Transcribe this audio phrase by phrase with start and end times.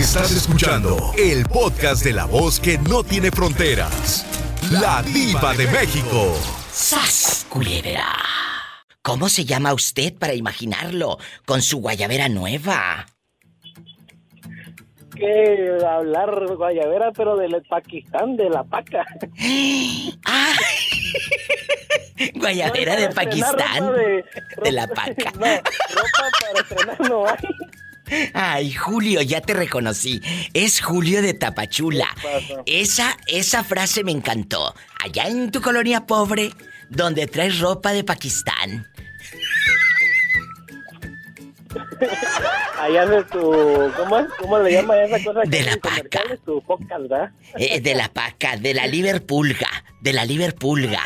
[0.00, 4.24] Estás escuchando el podcast de la voz que no tiene fronteras.
[4.70, 6.34] La diva de México.
[6.72, 8.06] ¡Sas, culebra!
[9.02, 13.08] ¿Cómo se llama usted para imaginarlo con su guayabera nueva?
[15.14, 19.04] Que hablar guayabera, pero del Pakistán, de la paca.
[20.24, 20.54] ¡Ah!
[22.36, 23.92] Guayabera de Pakistán.
[24.62, 25.30] De, la paca.
[25.38, 27.36] No, ropa para estrenar no hay.
[28.34, 30.20] Ay, Julio, ya te reconocí.
[30.54, 32.08] Es Julio de Tapachula.
[32.66, 34.74] Esa, esa frase me encantó.
[35.02, 36.50] Allá en tu colonia pobre,
[36.88, 38.86] donde traes ropa de Pakistán.
[42.80, 43.40] Allá de tu.
[43.96, 44.26] ¿Cómo es?
[44.38, 45.42] ¿Cómo le llama esa cosa?
[45.46, 46.22] De la paca.
[46.28, 47.30] De tu podcast, ¿verdad?
[47.56, 49.68] Eh, de la paca, de la Liverpoolga.
[50.00, 51.02] De la Liverpoolga.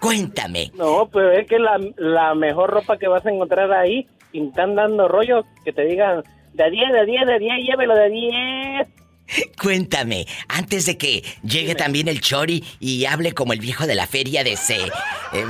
[0.00, 0.70] Cuéntame.
[0.74, 4.74] No, pero es que la, la mejor ropa que vas a encontrar ahí, y están
[4.74, 8.88] dando rollo, que te digan de 10, de 10, de 10, llévelo de 10.
[9.62, 14.06] Cuéntame, antes de que llegue también el chori y hable como el viejo de la
[14.06, 14.90] feria de se eh,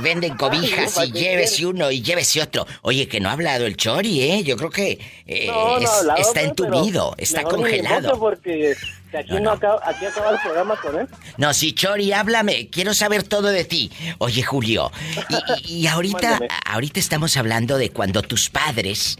[0.01, 2.65] venden cobijas y llévese uno y llévese otro.
[2.83, 4.43] Oye, que no ha hablado el chori, ¿eh?
[4.43, 8.17] Yo creo que eh, No, no es- está pues, entumido, está congelado.
[8.19, 8.75] Porque
[9.23, 11.07] que aquí, no acaba, aquí acaba el programa con él.
[11.37, 12.69] No, sí, Chori, háblame.
[12.69, 13.91] Quiero saber todo de ti.
[14.17, 14.91] Oye, Julio,
[15.29, 15.35] y,
[15.75, 19.17] y- y ahorita, ahorita estamos hablando de cuando tus padres,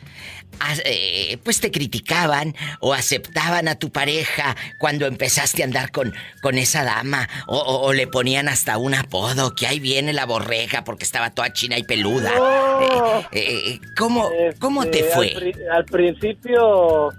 [0.85, 6.57] eh, pues te criticaban o aceptaban a tu pareja cuando empezaste a andar con, con
[6.57, 10.83] esa dama o, o- o le ponían hasta un apodo, que ahí viene la borrega
[10.85, 12.31] porque estaba toda china y peluda.
[12.37, 13.19] No.
[13.19, 14.29] Eh, eh, ¿Cómo,
[14.59, 15.27] cómo te Este, fue?
[15.35, 17.09] Al, pri- al principio,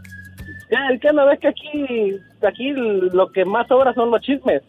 [0.70, 4.62] ya, ya no ves que aquí, aquí lo que más sobra son los chismes.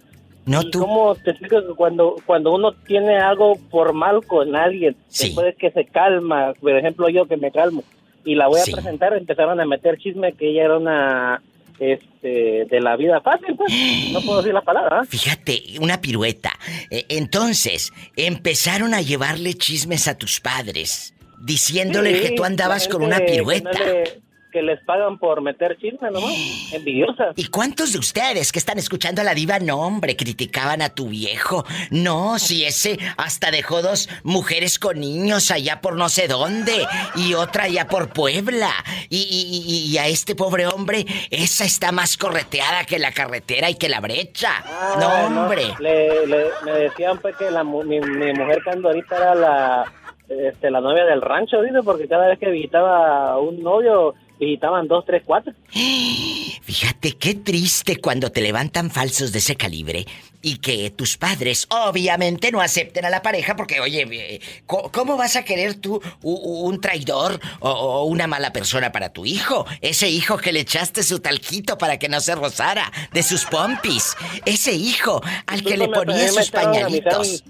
[0.45, 0.79] No ¿Y tú.
[0.79, 5.27] ¿Cómo te explico que cuando, cuando uno tiene algo formal con alguien, Sí.
[5.27, 7.83] después de que se calma, por ejemplo yo que me calmo,
[8.23, 8.71] y la voy a Sí.
[8.71, 11.41] presentar, empezaron a meter chisme que ella era una
[11.79, 13.71] este de la vida fácil, pues.
[14.11, 15.01] No puedo decir la palabra.
[15.01, 15.05] ¿ah?
[15.07, 16.51] Fíjate, una pirueta.
[16.89, 23.03] Eh, entonces, empezaron a llevarle chismes a tus padres, diciéndole Sí, que tú andabas con
[23.03, 23.69] una que pirueta.
[24.51, 26.33] Que les pagan por meter chisme nomás,
[26.73, 27.33] envidiosas.
[27.35, 31.09] ¿Y cuántos de ustedes que están escuchando a la diva, no hombre, criticaban a tu
[31.09, 31.65] viejo?
[31.91, 36.73] No, si ese hasta dejó dos mujeres con niños allá por no sé dónde
[37.15, 38.71] y otra allá por Puebla.
[39.09, 43.69] Y, y- y- y a este pobre hombre, esa está más correteada que la carretera
[43.69, 44.49] y que la brecha.
[44.65, 45.63] Ah, no, hombre.
[45.79, 49.93] Le, le- me decían pues que la, mi, mi mujer cuando ahorita era la,
[50.29, 54.87] este, la novia del rancho, dice, porque cada vez que visitaba a un novio, visitaban
[54.87, 55.53] dos, tres, cuatro.
[56.61, 60.05] Fíjate qué triste cuando te levantan falsos de ese calibre
[60.41, 65.35] y que tus padres obviamente no acepten a la pareja porque, oye, eh, ¿cómo vas
[65.35, 69.65] a querer tú un traidor o, una mala persona para tu hijo?
[69.81, 74.15] Ese hijo que le echaste su talquito para que no se rozara de sus pompis.
[74.45, 77.43] Ese hijo al que le ponía sus pañalitos.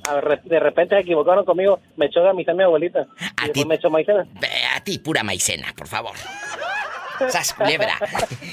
[0.46, 3.08] de repente se equivocaron conmigo, me echó a mi abuelita.
[3.38, 4.28] A ti- me echó maicena.
[4.76, 6.14] A ti, pura maicena, por favor.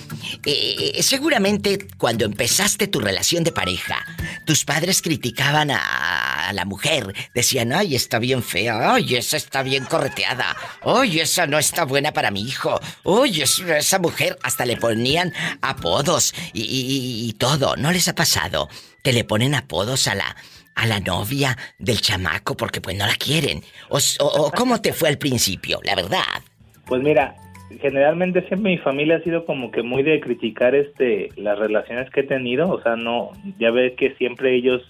[0.44, 4.04] Eh, seguramente cuando empezaste tu relación de pareja,
[4.44, 7.14] tus padres criticaban a, la mujer.
[7.34, 12.12] Decían, ay, está bien fea, ay, esa está bien correteada, ay, esa no está buena
[12.12, 15.32] para mi hijo, ay, es- esa mujer hasta le ponían
[15.62, 17.76] apodos y todo.
[17.76, 18.68] ¿No les ha pasado
[19.02, 20.36] que le ponen apodos a la,
[20.74, 23.62] a la novia del chamaco porque pues no la quieren?
[23.88, 26.42] O, o cómo te fue al principio, la verdad?
[26.86, 27.34] Pues mira,
[27.80, 32.20] generalmente siempre mi familia ha sido como que muy de criticar este las relaciones que
[32.20, 34.82] he tenido, o sea, no, ya ves que siempre ellos,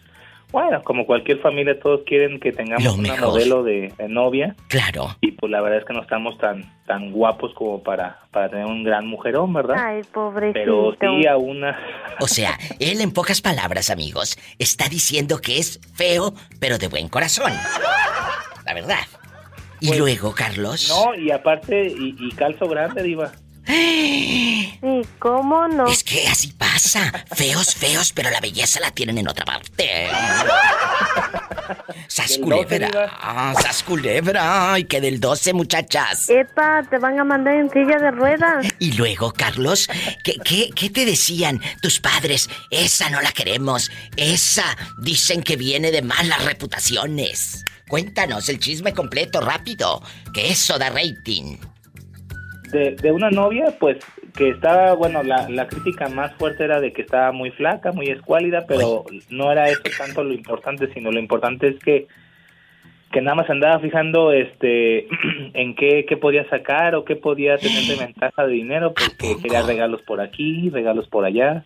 [0.54, 4.54] bueno, como cualquier familia, todos quieren que tengamos una modelo de, novia.
[4.68, 5.16] Claro.
[5.20, 8.64] Y pues la verdad es que no estamos tan tan guapos como para, para tener
[8.64, 9.74] un gran mujerón, ¿verdad?
[9.76, 10.54] Ay, pobrecito.
[10.54, 11.76] Pero sí a una...
[12.20, 17.08] O sea, él en pocas palabras, amigos, está diciendo que es feo, pero de buen
[17.08, 17.50] corazón.
[18.64, 19.06] La verdad.
[19.80, 20.88] Y pues, luego, Carlos.
[20.88, 23.32] No, y aparte, y, calzo grande, Diva.
[24.84, 25.86] Sí, ¿cómo no?
[25.86, 27.24] Es que así pasa.
[27.34, 30.08] Feos, feos, pero la belleza la tienen en otra parte.
[32.06, 32.90] ¡Sas culebra!
[33.60, 34.78] ¡Sas culebra!
[34.78, 36.28] ¡Y que del 12, muchachas!
[36.28, 36.82] ¡Epa!
[36.90, 38.66] Te van a mandar en silla de ruedas.
[38.78, 39.88] Y luego, Carlos,
[40.22, 42.50] ¿qué, qué, qué te decían tus padres?
[42.70, 43.90] Esa no la queremos.
[44.16, 47.64] Esa dicen que viene de malas reputaciones.
[47.88, 50.02] Cuéntanos el chisme completo, rápido,
[50.34, 51.56] que eso da rating.
[52.74, 53.98] De, de una novia, pues
[54.36, 58.08] que estaba, bueno, la, la, crítica más fuerte era de que estaba muy flaca, muy
[58.08, 62.08] escuálida, pero no era eso tanto lo importante, sino lo importante es que
[63.14, 65.06] que nada más andaba fijando este
[65.54, 69.62] en qué, qué podía sacar o qué podía tener de ventaja de dinero porque quería
[69.62, 71.64] regalos por aquí, regalos por allá.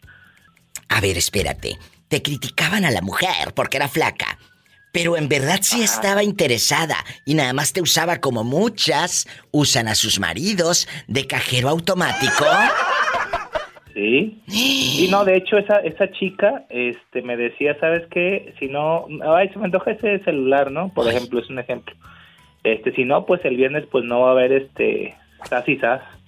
[0.90, 1.78] A ver, espérate.
[2.08, 4.38] Te criticaban a la mujer porque era flaca.
[4.92, 9.94] Pero en verdad sí estaba interesada y nada más te usaba como muchas usan a
[9.94, 12.44] sus maridos de cajero automático.
[13.94, 14.40] Sí.
[14.46, 18.54] Y no, de hecho esa esa chica este me decía, ¿sabes qué?
[18.58, 20.90] Si no, ay, se me antoja ese celular, ¿no?
[20.90, 21.94] Por ejemplo, es un ejemplo.
[22.62, 25.16] Este, si no, pues el viernes pues no va a haber este
[25.48, 25.64] sas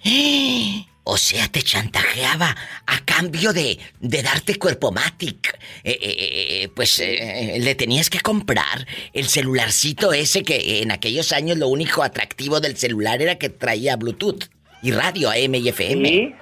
[0.02, 2.54] y O sea, te chantajeaba
[2.86, 5.58] a cambio de, de darte cuerpo matic.
[5.82, 6.16] Eh, eh,
[6.62, 12.02] eh, pues le tenías que comprar el celularcito ese que en aquellos años lo único
[12.02, 14.44] atractivo del celular era que traía Bluetooth
[14.82, 16.08] y radio AM y FM.
[16.08, 16.34] Sí,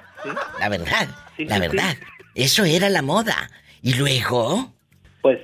[0.59, 1.07] La verdad,
[1.37, 1.95] la verdad.
[2.35, 3.49] Eso era la moda.
[3.81, 4.73] ¿Y luego?
[5.21, 5.39] Pues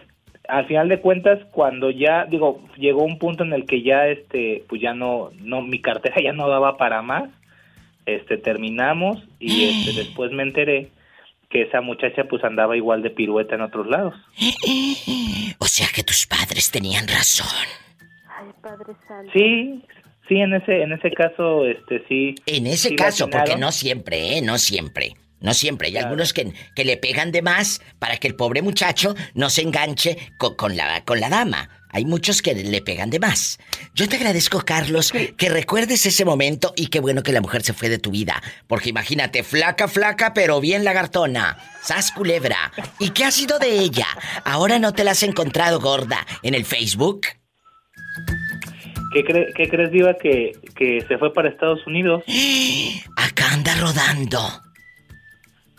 [0.47, 4.63] al final de cuentas cuando ya digo llegó un punto en el que ya este
[4.67, 7.29] pues ya no no mi cartera ya no daba para más
[8.05, 10.91] este terminamos y este, después me enteré
[11.49, 14.13] que esa muchacha pues andaba igual de pirueta en otros lados.
[15.59, 17.47] O sea que tus padres tenían razón.
[18.27, 19.31] Ay, Padre Santo.
[19.33, 19.83] Sí,
[20.27, 22.35] sí, en ese, en ese caso, este sí.
[22.45, 24.41] En ese caso, porque no siempre, ¿eh?
[24.41, 25.13] No siempre.
[25.39, 25.89] No siempre.
[25.89, 29.61] Hay algunos que, que, le pegan de más para que el pobre muchacho no se
[29.61, 31.69] enganche con, la, con la dama.
[31.95, 33.57] Hay muchos que le pegan de más.
[33.93, 37.71] Yo te agradezco, Carlos, que recuerdes ese momento y qué bueno que la mujer se
[37.71, 38.43] fue de tu vida.
[38.67, 41.55] Porque imagínate, flaca, flaca, pero bien lagartona.
[41.81, 42.73] Sas culebra.
[42.99, 44.07] ¿Y qué ha sido de ella?
[44.43, 47.27] ¿Ahora no te la has encontrado gorda en el Facebook?
[49.13, 52.25] ¿Qué, crees, Diva, que, que se fue para Estados Unidos?
[53.15, 54.41] Acá anda rodando.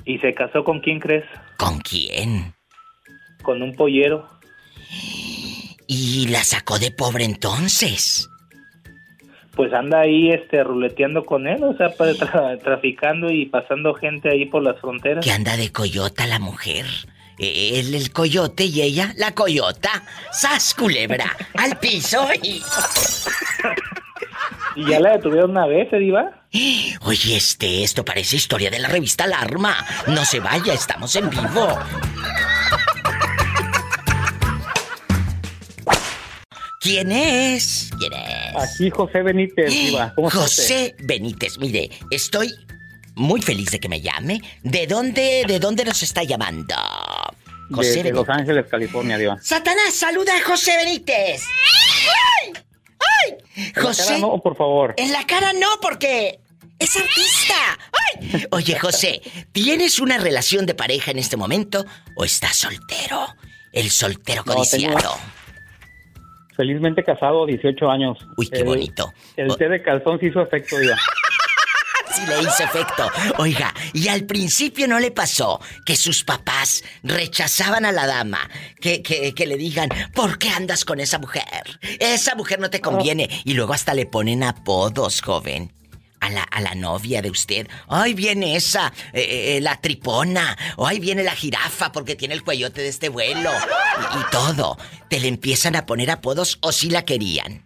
[0.06, 1.26] ¿Y se casó con quién crees?
[1.58, 2.54] ¿Con quién?
[3.42, 4.26] Con un pollero.
[5.87, 8.29] ¿Y la sacó de pobre entonces?
[9.55, 11.88] Pues anda ahí este ruleteando con él, o sea,
[12.62, 15.25] traficando y pasando gente ahí por las fronteras.
[15.25, 16.85] ¿Qué anda de coyota la mujer?
[17.38, 20.03] Él el coyote y ella la coyota.
[20.33, 21.37] ¡Sas, culebra!
[21.55, 22.29] ¡Al piso!
[22.43, 22.62] Y...
[24.77, 26.43] ¿Y ya la detuvieron una vez, Ediva?
[27.02, 29.75] Oye, este, esto parece historia de la revista Alarma.
[30.07, 31.78] No se vaya, estamos en vivo.
[36.87, 37.90] ¿Quién es?
[37.99, 38.55] ¿Quién es?
[38.55, 40.12] Aquí José Benítez, Diva.
[40.14, 42.55] ¿Cómo José Benítez, mire, estoy
[43.16, 44.40] muy feliz de que me llame.
[44.62, 46.76] ¿De dónde, de dónde nos está llamando?
[47.73, 49.37] José de, Los Ángeles, California, Diva.
[49.43, 51.43] Satanás, saluda a José Benítez.
[52.45, 52.52] ¡Ay!
[53.00, 53.73] ¡Ay!
[53.75, 54.14] José.
[54.14, 54.95] En la cara no, por favor.
[54.97, 56.38] En la cara no, porque
[56.78, 57.78] es artista.
[58.12, 58.47] ¡Ay!
[58.52, 63.26] Oye, José, ¿tienes una relación de pareja en este momento o estás soltero?
[63.73, 65.19] El soltero codiciado
[66.56, 68.18] felizmente casado, 18 años.
[68.36, 69.12] Uy, qué bonito.
[69.36, 70.96] El té de calzón sí hizo efecto, ya.
[72.12, 73.08] sí le hizo efecto.
[73.38, 78.48] Oiga, y al principio no le pasó que sus papás rechazaban a la dama,
[78.80, 81.44] que, que, le digan, ¿por qué andas con esa mujer?
[82.00, 83.28] Esa mujer no te conviene.
[83.44, 85.72] Y luego hasta le ponen apodos, joven
[86.26, 87.68] a la, a la novia de usted.
[87.88, 90.56] Ay, viene esa, eh, eh, eh, la tripona.
[90.78, 93.50] Ahí viene la jirafa porque tiene el cuellote de este vuelo.
[93.50, 94.76] Y, todo.
[95.09, 97.62] Te le empiezan a poner apodos o si la querían.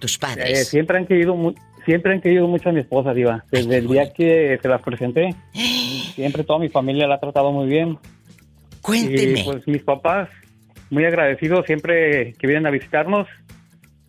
[0.00, 0.68] Tus padres.
[0.68, 3.44] siempre han querido siempre han querido mucho a mi esposa, Diva.
[3.50, 5.34] Desde el día que se las presenté.
[6.14, 7.98] Siempre toda mi familia la ha tratado muy bien.
[8.82, 9.40] Cuénteme.
[9.40, 10.28] Y pues mis papás,
[10.90, 13.26] muy agradecidos siempre que vienen a visitarnos.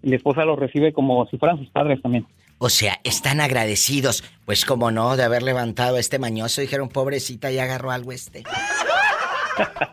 [0.02, 2.26] Mi esposa los recibe como si fueran sus padres también.
[2.64, 4.24] O sea, están agradecidos.
[4.46, 8.44] Pues como no, de haber levantado a este mañoso, dijeron, pobrecita, y agarró algo este.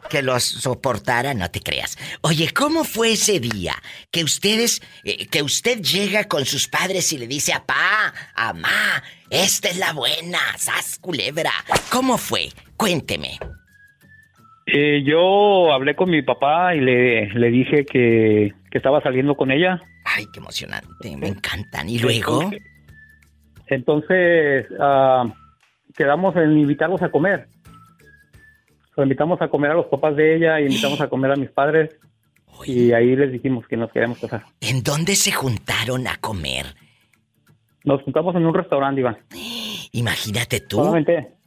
[0.09, 1.99] que los soportara, no te creas.
[2.21, 3.75] Oye, ¿cómo fue ese día
[4.13, 9.69] que ustedes, eh, que usted llega con sus padres y le dice, apá, amá, esta
[9.69, 11.51] es la buena, sas culebra?
[11.91, 12.51] ¿Cómo fue?
[12.77, 13.41] Cuénteme.
[14.67, 19.51] Eh, yo hablé con mi papá y le, le dije que, que estaba saliendo con
[19.51, 19.83] ella.
[20.05, 21.89] Ay, qué emocionante, me encantan.
[21.89, 22.51] ¿Y luego?
[23.67, 25.33] Entonces, ah,
[25.97, 27.49] quedamos en invitarlos a comer.
[28.97, 31.51] Lo invitamos a comer a los papás de ella y invitamos a comer a mis
[31.51, 31.97] padres.
[32.67, 34.45] Y ahí les dijimos que nos queríamos casar.
[34.61, 36.67] ¿En dónde se juntaron a comer?
[37.85, 39.19] Nos juntamos en un restaurante, Iván.
[39.93, 40.77] Imagínate tú.
[40.77, 41.40] Solamente, los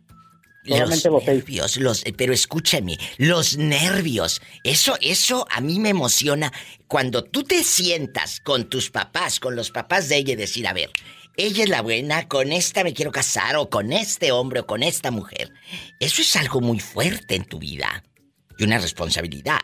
[0.66, 6.52] solamente los nervios, los, pero escúchame, los nervios, eso, eso a mí me emociona
[6.88, 10.74] cuando tú te sientas con tus papás, con los papás de ella y decir, a
[10.74, 10.90] ver,
[11.36, 14.84] ella es la buena, con esta me quiero casar, o con este hombre, o con
[14.84, 15.52] esta mujer.
[16.00, 18.04] Eso es algo muy fuerte en tu vida.
[18.58, 19.60] Y una responsabilidad.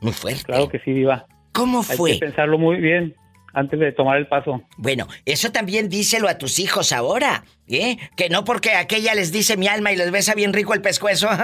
[0.00, 0.44] Muy fuerte.
[0.44, 1.26] Claro que sí, Diva.
[1.52, 2.12] ¿Cómo Hay fue?
[2.12, 3.16] que pensarlo muy bien
[3.54, 4.62] antes de tomar el paso.
[4.76, 7.96] Bueno, eso también díselo a tus hijos ahora, ¿eh?
[8.16, 11.28] Que no porque aquella les dice mi alma y les besa bien rico el pescuezo.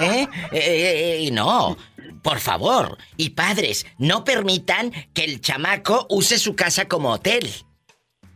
[0.00, 0.26] ¿Eh?
[0.26, 1.76] Eh, eh, eh, no,
[2.22, 2.98] por favor.
[3.16, 7.48] Y padres, no permitan que el chamaco use su casa como hotel.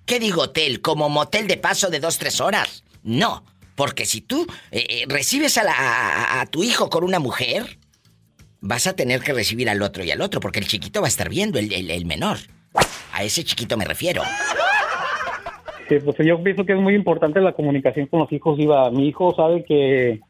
[0.06, 0.80] ¿Qué digo hotel?
[0.80, 2.84] Como motel de paso de dos, tres horas.
[3.02, 3.44] No,
[3.74, 7.78] porque si tú eh, recibes a, la- a tu hijo con una mujer,
[8.60, 11.08] vas a tener que recibir al otro y al otro, porque el chiquito va a
[11.08, 12.36] estar viendo, el, el- el menor.
[13.12, 14.22] A ese chiquito me refiero.
[15.88, 18.90] Sí, pues yo pienso que es muy importante la comunicación con los hijos, Diva.
[18.90, 20.20] Mi hijo sabe que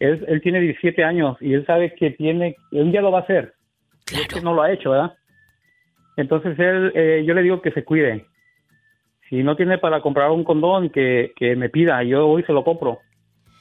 [0.00, 3.22] él, él tiene 17 años y él sabe que tiene, un día lo va a
[3.22, 3.54] hacer.
[4.10, 5.12] Y es que no lo ha hecho, ¿verdad?
[6.16, 8.24] Entonces él, eh, yo le digo que se cuide.
[9.28, 12.64] Si no tiene para comprar un condón, que, que me pida, yo hoy se lo
[12.64, 13.00] compro.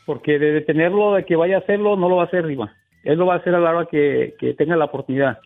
[0.05, 2.74] Porque de detenerlo de que vaya a hacerlo, no lo va a hacer, Diva.
[3.04, 5.40] Él lo va a hacer a la hora que, que tenga la oportunidad.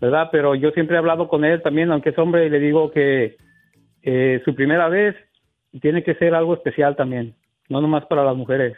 [0.00, 0.28] ¿Verdad?
[0.32, 3.36] Pero yo siempre he hablado con él también, aunque es hombre, y le digo que
[4.02, 5.14] eh, su primera vez
[5.80, 7.34] tiene que ser algo especial también,
[7.68, 8.76] no nomás para las mujeres,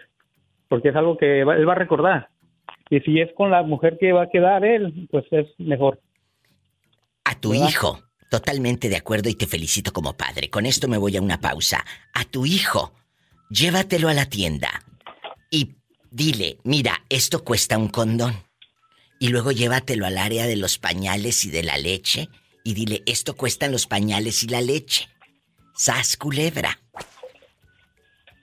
[0.69, 2.29] porque es algo que va- él va a recordar.
[2.91, 5.99] Y si es con la mujer que va a quedar él, pues es mejor.
[7.25, 7.69] A tu ¿Verdad?
[7.69, 7.99] hijo,
[8.31, 10.49] totalmente de acuerdo y te felicito como padre.
[10.51, 11.85] Con esto me voy a una pausa.
[12.15, 12.93] A tu hijo,
[13.51, 14.69] llévatelo a la tienda
[15.51, 15.75] y
[16.11, 18.45] dile, mira, esto cuesta un condón.
[19.19, 22.29] Y luego llévatelo al área de los pañales y de la leche
[22.65, 25.09] y dile, esto cuestan los pañales y la leche.
[25.75, 26.79] Sas culebra.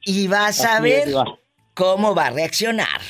[0.05, 1.13] Y vas a Así ver
[1.73, 3.01] cómo va a reaccionar.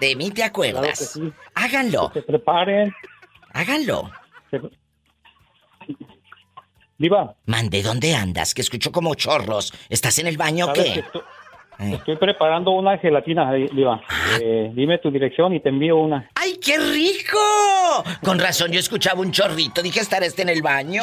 [0.00, 0.82] De mí te acuerdas.
[0.82, 1.44] Claro que sí.
[1.54, 2.94] Háganlo, Que se preparen.
[3.52, 4.10] háganlo.
[4.50, 4.60] se-
[6.98, 8.52] Diva, Mande, ¿dónde andas?
[8.52, 9.72] Que escucho como chorros.
[9.88, 10.92] ¿Estás en el baño o ¿sabes qué?
[10.94, 11.24] que esto-
[11.80, 14.00] estoy preparando una gelatina, Diva.
[14.40, 16.28] Eh, dime tu dirección y te envío una.
[16.34, 17.38] ¡Ay, qué rico!
[18.22, 19.82] Con razón yo escuchaba un chorrito.
[19.82, 21.02] Dije, ¿estará este en el baño?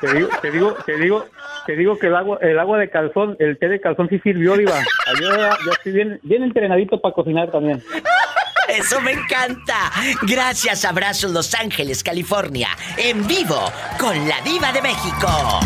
[0.00, 1.26] Te digo, te digo, te digo,
[1.66, 4.56] te digo que el agua, el agua de calzón, el té de calzón sí sirvió,
[4.56, 4.80] Diva.
[5.20, 7.82] Yo ya estoy bien, bien entrenadito para cocinar también.
[8.68, 9.90] Eso me encanta.
[10.22, 12.68] Gracias, abrazos Los Ángeles, California.
[12.96, 15.60] En vivo con la diva de México.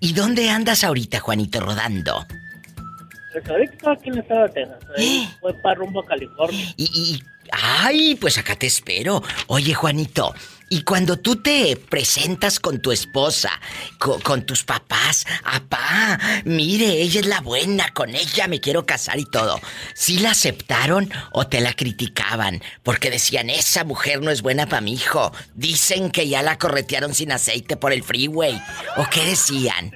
[0.00, 2.26] ¿Y dónde andas ahorita, Juanito, rodando?
[3.32, 4.78] Pues ahorita estoy aquí en el estado de Texas.
[4.96, 6.74] Ahí Voy para rumbo a California.
[6.76, 9.22] Y, y- ay, pues acá te espero.
[9.48, 10.34] Oye, Juanito,
[10.70, 13.50] y cuando tú te presentas con tu esposa,
[13.98, 19.18] co- con, tus papás, apá, mire, ella es la buena, con ella me quiero casar
[19.18, 19.60] y todo.
[19.94, 22.60] ¿Sí la aceptaron o te la criticaban?
[22.82, 25.32] Porque decían, esa mujer no es buena para mi hijo.
[25.54, 28.60] Dicen que ya la corretearon sin aceite por el freeway.
[28.96, 29.90] ¿O qué decían?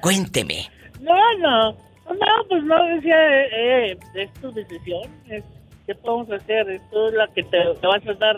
[0.00, 0.70] Cuénteme.
[1.00, 1.72] No, no.
[2.06, 5.02] No, pues no, decía, eh, eh, es tu decisión.
[5.28, 5.42] Es,
[5.86, 6.68] ¿Qué podemos hacer?
[6.70, 8.36] Es tú la que te, te vas a andar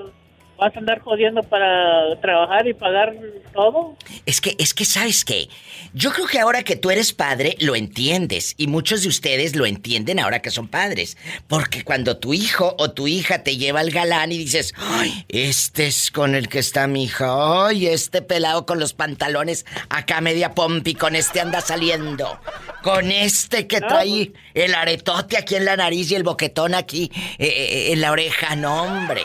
[0.58, 3.14] vas a andar jodiendo para trabajar y pagar
[3.52, 3.96] todo.
[4.26, 5.48] Es que, es que, ¿sabes qué?
[5.92, 8.54] Yo creo que ahora que tú eres padre, lo entiendes.
[8.56, 11.16] Y muchos de ustedes lo entienden ahora que son padres.
[11.46, 15.24] Porque cuando tu hijo o tu hija te lleva al galán y dices, ¡ay!
[15.28, 17.66] Este es con el que está mi hija.
[17.66, 17.88] ¡Ay!
[17.88, 22.38] Este pelado con los pantalones acá media pompi, con este anda saliendo.
[22.82, 27.46] Con este que trae el aretote aquí en la nariz y el boquetón aquí eh,
[27.46, 28.56] eh, en la oreja.
[28.56, 29.22] No, hombre.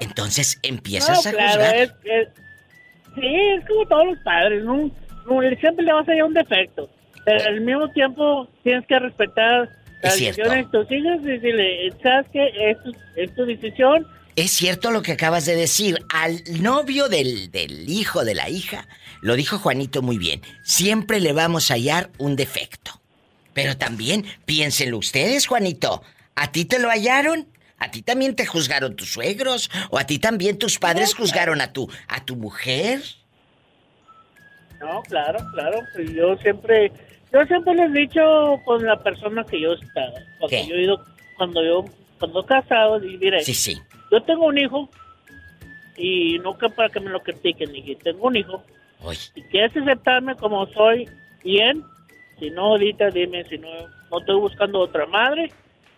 [0.00, 1.76] Entonces empiezas No, a claro, juzgar.
[1.76, 2.28] es, es-
[3.14, 4.90] sí, es como todos los padres, ¿no?
[5.60, 6.90] Siempre le vas a hallar un defecto,
[7.24, 9.68] pero al mismo tiempo tienes que respetar
[10.02, 14.50] las decisiones de tus hijos y decirle, sabes que es tu, es tu decisión Es
[14.52, 15.98] cierto lo que acabas de decir.
[16.12, 18.88] Al novio del, del hijo de la hija,
[19.20, 22.92] lo dijo Juanito muy bien, siempre le vamos a hallar un defecto.
[23.52, 26.02] Pero también piénsenlo ustedes, Juanito.
[26.36, 27.46] ¿A ti te lo hallaron?
[27.80, 29.70] ¿A ti también te juzgaron tus suegros?
[29.90, 33.00] ¿O a ti también tus padres juzgaron a tu, a tu mujer?
[34.80, 35.80] No, claro, claro.
[35.94, 36.92] Pues yo siempre,
[37.32, 38.20] yo siempre les he dicho
[38.64, 40.12] con la persona que yo estaba.
[40.38, 40.66] Cuando ¿Qué?
[40.68, 41.04] yo he ido,
[41.36, 41.84] cuando yo,
[42.18, 43.80] cuando casado, y mire, Sí, sí.
[44.10, 44.88] yo tengo un hijo
[45.96, 48.62] y nunca para que me lo critiquen, dije, tengo un hijo.
[49.02, 51.08] Uy, Si quieres aceptarme como soy,
[51.42, 51.82] bien.
[52.38, 53.68] Si no, ahorita dime, si no,
[54.10, 55.50] no estoy buscando otra madre.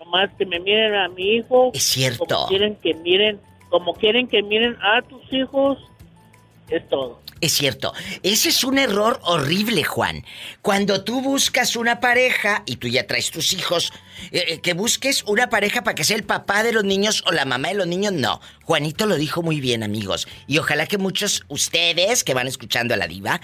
[0.04, 1.70] Nomás que me miren a mi hijo.
[1.74, 2.24] es cierto.
[2.26, 3.40] Como quieren que miren,
[3.70, 5.78] como quieren que miren a tus hijos.
[6.68, 7.20] Es todo.
[7.40, 7.92] Es cierto.
[8.22, 10.24] Ese es un error horrible, Juan.
[10.60, 13.92] Cuando tú buscas una pareja y tú ya traes tus hijos,
[14.30, 17.32] eh, eh, que busques una pareja para que sea el papá de los niños o
[17.32, 18.40] la mamá de los niños, no.
[18.64, 20.28] Juanito lo dijo muy bien, amigos.
[20.46, 23.40] Y ojalá que muchos ustedes que van escuchando a la diva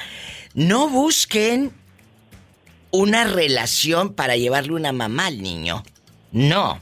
[0.54, 1.72] no busquen
[2.90, 5.82] una relación para llevarle una mamá al niño.
[6.38, 6.80] No.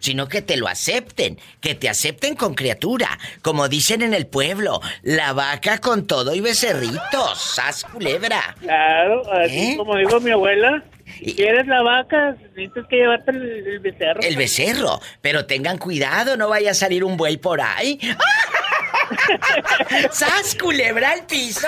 [0.00, 4.80] Sino que te lo acepten, que te acepten con criatura, como dicen en el pueblo,
[5.02, 8.54] la vaca con todo y becerritos, sas culebra.
[8.60, 9.76] Claro, así ¿Eh?
[9.76, 10.82] como digo mi abuela.
[11.18, 14.20] Si quieres la vaca, necesitas que llevarte el, el becerro.
[14.20, 17.98] El becerro, pero tengan cuidado, no vaya a salir un buey por ahí.
[20.12, 21.66] ¡Sas culebra al piso!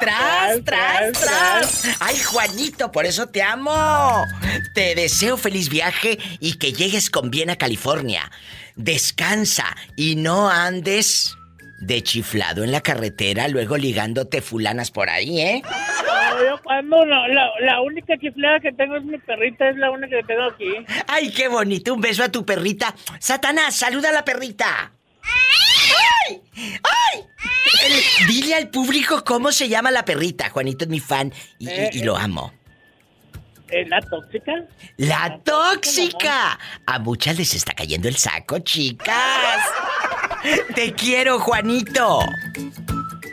[0.00, 1.96] ¡Tras, tras, tras!
[2.00, 4.24] ¡Ay, Juanito, por eso te amo!
[4.74, 8.30] Te deseo feliz viaje y que llegues con bien a California.
[8.74, 11.36] Descansa y no andes
[11.80, 15.62] de chiflado en la carretera, luego ligándote fulanas por ahí, ¿eh?
[15.62, 19.90] No, yo cuando no, la, la única chiflada que tengo es mi perrita, es la
[19.90, 20.72] única que tengo aquí.
[21.06, 21.94] ¡Ay, qué bonito!
[21.94, 22.94] Un beso a tu perrita.
[23.18, 24.92] Satanás, saluda a la perrita.
[26.28, 26.42] ¡Ay!
[26.54, 27.24] ¡Ay!
[27.84, 30.50] El- dile al público cómo se llama la perrita.
[30.50, 32.52] Juanito es mi fan y, y- y lo amo.
[33.68, 34.52] ¿Es la tóxica?
[34.96, 36.58] ¡La tóxica!
[36.86, 39.60] A muchas les está cayendo el saco, chicas.
[40.74, 42.20] Te quiero, Juanito.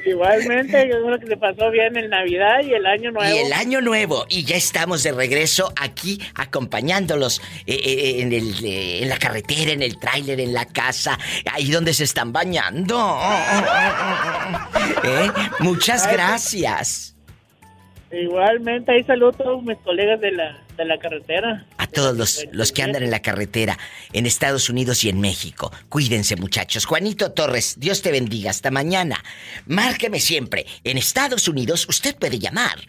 [0.06, 3.36] Igualmente, yo creo que se pasó bien el Navidad y el Año Nuevo.
[3.36, 4.26] Y el año nuevo.
[4.30, 9.72] Y ya estamos de regreso aquí acompañándolos eh, eh, en, el, eh, en la carretera,
[9.72, 11.18] en el tráiler, en la casa,
[11.52, 12.98] ahí donde se están bañando.
[15.04, 15.32] ¿Eh?
[15.60, 17.16] Muchas gracias.
[18.12, 21.66] Igualmente, ahí saludo a todos mis colegas de la, de la carretera.
[21.78, 23.78] A todos los, los que andan en la carretera,
[24.12, 25.72] en Estados Unidos y en México.
[25.90, 26.86] Cuídense, muchachos.
[26.86, 28.52] Juanito Torres, Dios te bendiga.
[28.52, 29.24] Hasta mañana.
[29.66, 30.66] Márqueme siempre.
[30.84, 32.80] En Estados Unidos, usted puede llamar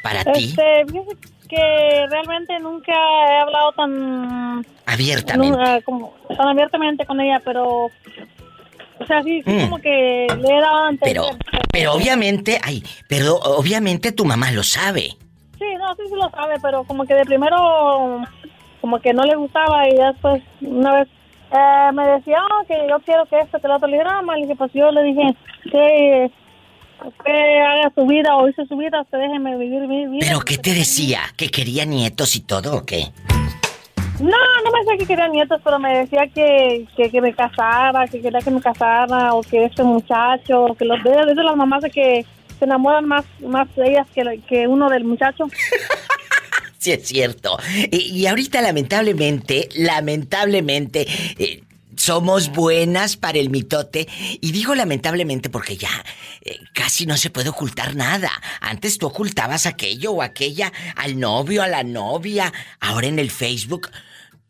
[0.03, 0.45] para ti?
[0.49, 1.17] Este, fíjese
[1.49, 5.83] que realmente nunca he hablado tan, Abiertamente.
[5.83, 7.89] como, tan abiertamente con ella, pero,
[8.99, 9.61] o sea, sí, sí Mm.
[9.61, 9.89] como que
[10.41, 11.21] le he dado a entender.
[11.21, 11.25] Pero,
[11.71, 15.09] pero obviamente, ay, pero obviamente tu mamá lo sabe.
[15.59, 18.21] Sí, no, sí, sí lo sabe, pero como que de primero
[18.81, 21.07] como que no le gustaba y después una vez
[21.51, 23.87] eh, me decía "Ah, que yo quiero que esto, que lo otro.
[23.87, 25.21] Le dije, no, ma", le dije, pues yo le dije
[25.71, 26.31] que,
[27.23, 30.25] que haga su vida o hice su vida, usted déjeme vivir mi vida.
[30.27, 31.21] ¿Pero qué te decía?
[31.37, 33.05] ¿Que quería nietos y todo o qué?
[34.19, 38.07] No, no me decía que quería nietos, pero me decía que, que, que me casara,
[38.07, 41.83] que quería que me casara o que este muchacho, que los de, de las mamás
[41.83, 42.25] de que
[42.57, 45.45] se enamoran más, más de ellas que, que uno del muchacho.
[46.85, 47.57] Sí, es cierto.
[47.89, 51.07] Y, ahorita, lamentablemente, lamentablemente,
[51.39, 51.63] eh,
[52.05, 54.07] somos buenas para el mitote.
[54.39, 56.05] Y digo lamentablemente porque ya
[56.41, 58.31] eh, casi no se puede ocultar nada.
[58.61, 62.53] Antes tú ocultabas aquello o aquella al novio, a la novia.
[62.79, 63.89] Ahora en el Facebook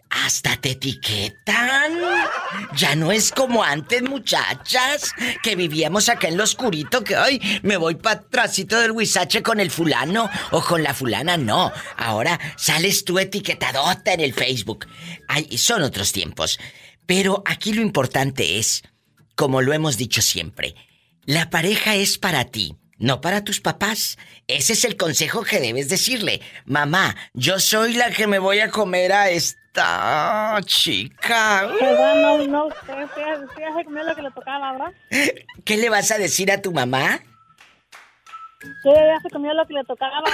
[0.09, 1.93] hasta te etiquetan.
[2.75, 7.77] Ya no es como antes, muchachas, que vivíamos acá en lo oscurito, que hoy me
[7.77, 11.37] voy para atrásito del huizache con el fulano o con la fulana.
[11.37, 14.87] No, ahora sales tú etiquetadota en el Facebook.
[15.29, 16.59] Ay, son otros tiempos.
[17.05, 18.83] Pero aquí lo importante es,
[19.35, 20.75] como lo hemos dicho siempre,
[21.25, 24.17] la pareja es para ti, no para tus papás.
[24.47, 26.41] Ese es el consejo que debes decirle.
[26.65, 31.69] Mamá, yo soy la que me voy a comer a esta chica.
[35.63, 37.21] ¿Qué le vas a decir a tu mamá?
[38.81, 40.23] Sí, ella se comió lo que le tocaba.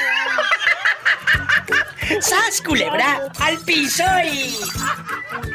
[2.20, 3.32] ¡Sas, culebra!
[3.40, 4.54] ¡Al piso y...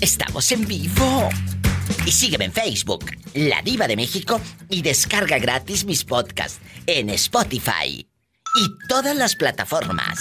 [0.00, 1.28] Estamos en vivo.
[2.06, 8.08] Y sígueme en Facebook, La Diva de México, y descarga gratis mis podcasts en Spotify
[8.56, 10.18] y todas las plataformas.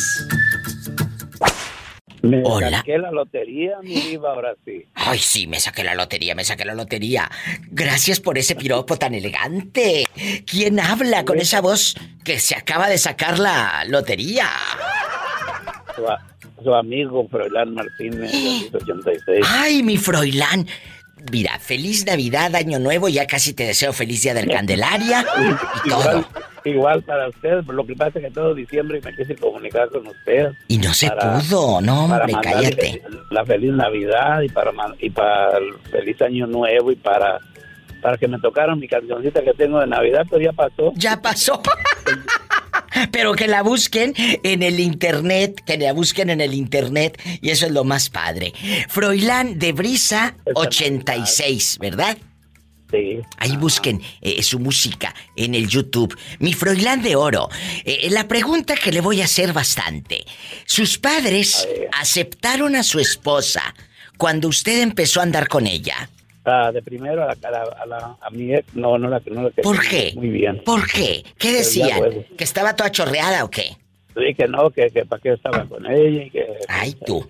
[2.30, 4.86] Me saqué la lotería, mi diva, ahora sí.
[4.94, 7.30] Ay, sí, me saqué la lotería, me saqué la lotería.
[7.72, 10.06] Gracias por ese piropo tan elegante.
[10.46, 14.48] ¿Quién habla con esa voz que se acaba de sacar la lotería?
[16.64, 18.32] Su, amigo Froilán Martínez,
[18.74, 19.46] 86.
[19.48, 20.68] Ay, mi Froilán.
[21.32, 25.26] Mira, feliz Navidad, Año Nuevo, ya casi te deseo feliz Día del Candelaria
[25.86, 26.26] y todo.
[26.64, 30.52] Igual para usted, lo que pasa es que todo diciembre me quise comunicar con usted.
[30.68, 33.02] Y no se pudo, no, hombre, cállate.
[33.30, 37.40] La feliz Navidad y para y para el feliz Año Nuevo y para
[38.02, 40.94] para que me tocaran mi cancioncita que tengo de Navidad, pero ya pasó.
[40.96, 41.60] Ya pasó.
[43.12, 47.66] Pero que la busquen en el internet, que la busquen en el internet, y eso
[47.66, 48.54] es lo más padre.
[48.90, 52.18] Froilán de Brisa 86, ¿verdad?
[53.38, 56.18] Ahí busquen eh, su música en el YouTube.
[56.40, 57.50] Mi Froilán de Oro.
[57.84, 60.24] Eh, la pregunta que le voy a hacer bastante.
[60.66, 63.76] ¿Sus padres aceptaron a su esposa
[64.18, 66.10] cuando usted empezó a andar con ella?
[66.46, 70.14] Ah, de primero a, la, a, mi ex, no, no la, no la ¿Por qué?
[70.16, 70.62] Muy bien.
[70.64, 71.24] ¿Por qué?
[71.40, 72.02] ¿Qué decían?
[72.38, 73.76] ¿Que estaba toda chorreada o qué?
[74.16, 76.46] Sí, que no, que, que para qué estaba con ella y que...
[76.68, 77.26] Ay, tú.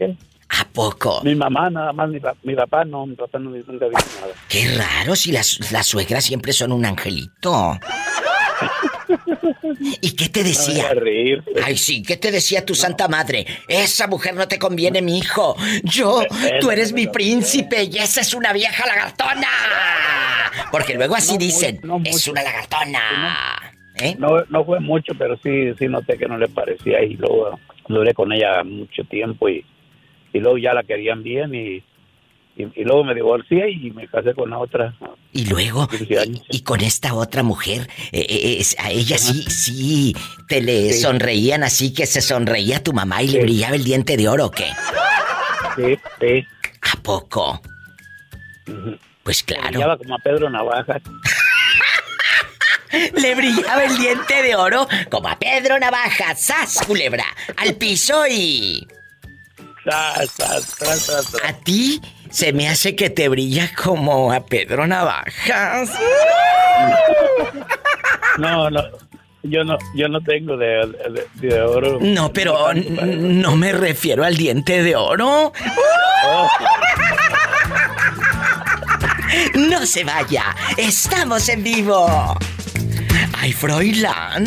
[0.49, 1.21] ¿A poco?
[1.23, 4.33] Mi mamá nada más, mi, mi papá no, mi papá no nunca dijo nada.
[4.47, 7.79] Qué raro si las, las suegras siempre son un angelito.
[10.01, 10.93] ¿Y qué te decía?
[10.93, 13.45] reír, Ay, sí, ¿qué te decía tu santa madre?
[13.67, 15.55] Esa mujer no te conviene, mi hijo.
[15.83, 16.21] Yo,
[16.61, 19.47] tú eres mi príncipe y esa es una vieja lagartona.
[20.71, 23.73] Porque luego así dicen, es una lagartona.
[23.97, 24.15] ¿Eh?
[24.19, 28.13] No, no fue mucho, pero sí, sí noté que no le parecía y luego duré
[28.13, 29.63] con ella mucho tiempo y
[30.35, 31.81] y luego ya la querían bien y,
[32.55, 34.93] y, luego me divorcié y me casé con la otra.
[35.33, 35.89] Y luego,
[36.49, 40.15] y, con esta otra mujer, eh, eh, a ella sí, sí,
[40.47, 44.29] te le sonreían así que se sonreía tu mamá y le brillaba el diente de
[44.29, 44.71] oro, ¿o qué?
[45.75, 46.45] Sí, sí.
[46.93, 47.61] ¿A poco?
[49.23, 49.63] Pues claro.
[49.63, 51.01] Le brillaba como a Pedro Navaja.
[53.21, 57.25] Le brillaba el diente de oro como a Pedro Navaja, ¡sas, culebra!
[57.57, 58.87] Al piso y...
[61.43, 62.01] A ti
[62.35, 65.89] se me hace que te brilla como a Pedro Navajas.
[68.37, 68.81] No, no.
[69.43, 71.99] Yo no, yo no tengo de, oro.
[72.01, 75.53] No, pero no me refiero al diente de oro.
[76.25, 76.49] Oh.
[79.53, 82.37] No se vaya, estamos en vivo.
[83.37, 84.45] Ay, Froilán.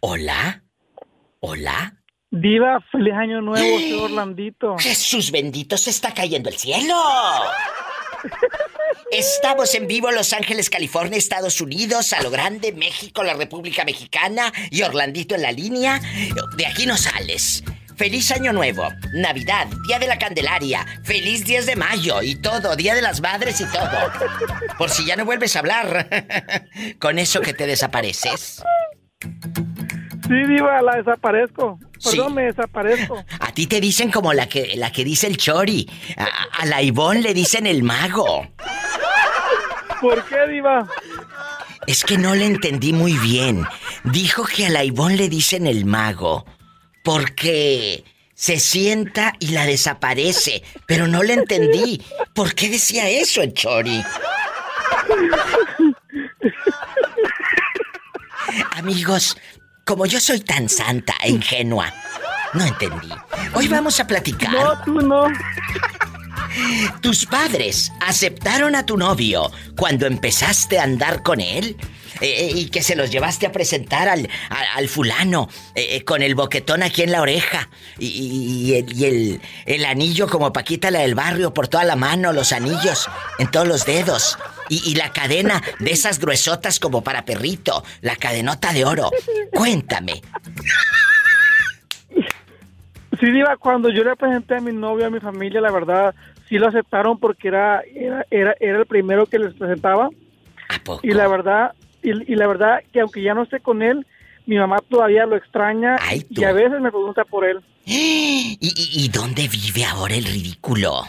[0.00, 0.62] Hola.
[1.40, 1.97] Hola.
[2.30, 4.76] Diva, feliz año nuevo, soy Orlandito.
[4.78, 6.94] Jesús bendito, se está cayendo el cielo.
[9.10, 13.84] Estamos en vivo en Los Ángeles, California, Estados Unidos, a lo grande, México, la República
[13.86, 16.00] Mexicana y Orlandito en la línea.
[16.56, 17.64] De aquí no sales.
[17.96, 22.94] feliz año nuevo, Navidad, Día de la Candelaria, feliz 10 de mayo y todo, Día
[22.94, 24.12] de las Madres y todo.
[24.76, 26.08] Por si ya no vuelves a hablar
[27.00, 28.62] con eso que te desapareces.
[30.26, 31.78] Sí, diva, la desaparezco.
[32.02, 33.24] Perdón, me desaparezco.
[33.40, 35.88] A ti te dicen como la que, la que dice el Chori.
[36.16, 38.48] A, a la Ivonne le dicen el mago.
[40.00, 40.86] ¿Por qué, diva?
[41.86, 43.64] Es que no le entendí muy bien.
[44.04, 46.44] Dijo que a la Ivonne le dicen el mago
[47.02, 48.04] porque
[48.34, 52.02] se sienta y la desaparece, pero no le entendí.
[52.34, 54.04] ¿Por qué decía eso el Chori?
[58.72, 59.36] Amigos,
[59.88, 61.90] como yo soy tan santa e ingenua,
[62.52, 63.08] no entendí.
[63.54, 64.52] Hoy vamos a platicar.
[64.52, 65.24] No, tú no.
[67.00, 71.78] ¿Tus padres aceptaron a tu novio cuando empezaste a andar con él?
[72.20, 74.28] Eh, eh, y que se los llevaste a presentar al,
[74.74, 80.52] al, fulano eh, con el boquetón aquí en la oreja y, el, el, anillo como
[80.52, 84.36] Paquita la del barrio por toda la mano, los anillos en todos los dedos
[84.68, 89.10] y, la cadena de esas gruesotas como para perrito, la cadenota de oro.
[89.52, 90.22] Cuéntame.
[93.20, 96.14] Sí, Diva, cuando yo le presenté a mi novio, a mi familia, la verdad,
[96.48, 100.08] sí lo aceptaron porque era, era, era, era el primero que les presentaba.
[100.68, 101.00] ¿A poco?
[101.02, 104.06] Y la verdad, y, la verdad que aunque ya no esté con él,
[104.46, 105.96] mi mamá todavía lo extraña
[106.30, 107.60] y a veces me pregunta por él.
[107.84, 111.02] ¿Y, y, dónde vive ahora el ridículo?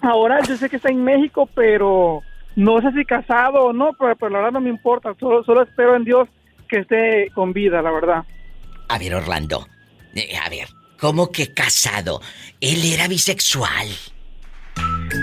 [0.00, 2.22] Ahora yo sé que está en México, pero
[2.56, 5.14] no sé si casado o no, pero, la verdad no me importa.
[5.18, 6.28] Solo, solo espero en Dios
[6.68, 8.24] que esté con vida, la verdad.
[8.88, 9.66] A ver, Orlando.
[10.14, 12.20] Eh, a ver, ¿cómo que casado?
[12.60, 13.88] Él era bisexual.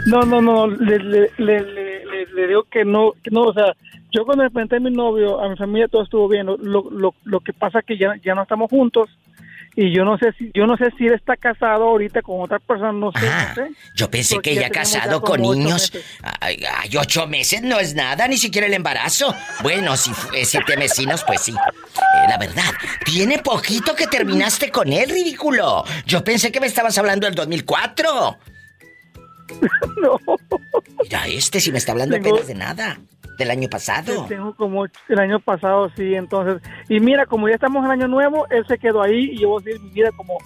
[0.07, 3.73] No, no, no, le, le, le, le, digo que no, que no, o sea,
[4.11, 6.45] yo cuando me presenté a mi novio, a mi familia todo estuvo bien.
[6.45, 9.09] Lo, lo, lo que pasa es que ya, ya no estamos juntos
[9.79, 12.57] y yo no sé si yo no sé si él está casado ahorita con otra
[12.57, 13.53] persona no sé, ah,
[13.93, 15.93] yo pensé que ya casado con niños.
[16.41, 19.33] hay, ocho meses no es nada ni siquiera el embarazo.
[19.61, 20.11] Bueno si
[20.43, 21.51] siete mesinos pues sí.
[21.51, 22.73] Eh, la verdad
[23.05, 25.83] tiene poquito que terminaste con él ridículo.
[26.07, 28.39] Yo pensé que me estabas hablando del 2004
[30.01, 30.19] no
[31.03, 32.97] mira este si me está hablando apenas de nada
[33.38, 34.25] del año pasado.
[34.27, 36.62] Tengo como el año pasado, sí, entonces.
[36.89, 39.62] Y mira, como ya estamos en año nuevo, él se quedó ahí y yo voy
[39.62, 40.38] a seguir mi vida como,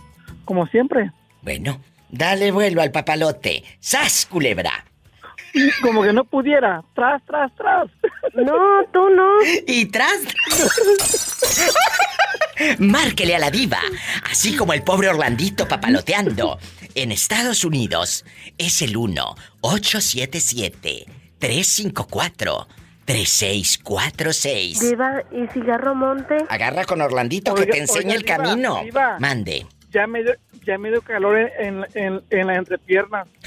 [0.46, 1.12] como siempre.
[1.42, 3.64] Bueno, dale vuelo al papalote.
[3.80, 4.86] ¡Sas, culebra!
[5.82, 6.84] Como que no pudiera.
[6.94, 7.90] Tras, tras, tras.
[8.34, 8.54] No,
[8.94, 9.28] tú no.
[9.68, 10.20] Y tras.
[12.80, 13.80] Márquele a la diva,
[14.30, 16.58] así como el pobre Orlandito papaloteando.
[16.96, 18.26] En Estados Unidos
[18.58, 21.06] es el 1 877
[21.40, 22.68] 354
[23.06, 24.80] 3646.
[24.80, 26.38] Diva, ¿y cigarro monte?
[26.50, 28.84] Agarra con Orlandito que te enseñe el camino.
[29.20, 29.66] Mande.
[29.90, 30.34] Ya me dio,
[30.66, 33.28] ya me dio calor en, en, en las entrepiernas.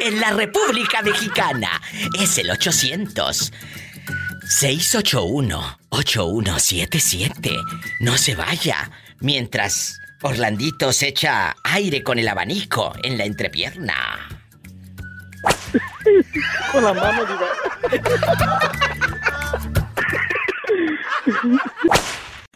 [0.00, 1.80] en la República Mexicana
[2.20, 3.52] es el 800
[4.52, 7.56] 681 8177.
[8.00, 14.28] No se vaya mientras Orlandito se echa aire con el abanico en la entrepierna.
[16.70, 17.26] con la mano,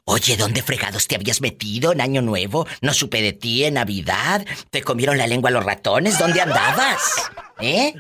[0.04, 2.66] Oye, ¿dónde fregados te habías metido en Año Nuevo?
[2.82, 4.44] No supe de ti en Navidad.
[4.70, 6.18] ¿Te comieron la lengua los ratones?
[6.18, 7.32] ¿Dónde andabas?
[7.58, 7.94] ¿Eh?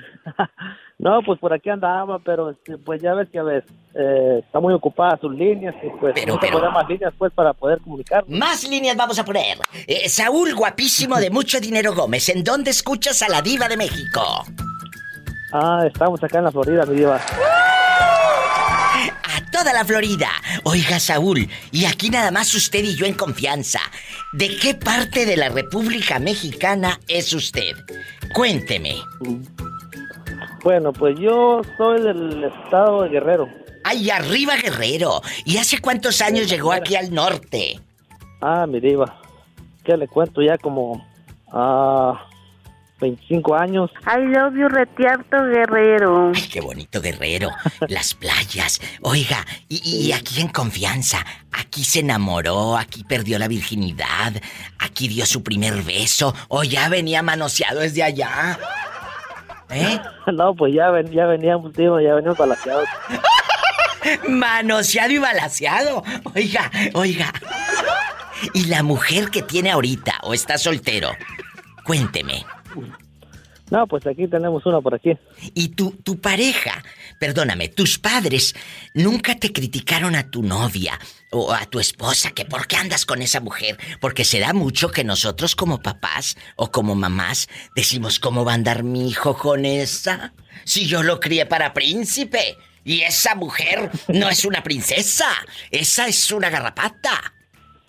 [1.06, 3.64] No, pues por aquí andaba, pero este, pues ya ves que a ver,
[3.94, 6.68] eh, está muy ocupada sus líneas y pues pero, pero...
[6.72, 8.24] más líneas pues para poder comunicar.
[8.26, 9.56] Más líneas vamos a poner.
[9.86, 14.20] Eh, Saúl, guapísimo de mucho dinero Gómez, ¿en dónde escuchas a la diva de México?
[15.52, 17.20] Ah, estamos acá en la Florida, mi diva.
[19.22, 20.30] A toda la Florida.
[20.64, 23.78] Oiga, Saúl, y aquí nada más usted y yo en confianza.
[24.32, 27.76] ¿De qué parte de la República Mexicana es usted?
[28.34, 28.96] Cuénteme.
[30.66, 33.48] Bueno, pues yo soy del estado de Guerrero.
[33.84, 35.22] ¡Ay, arriba Guerrero!
[35.44, 37.78] ¿Y hace cuántos años llegó aquí al norte?
[38.40, 39.16] Ah, mi diva.
[39.84, 40.42] ¿Qué le cuento?
[40.42, 41.06] Ya como...
[41.52, 42.20] Ah...
[43.00, 43.90] 25 años.
[44.06, 46.32] I love you, Retiarto Guerrero.
[46.34, 47.50] Ay, qué bonito Guerrero.
[47.88, 48.80] Las playas.
[49.02, 51.24] Oiga, y, aquí en confianza.
[51.52, 54.32] Aquí se enamoró, aquí perdió la virginidad,
[54.78, 58.58] aquí dio su primer beso, o ya venía manoseado desde allá.
[59.70, 60.00] ¿Eh?
[60.32, 62.88] No, pues ya, ven, ya veníamos, tío, ya veníamos balaseados.
[64.28, 66.02] Manoseado y balaseado.
[66.34, 67.32] Oiga, oiga.
[68.54, 71.10] ¿Y la mujer que tiene ahorita o está soltero?
[71.84, 72.44] Cuénteme.
[73.70, 75.16] No, pues aquí tenemos una por aquí.
[75.54, 76.84] Y tu, tu pareja,
[77.18, 78.54] perdóname, tus padres
[78.94, 80.98] nunca te criticaron a tu novia
[81.32, 83.76] o a tu esposa que por qué andas con esa mujer.
[84.00, 88.56] Porque se da mucho que nosotros como papás o como mamás decimos cómo va a
[88.56, 90.32] andar mi hijo con esa.
[90.64, 92.56] Si yo lo crié para príncipe.
[92.84, 95.26] Y esa mujer no es una princesa.
[95.72, 97.35] Esa es una garrapata.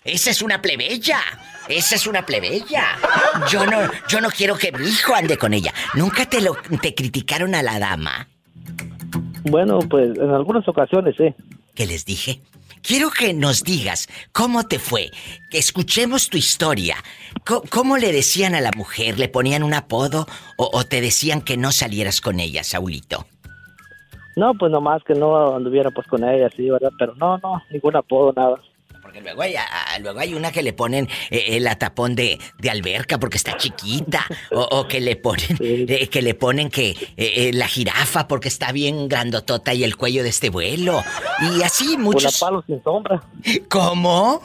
[0.08, 1.20] Esa es una plebeya.
[1.68, 2.96] Esa es una plebeya.
[3.50, 5.72] Yo no, yo no quiero que mi hijo ande con ella.
[5.94, 8.26] ¿Nunca te lo te criticaron a la dama?
[9.44, 11.34] Bueno, pues en algunas ocasiones sí.
[11.74, 12.40] ¿Qué les dije?
[12.80, 15.10] Quiero que nos digas cómo te fue,
[15.50, 16.96] que escuchemos tu historia.
[17.70, 19.18] ¿Cómo, le decían a la mujer?
[19.18, 23.26] ¿Le ponían un apodo o, o te decían que no salieras con ella, Saulito?
[24.36, 26.92] No, pues nomás que no anduviera pues con ella, sí, ¿verdad?
[26.98, 28.58] Pero no, no, ningún apodo, nada.
[29.08, 32.68] Porque luego hay, ah, luego hay una que le ponen eh, el atapón de, de
[32.68, 34.26] alberca porque está chiquita.
[34.50, 38.48] O, o que le ponen eh, que le ponen que eh, eh, la jirafa porque
[38.48, 41.02] está bien grandotota y el cuello de este vuelo.
[41.40, 42.38] Y así muchos.
[42.38, 43.22] La palo sin sombra.
[43.70, 44.42] ¿Cómo?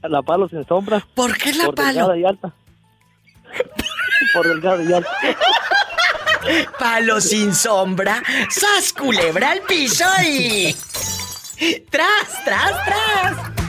[0.00, 1.06] La palo sin sombra.
[1.14, 1.92] ¿Por qué la Por palo?
[1.92, 2.54] delgada y alta.
[4.32, 5.10] Por delgada y alta.
[6.78, 8.22] Palo sin sombra.
[8.48, 10.74] ¡Sas culebra al piso y.
[11.90, 13.65] ¡Tras, tras, tras!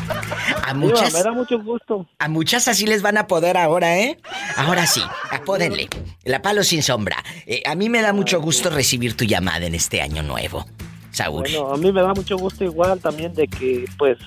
[0.63, 1.13] A muchas.
[1.13, 2.08] me da mucho gusto.
[2.20, 4.17] A muchas así les van a poder ahora, ¿eh?
[4.56, 5.88] Ahora sí, apódenle.
[6.24, 7.17] La palo sin sombra.
[7.46, 10.65] Eh, a mí me da mucho gusto recibir tu llamada en este año nuevo,
[11.12, 11.41] Saúl.
[11.43, 14.17] Bueno, a mí me da mucho gusto igual también de que, pues,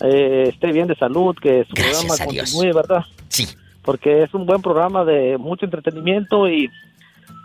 [0.00, 2.52] eh, esté bien de salud, que su Gracias programa a Dios.
[2.52, 3.04] continúe, ¿verdad?
[3.28, 3.48] Sí.
[3.82, 6.68] Porque es un buen programa de mucho entretenimiento y,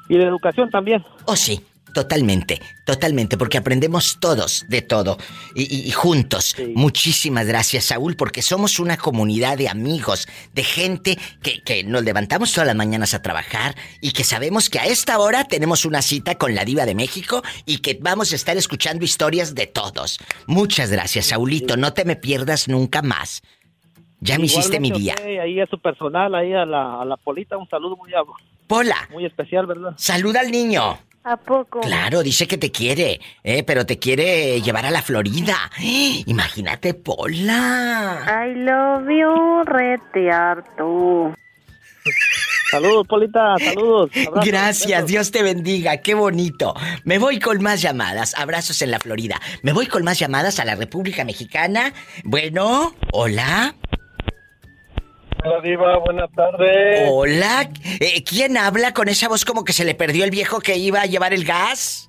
[0.10, 1.04] y de educación también.
[1.26, 1.64] Oh, sí.
[1.94, 5.18] Totalmente, totalmente, porque aprendemos todos de todo
[5.56, 6.56] y, y- y juntos.
[6.74, 12.54] Muchísimas gracias, Saúl, porque somos una comunidad de amigos, de gente que, que nos levantamos
[12.54, 16.36] todas las mañanas a trabajar y que sabemos que a esta hora tenemos una cita
[16.36, 20.20] con la Diva de México y que vamos a estar escuchando historias de todos.
[20.48, 23.42] Muchas gracias, Saulito, no te me pierdas nunca más.
[24.22, 25.16] Ya me hiciste mi día.
[25.42, 28.22] ahí a su personal, ahí a la, a la Polita, un saludo muy, a-
[28.68, 29.94] Pola, muy especial, ¿verdad?
[29.98, 30.98] saluda al niño.
[31.24, 31.82] ¿A poco?
[31.82, 35.56] Claro, dice que te quiere, eh, pero te quiere llevar a la Florida.
[36.26, 38.26] Imagínate, Pola.
[38.28, 41.36] I love you, retearto.
[42.72, 44.10] Saludos, Polita, saludos.
[44.16, 45.08] abrazos, Gracias, besos.
[45.08, 46.74] Dios te bendiga, qué bonito.
[47.04, 49.40] Me voy con más llamadas, abrazos en la Florida.
[49.62, 51.94] Me voy con más llamadas a la República Mexicana.
[52.24, 53.76] Bueno, hola.
[55.44, 57.10] Hola Diva, buenas tardes.
[57.10, 60.78] Hola, Eh, ¿quién habla con esa voz como que se le perdió el viejo que
[60.78, 62.08] iba a llevar el gas?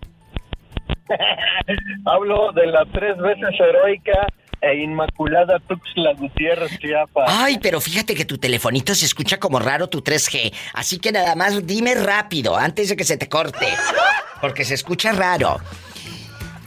[2.07, 4.27] Hablo de la tres veces heroica
[4.61, 7.25] e inmaculada Tuxtla Gutiérrez, Chiapas.
[7.29, 10.53] Ay, pero fíjate que tu telefonito se escucha como raro tu 3G.
[10.75, 13.66] Así que nada más dime rápido, antes de que se te corte.
[14.40, 15.59] Porque se escucha raro.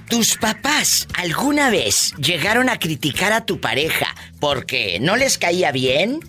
[0.10, 4.06] ¿Tus papás alguna vez llegaron a criticar a tu pareja
[4.40, 6.20] porque no les caía bien?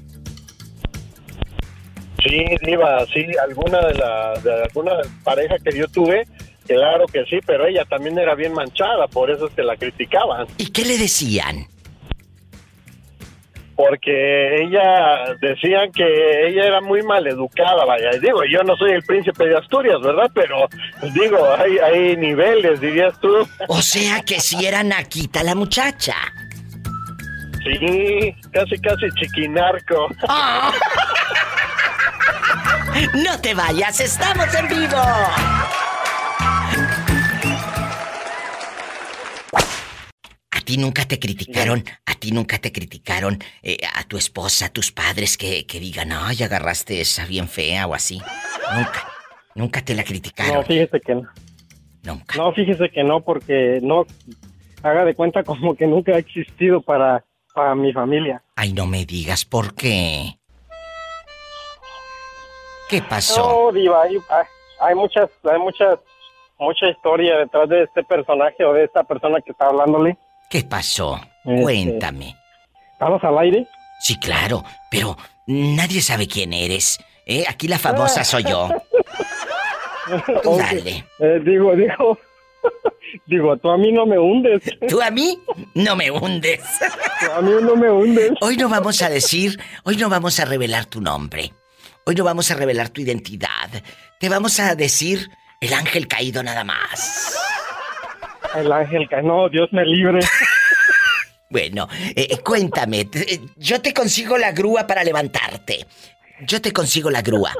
[2.28, 6.26] Sí, Diva, sí, alguna de la de alguna pareja que yo tuve,
[6.66, 10.46] claro que sí, pero ella también era bien manchada, por eso es que la criticaban.
[10.58, 11.66] ¿Y qué le decían?
[13.76, 18.08] Porque ella decían que ella era muy mal educada, vaya.
[18.16, 20.30] Y digo, yo no soy el príncipe de Asturias, ¿verdad?
[20.34, 20.66] Pero
[20.98, 23.46] pues, digo, hay, hay niveles, dirías tú.
[23.68, 26.14] O sea que si era naquita la muchacha.
[27.62, 30.08] Sí, casi, casi chiquinarco.
[30.26, 30.72] Ah.
[33.14, 34.96] No te vayas, estamos en vivo.
[40.50, 44.68] A ti nunca te criticaron, a ti nunca te criticaron eh, a tu esposa, a
[44.70, 48.20] tus padres que, que digan, ay, agarraste esa bien fea o así.
[48.74, 49.09] Nunca,
[49.54, 50.54] nunca te la criticaron.
[50.54, 51.28] No, fíjese que no.
[52.02, 52.37] Nunca.
[52.38, 54.06] No, fíjese que no, porque no,
[54.82, 58.42] haga de cuenta como que nunca ha existido para, para mi familia.
[58.54, 60.38] Ay, no me digas por qué.
[62.88, 63.66] ¿Qué pasó?
[63.66, 64.16] No, Diva, hay,
[64.81, 65.99] hay- muchas, hay muchas,
[66.59, 70.16] mucha historia detrás de este personaje o de esta persona que está hablándole.
[70.51, 71.20] ¿Qué pasó?
[71.44, 72.37] Este- Cuéntame.
[72.92, 73.66] ¿Estamos al aire?
[74.01, 76.99] Sí, claro, pero nadie sabe quién eres.
[77.27, 77.44] ¿eh?
[77.49, 78.68] Aquí la famosa soy yo.
[80.42, 81.04] Tú dale.
[81.19, 82.19] Eh, digo, digo,
[83.27, 84.63] digo, tú a mí no me hundes.
[84.88, 85.37] Tú a mí
[85.75, 86.60] no me hundes.
[87.21, 88.33] Tú a mí no me hundes.
[88.40, 91.52] Hoy no vamos a decir, hoy no vamos a revelar tu nombre.
[92.09, 93.69] Hoy no vamos a revelar tu identidad.
[94.21, 95.29] Te vamos a decir
[95.61, 97.37] el ángel caído nada más.
[98.54, 100.21] El ángel, que no, Dios me libre.
[101.48, 101.87] Bueno,
[102.17, 105.87] eh, cuéntame, te- yo te consigo la grúa para levantarte.
[106.40, 107.52] Yo te consigo la grúa.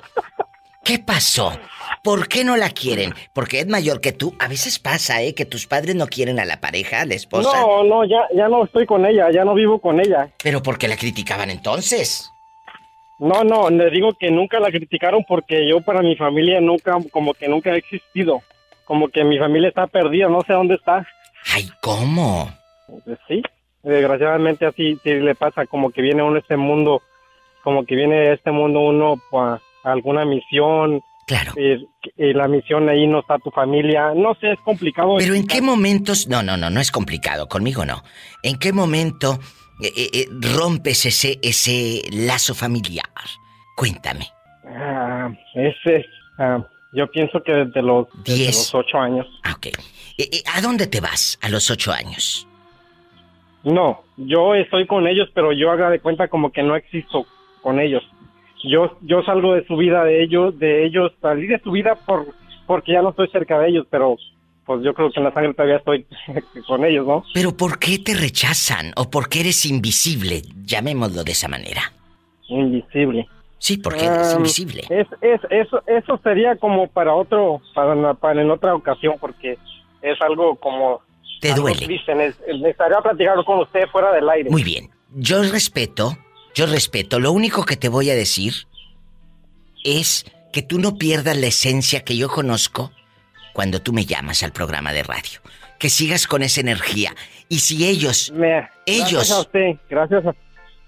[0.85, 1.57] ¿Qué pasó?
[2.03, 3.15] ¿Por qué no la quieren?
[3.33, 4.35] Porque es mayor que tú.
[4.41, 5.35] A veces pasa, ¿eh?
[5.35, 7.49] Que tus padres no quieren a la pareja, a la esposa.
[7.61, 10.31] No, no, ya, ya no estoy con ella, ya no vivo con ella.
[10.43, 12.33] ¿Pero por qué la criticaban entonces?
[13.19, 17.33] No, no, le digo que nunca la criticaron porque yo para mi familia nunca, como
[17.33, 18.43] que nunca he existido.
[18.85, 21.07] Como que mi familia está perdida, no sé dónde está.
[21.55, 22.51] Ay, ¿cómo?
[23.27, 23.43] Sí,
[23.83, 27.03] desgraciadamente así sí le pasa, como que viene uno a este mundo,
[27.65, 31.01] como que viene a este mundo uno pues, a alguna misión.
[31.27, 31.53] Claro.
[31.57, 31.85] Y,
[32.17, 34.13] y la misión ahí no está tu familia.
[34.15, 35.17] No sé, es complicado.
[35.19, 36.29] Pero ¿en qué momentos?
[36.29, 38.05] No, no, no, no es complicado, conmigo no.
[38.43, 39.41] ¿En qué momento
[39.81, 43.05] eh, eh, eh, rompes ese, ese lazo familiar?
[43.77, 44.27] Cuéntame.
[44.65, 46.07] Ah, ese,
[46.39, 49.27] ah, yo pienso que desde los, desde los ocho años.
[49.45, 49.67] Ah, ok.
[49.67, 49.73] Eh,
[50.19, 52.49] eh, ¿A dónde te vas a los ocho años?
[53.65, 57.27] No, yo estoy con ellos, pero yo haga de cuenta como que no existo
[57.63, 58.03] con ellos.
[58.65, 62.27] Yo yo salgo de su vida de ellos, de ellos salí de su vida por
[62.67, 64.17] porque ya no estoy cerca de ellos, pero
[64.67, 66.07] pues yo creo que en la sangre todavía estoy
[66.67, 67.25] con ellos, ¿no?
[67.33, 68.93] ¿Pero por qué te rechazan?
[68.97, 70.43] ¿O por qué eres invisible?
[70.65, 71.93] Llamémoslo de esa manera.
[72.49, 73.27] Invisible.
[73.59, 74.83] Sí, porque eres Ah, invisible.
[74.91, 79.57] Es, es, eso, eso sería como para otro, para, para en otra ocasión, porque
[80.03, 81.01] es algo como...
[81.41, 81.87] Te algo duele.
[81.87, 82.15] triste.
[82.15, 84.51] Ne- Necesitaría platicar con usted fuera del aire.
[84.51, 84.91] Muy bien.
[85.15, 86.17] Yo respeto,
[86.55, 87.19] yo respeto.
[87.21, 88.53] Lo único que te voy a decir
[89.85, 92.91] es que tú no pierdas la esencia que yo conozco
[93.57, 95.41] cuando tú me llamas al programa de radio.
[95.79, 97.13] Que sigas con esa energía.
[97.49, 100.35] Y si ellos, Me- ellos Gracias a usted, gracias a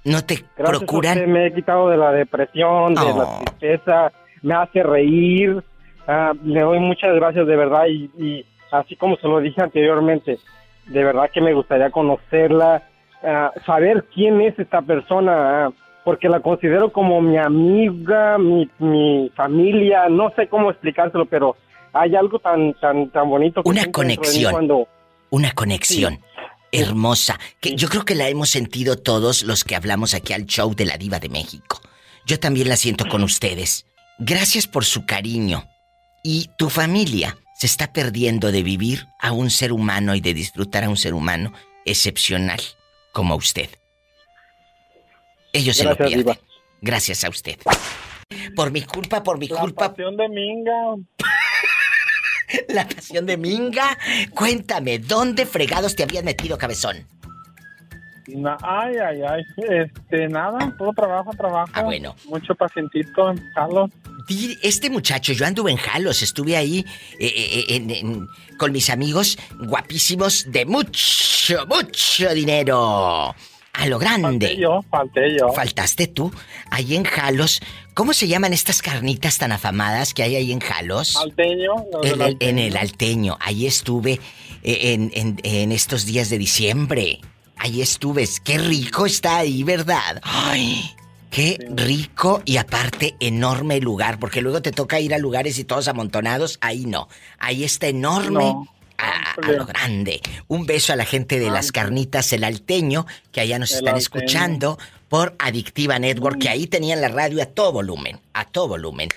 [0.05, 1.17] no te Gracias a procuran...
[1.19, 3.17] usted me he quitado de la depresión, de Oh.
[3.19, 4.13] la tristeza,
[4.43, 5.63] me hace reír.
[6.07, 10.39] Ah, le doy muchas gracias de verdad y, y así como se lo dije anteriormente,
[10.87, 12.83] de verdad que me gustaría conocerla,
[13.23, 15.71] ah, saber quién es esta persona, ah,
[16.05, 21.57] porque la considero como mi amiga, mi, mi familia, no sé cómo explicárselo, pero
[22.01, 24.53] hay algo tan tan tan bonito que Una conexión.
[24.53, 24.89] cuando
[25.31, 26.21] Una conexión
[26.73, 30.75] hermosa que yo creo que la hemos sentido todos los que hablamos aquí al show
[30.75, 31.81] de la diva de México.
[32.27, 33.87] Yo también la siento con ustedes.
[34.19, 35.65] Gracias por su cariño.
[36.23, 40.85] Y tu familia se está perdiendo de vivir a un ser humano y de disfrutar
[40.85, 41.53] a un ser humano
[41.87, 42.61] excepcional
[43.13, 43.71] como usted.
[45.53, 46.19] Ellos se lo pierden.
[46.19, 46.39] Diva.
[46.83, 47.57] Gracias a usted.
[48.55, 49.89] Por mi culpa, por mi La culpa.
[49.89, 50.97] pasión de Minga.
[52.69, 53.97] La pasión de Minga.
[54.35, 57.07] Cuéntame, ¿dónde fregados te habías metido, cabezón?
[58.63, 59.43] Ay, ay, ay.
[59.57, 61.71] Este, nada, todo trabajo, trabajo.
[61.73, 62.15] Ah, bueno.
[62.27, 63.91] Mucho pacientito, Carlos.
[64.29, 66.85] Di- Este muchacho, yo anduve en Jalos, estuve ahí
[67.19, 68.29] eh, eh, en- en-
[68.59, 73.35] con mis amigos guapísimos de mucho, mucho dinero.
[73.73, 74.47] A lo grande.
[74.49, 75.53] Falté yo, falté yo.
[75.53, 76.31] Faltaste tú.
[76.71, 77.61] Ahí en Jalos.
[77.99, 81.17] ¿Cómo se llaman estas carnitas tan afamadas que hay ahí en Jalos?
[81.17, 81.73] Alteño.
[82.05, 83.37] En el, en el Alteño.
[83.41, 84.21] Ahí estuve
[84.63, 87.19] eh, en, en- en estos días de diciembre.
[87.57, 88.29] Ahí estuve.
[88.45, 90.21] Qué rico está ahí, ¿verdad?
[90.23, 90.93] Ay,
[91.29, 94.21] qué rico y aparte enorme lugar.
[94.21, 96.59] Porque luego te toca ir a lugares y todos amontonados.
[96.61, 97.09] Ahí no.
[97.41, 98.45] Ahí está enorme.
[98.45, 98.69] No.
[99.01, 100.21] A, a lo grande.
[100.47, 103.95] Un beso a la gente de las carnitas, el alteño, que allá nos El están
[103.95, 104.03] Alteño.
[104.21, 104.79] escuchando
[105.09, 109.09] por Adictiva Network, que ahí tenían la radio a todo volumen, a todo volumen.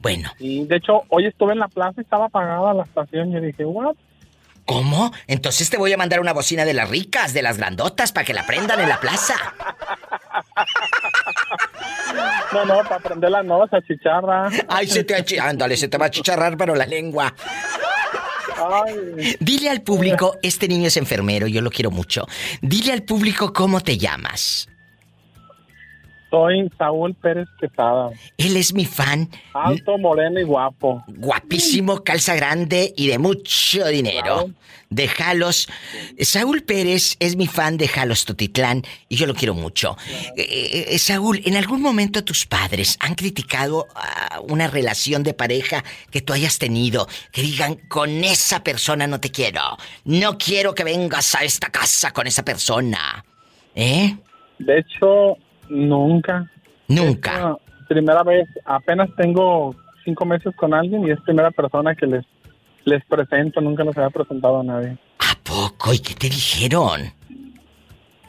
[0.00, 3.32] Bueno, Y de hecho, hoy estuve en la plaza y estaba apagada la estación.
[3.32, 3.96] Yo dije, what?
[4.64, 5.10] ¿Cómo?
[5.26, 8.34] Entonces te voy a mandar una bocina de las ricas, de las grandotas, para que
[8.34, 9.34] la prendan en la plaza.
[12.52, 14.48] No, no, para prender la noza, chicharra.
[14.68, 17.34] Ay, se te achi- Ándale, se te va a chicharrar, pero la lengua.
[18.56, 22.26] Ay, Dile al público, este niño es enfermero, yo lo quiero mucho.
[22.62, 24.68] Dile al público cómo te llamas.
[26.30, 28.10] Soy Saúl Pérez Quesada.
[28.36, 31.02] Él es mi fan, Alto, moreno y guapo.
[31.08, 34.22] guapísimo, calza grande y de mucho dinero.
[34.22, 34.50] Claro.
[34.90, 35.68] De Jalos.
[36.20, 39.98] Saúl Pérez es mi fan de Jalos Totitlán y yo lo quiero mucho.
[40.34, 45.84] Eh, eh, Saúl, ¿en algún momento tus padres han criticado ah, una relación de pareja
[46.10, 47.06] que tú hayas tenido?
[47.32, 49.76] Que digan, con esa persona no te quiero.
[50.04, 53.22] No quiero que vengas a esta casa con esa persona.
[53.74, 54.16] ¿Eh?
[54.58, 55.36] De hecho,
[55.68, 56.50] nunca.
[56.88, 57.56] Nunca.
[57.88, 62.24] Primera vez, apenas tengo cinco meses con alguien y es primera persona que les,
[62.84, 64.96] les presento, nunca les había presentado a nadie.
[65.18, 65.92] ¿A poco?
[65.92, 67.02] ¿Y qué te dijeron?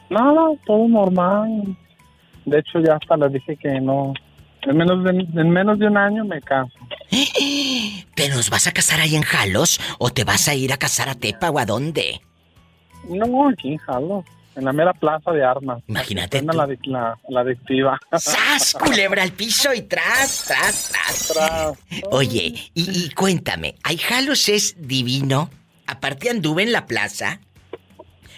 [0.10, 1.78] Nada, todo normal.
[2.46, 4.14] De hecho, ya hasta les dije que no.
[4.64, 6.74] En menos de, en menos de un año me caso.
[8.16, 11.08] ¿Te nos vas a casar ahí en Jalos o te vas a ir a casar
[11.10, 12.20] a Tepa o a dónde?
[13.08, 14.24] No, aquí en Jalo.
[14.56, 15.82] En la mera plaza de armas.
[15.88, 18.00] Imagínate La, la, la, la adictiva.
[18.18, 18.74] ¡Sas!
[18.74, 20.92] Culebra al piso y tras, tras,
[21.34, 21.74] tras.
[22.12, 25.50] Oye, y, y cuéntame, ¿Aijalos es divino?
[25.88, 27.40] Aparte anduve en la plaza.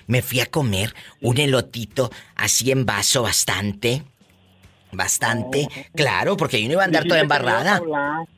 [0.07, 4.03] Me fui a comer un elotito así en vaso bastante.
[4.91, 5.67] Bastante.
[5.95, 7.81] Claro, porque yo no iba a andar toda embarrada.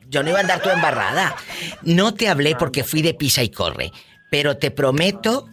[0.08, 1.34] Yo no iba a andar toda embarrada.
[1.82, 3.90] No te hablé porque fui de pisa y corre.
[4.30, 5.48] Pero te prometo,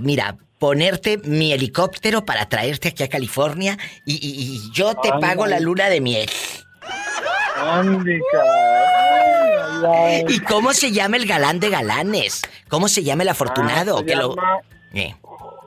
[0.00, 3.76] mira, ponerte mi helicóptero para traerte aquí a California
[4.06, 6.30] y, y- y yo te Ay, pago la luna de miel.
[9.86, 10.24] Ay.
[10.28, 12.42] ¿Y cómo se llama el galán de galanes?
[12.68, 13.96] ¿Cómo se llama el afortunado?
[13.96, 14.34] Ah, se que lo...
[14.34, 14.58] llama
[14.94, 15.14] Eh,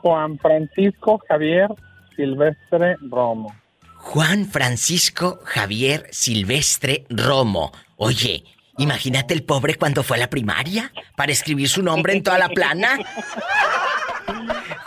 [0.02, 1.68] Juan Francisco Javier
[2.16, 3.54] Silvestre Romo.
[3.96, 7.72] Juan Francisco Javier Silvestre Romo.
[7.96, 8.44] Oye,
[8.78, 12.48] imagínate el pobre cuando fue a la primaria para escribir su nombre en toda la
[12.48, 12.98] plana.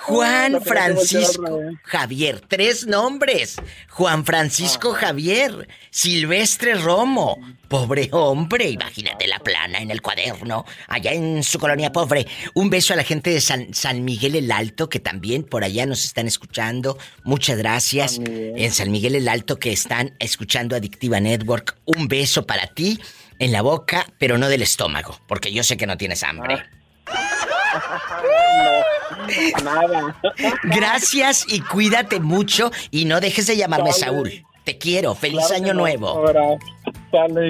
[0.01, 3.55] Juan Francisco Javier, tres nombres.
[3.89, 7.39] Juan Francisco Javier, Silvestre Romo.
[7.67, 12.27] Pobre hombre, imagínate la plana en el cuaderno, allá en su colonia pobre.
[12.53, 15.85] Un beso a la gente de San, San Miguel el Alto, que también por allá
[15.85, 16.97] nos están escuchando.
[17.23, 18.19] Muchas gracias.
[18.25, 21.77] En San Miguel el Alto, que están escuchando Adictiva Network.
[21.85, 22.99] Un beso para ti
[23.39, 26.65] en la boca, pero no del estómago, porque yo sé que no tienes hambre.
[29.63, 30.15] Nada.
[30.63, 33.91] Gracias y cuídate mucho y no dejes de llamarme.
[33.93, 34.45] Saúl.
[34.63, 35.79] Te quiero, feliz Claro año no.
[35.81, 36.23] nuevo.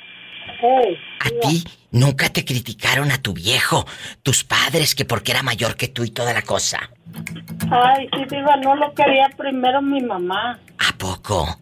[1.20, 3.86] a ti nunca te criticaron a tu viejo,
[4.22, 6.90] tus padres, que porque era mayor que tú y toda la cosa.
[7.70, 10.58] Ay, sí, Diva, no lo quería primero mi mamá.
[10.78, 11.58] ¿A poco?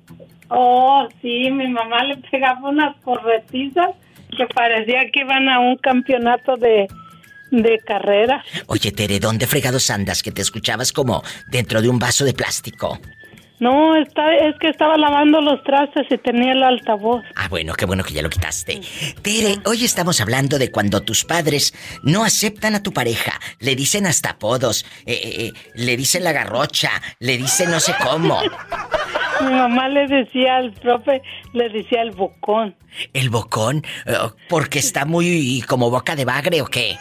[0.49, 3.91] Oh, sí, mi mamá le pegaba unas corretizas
[4.37, 6.87] que parecía que iban a un campeonato de,
[7.51, 8.45] de carrera.
[8.67, 12.99] Oye, Tere, ¿dónde fregados andas que te escuchabas como dentro de un vaso de plástico?
[13.59, 17.25] No, está, es que estaba lavando los trastes y tenía el altavoz.
[17.37, 18.81] Ah, bueno, qué bueno que ya lo quitaste.
[19.23, 23.33] Tere, hoy estamos hablando de cuando tus padres no aceptan a tu pareja.
[23.61, 27.95] Le dicen hasta apodos, eh, eh, eh, le dicen la garrocha, le dicen no sé
[28.03, 28.41] cómo.
[29.41, 31.21] Mi mamá le decía al profe,
[31.53, 32.75] le decía el bocón.
[33.13, 34.15] El bocón, eh,
[34.49, 36.97] porque está muy como boca de bagre o qué.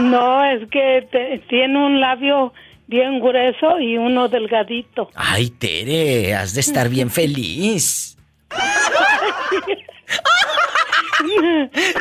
[0.00, 2.52] No, es que te- tiene un labio
[2.88, 5.10] bien grueso y uno delgadito.
[5.14, 8.16] Ay, Tere, has de estar bien feliz.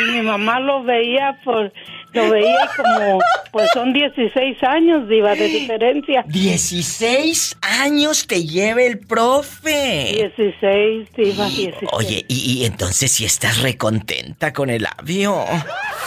[0.00, 1.70] Y mi mamá lo veía por,
[2.12, 6.24] lo veía como, pues son 16 años, diva, de diferencia.
[6.26, 10.12] 16 años te lleva el profe.
[10.36, 11.90] 16, diva, 16.
[11.92, 15.34] Oye, y, y entonces si estás recontenta con el labio.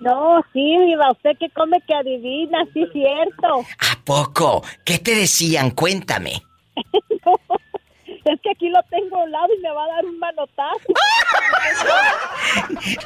[0.03, 3.65] No, sí, viva, usted que come que adivina, sí, cierto.
[3.79, 4.61] ¿A poco?
[4.83, 5.71] ¿Qué te decían?
[5.71, 6.43] Cuéntame.
[8.25, 10.93] Es que aquí lo tengo a un lado y me va a dar un manotazo.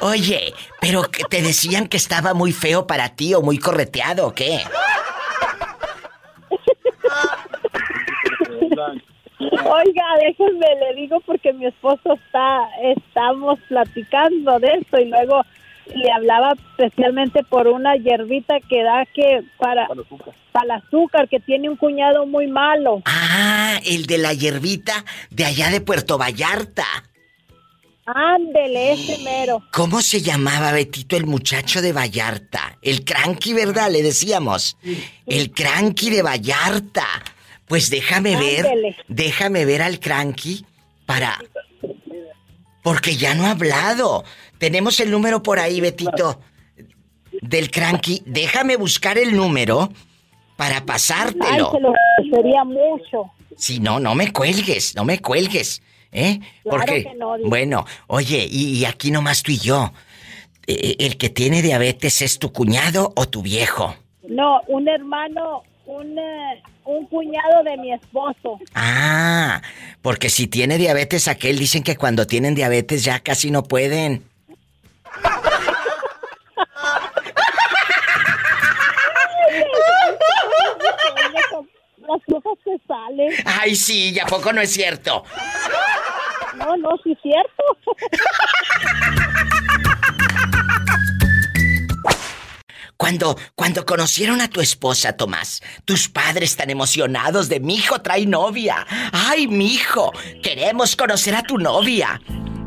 [0.02, 4.32] Oye, pero que te decían que estaba muy feo para ti o muy correteado, ¿o
[4.32, 4.60] qué?
[9.40, 15.42] Oiga, déjenme le digo porque mi esposo está, estamos platicando de eso y luego
[15.94, 19.86] le hablaba especialmente por una hierbita que da que para
[20.52, 23.02] para el azúcar que tiene un cuñado muy malo.
[23.04, 26.84] Ah, el de la hierbita de allá de Puerto Vallarta.
[28.06, 29.62] Ándele, ese mero.
[29.70, 32.78] ¿Cómo se llamaba Betito el muchacho de Vallarta?
[32.80, 33.90] El cranky, ¿verdad?
[33.90, 34.78] Le decíamos.
[35.26, 37.06] El cranky de Vallarta.
[37.66, 38.96] Pues déjame ver, Ándele.
[39.08, 40.64] déjame ver al cranky
[41.04, 41.38] para...
[42.82, 44.24] Porque ya no ha hablado.
[44.58, 46.40] Tenemos el número por ahí, Betito.
[47.40, 48.22] Del cranky.
[48.26, 49.90] Déjame buscar el número
[50.56, 51.70] para Ay, pasártelo.
[51.72, 51.92] se lo
[52.34, 53.30] sería mucho.
[53.56, 55.82] Si no, no me cuelgues, no me cuelgues.
[56.10, 56.38] ¿Eh?
[56.38, 57.48] Claro Porque, que no, dice.
[57.48, 59.92] bueno, oye, y, y aquí nomás tú y yo.
[60.66, 63.94] Eh, ¿El que tiene diabetes es tu cuñado o tu viejo?
[64.28, 68.58] No, un hermano, un, eh, un cuñado de mi esposo.
[68.74, 69.60] Ah,
[70.02, 74.24] porque si tiene diabetes aquel, dicen que cuando tienen diabetes ya casi no pueden.
[82.08, 83.32] Las cosas que salen.
[83.44, 85.24] Ay, sí, ¿y a poco no es cierto?
[86.56, 87.62] No, no, sí es cierto.
[92.96, 98.26] Cuando, cuando conocieron a tu esposa, Tomás, tus padres tan emocionados de mi hijo trae
[98.26, 98.84] novia.
[99.12, 100.12] Ay, mi hijo,
[100.42, 102.20] queremos conocer a tu novia.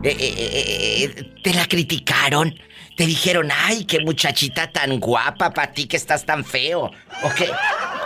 [0.03, 2.55] Eh, eh, eh, eh, ¿Te la criticaron?
[2.97, 6.85] ¿Te dijeron, ay, qué muchachita tan guapa para ti que estás tan feo?
[7.23, 7.47] ¿O qué,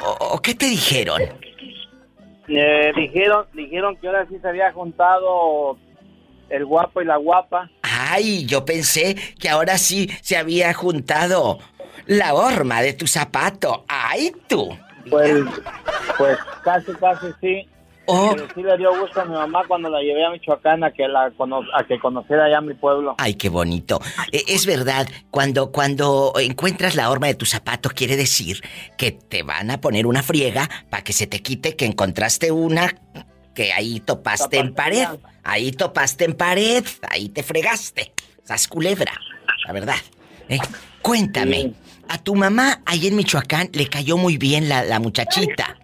[0.03, 1.21] o, o qué te dijeron?
[2.47, 5.77] Eh, dijeron, dijeron que ahora sí se había juntado
[6.49, 7.69] el guapo y la guapa.
[7.81, 11.59] Ay, yo pensé que ahora sí se había juntado
[12.05, 13.85] la horma de tu zapato.
[13.87, 14.77] Ay, tú.
[15.09, 15.43] Pues,
[16.17, 17.69] pues casi, casi sí.
[18.07, 18.31] Oh.
[18.35, 21.07] Pero sí le dio gusto a mi mamá cuando la llevé a Michoacán a que
[21.07, 21.31] la
[21.73, 23.15] a que conociera ya mi pueblo.
[23.17, 23.99] Ay, qué bonito.
[24.31, 28.61] E- Es verdad, cuando, cuando encuentras la horma de tu zapato, quiere decir
[28.97, 32.93] que te van a poner una friega para que se te quite que encontraste una
[33.53, 35.07] que ahí topaste en pared.
[35.43, 38.11] Ahí topaste en pared, ahí te fregaste.
[38.43, 39.13] Sas culebra,
[39.65, 39.95] la verdad.
[40.49, 40.57] ¿eh?
[41.01, 41.73] Cuéntame,
[42.09, 45.77] a tu mamá ahí en Michoacán le cayó muy bien la, la muchachita.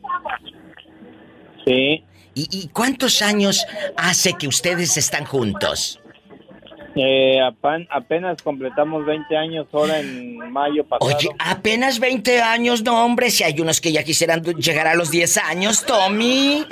[1.65, 2.03] Sí.
[2.34, 3.65] ¿Y, y cuántos años
[3.97, 6.01] hace que ustedes están juntos?
[6.95, 7.39] Eh,
[7.89, 11.15] apenas completamos 20 años ahora en mayo pasado.
[11.15, 15.09] Oye, apenas 20 años, no, hombre, si hay unos que ya quisieran llegar a los
[15.09, 16.65] 10 años, Tommy.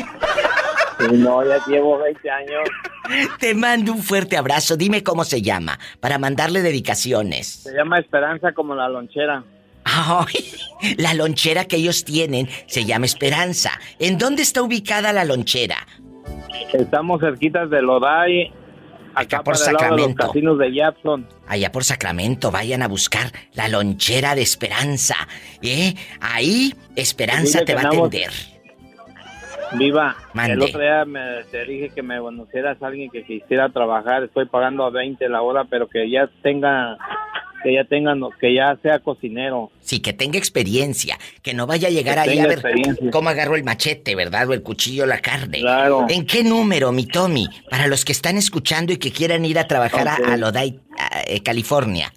[1.14, 2.70] No, ya llevo 20 años.
[3.40, 7.48] Te mando un fuerte abrazo, dime cómo se llama, para mandarle dedicaciones.
[7.48, 9.44] Se llama Esperanza como la lonchera.
[9.92, 13.72] Ay, la lonchera que ellos tienen se llama Esperanza.
[14.00, 15.78] ¿En dónde está ubicada la lonchera?
[16.74, 18.52] Estamos cerquitas de Loday,
[19.16, 20.28] acá por el lado de los Sacramento.
[20.28, 21.28] casinos de Jackson.
[21.48, 25.16] Allá por Sacramento, vayan a buscar la lonchera de Esperanza.
[25.62, 25.96] ¿Eh?
[26.22, 28.30] Ahí Esperanza te va a atender.
[29.74, 30.54] Viva, Mande.
[30.54, 34.24] el otro día me, te dije que me conocieras a alguien que quisiera trabajar.
[34.24, 36.98] Estoy pagando a 20 la hora, pero que ya tenga,
[37.64, 39.72] que ya tenga, que ya sea cocinero.
[39.82, 42.62] Sí, que tenga experiencia, que no vaya a llegar Que ahí a ver
[43.12, 44.48] cómo agarro el machete, ¿verdad?
[44.50, 45.60] O el cuchillo, la carne.
[45.60, 46.06] Claro.
[46.10, 47.48] ¿En qué número, mi Tommy?
[47.70, 50.28] Para los que están escuchando y que quieran ir a trabajar a- Ok.
[50.30, 52.14] a, Lodi, a- eh, California.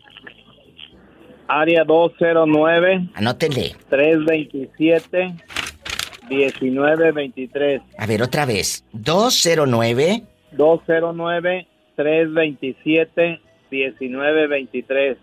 [1.48, 3.08] Área 209.
[3.14, 3.74] Anótenle.
[3.90, 5.34] 327
[6.30, 7.82] 1923.
[7.98, 8.84] A ver, otra vez.
[8.92, 10.22] 209.
[10.52, 11.66] 209
[11.96, 13.40] 327
[13.70, 15.16] 1923.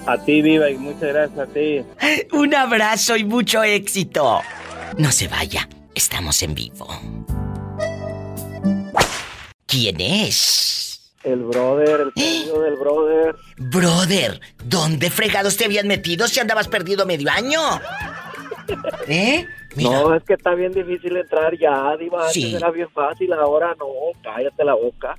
[0.08, 1.82] A ti, Viva, y muchas gracias a ti.
[2.32, 4.40] Un abrazo y mucho éxito.
[4.98, 6.88] No se vaya, estamos en vivo.
[9.66, 10.95] ¿Quién es?
[11.26, 13.36] El brother, el perdido del brother.
[13.58, 17.60] Brother, ¿dónde fregados te habían metido si andabas perdido medio año?
[19.08, 19.46] ¿Eh?
[19.76, 22.30] No, es que está bien difícil entrar ya, Diva.
[22.30, 22.46] Sí.
[22.46, 23.88] Antes era bien fácil, ahora no.
[24.24, 25.18] Cállate la boca.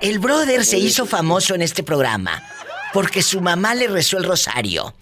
[0.00, 2.42] El brother se hizo famoso en este programa
[2.92, 4.94] porque su mamá le rezó el rosario.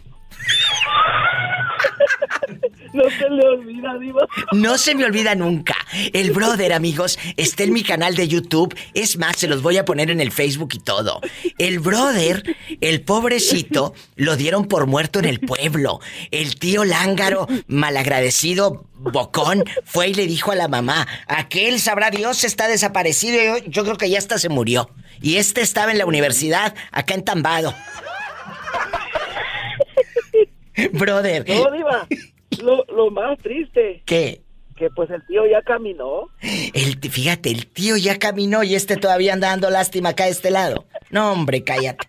[2.93, 4.27] No se le olvida, Diva.
[4.53, 5.75] No se me olvida nunca.
[6.13, 8.77] El brother, amigos, está en mi canal de YouTube.
[8.95, 11.21] Es más, se los voy a poner en el Facebook y todo.
[11.59, 16.01] El brother, el pobrecito, lo dieron por muerto en el pueblo.
[16.31, 22.45] El tío Lángaro, malagradecido, bocón, fue y le dijo a la mamá, aquel sabrá Dios
[22.45, 23.59] está desaparecido.
[23.59, 24.91] Yo, yo creo que ya hasta se murió.
[25.23, 27.75] Y este estaba en la universidad, acá en Tambado.
[30.93, 31.45] Brother.
[31.49, 32.07] No, Diva.
[32.63, 34.03] Lo, lo más triste.
[34.07, 34.43] ¿Qué?
[34.77, 36.29] Que pues el tío ya caminó.
[36.41, 40.51] El, fíjate, el tío ya caminó y este todavía anda dando lástima acá de este
[40.51, 40.87] lado.
[41.11, 42.09] No, hombre, cállate.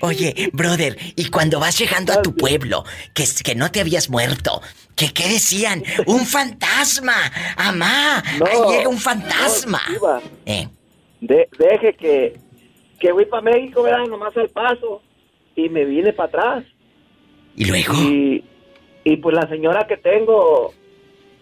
[0.00, 2.84] Oye, brother, y cuando vas llegando a tu pueblo,
[3.14, 4.60] que, que no te habías muerto,
[4.96, 7.14] que qué decían, un fantasma,
[7.56, 9.80] amá, No, ahí llega un fantasma.
[10.00, 10.20] no.
[10.46, 10.68] Eh,
[11.20, 12.38] De- deje que,
[12.98, 14.06] que fui para México, ¿verdad?
[14.06, 15.02] Nomás al paso.
[15.56, 16.64] Y me vine para atrás.
[17.56, 17.92] ¿Y luego?
[17.94, 18.44] Y,
[19.04, 20.72] y pues la señora que tengo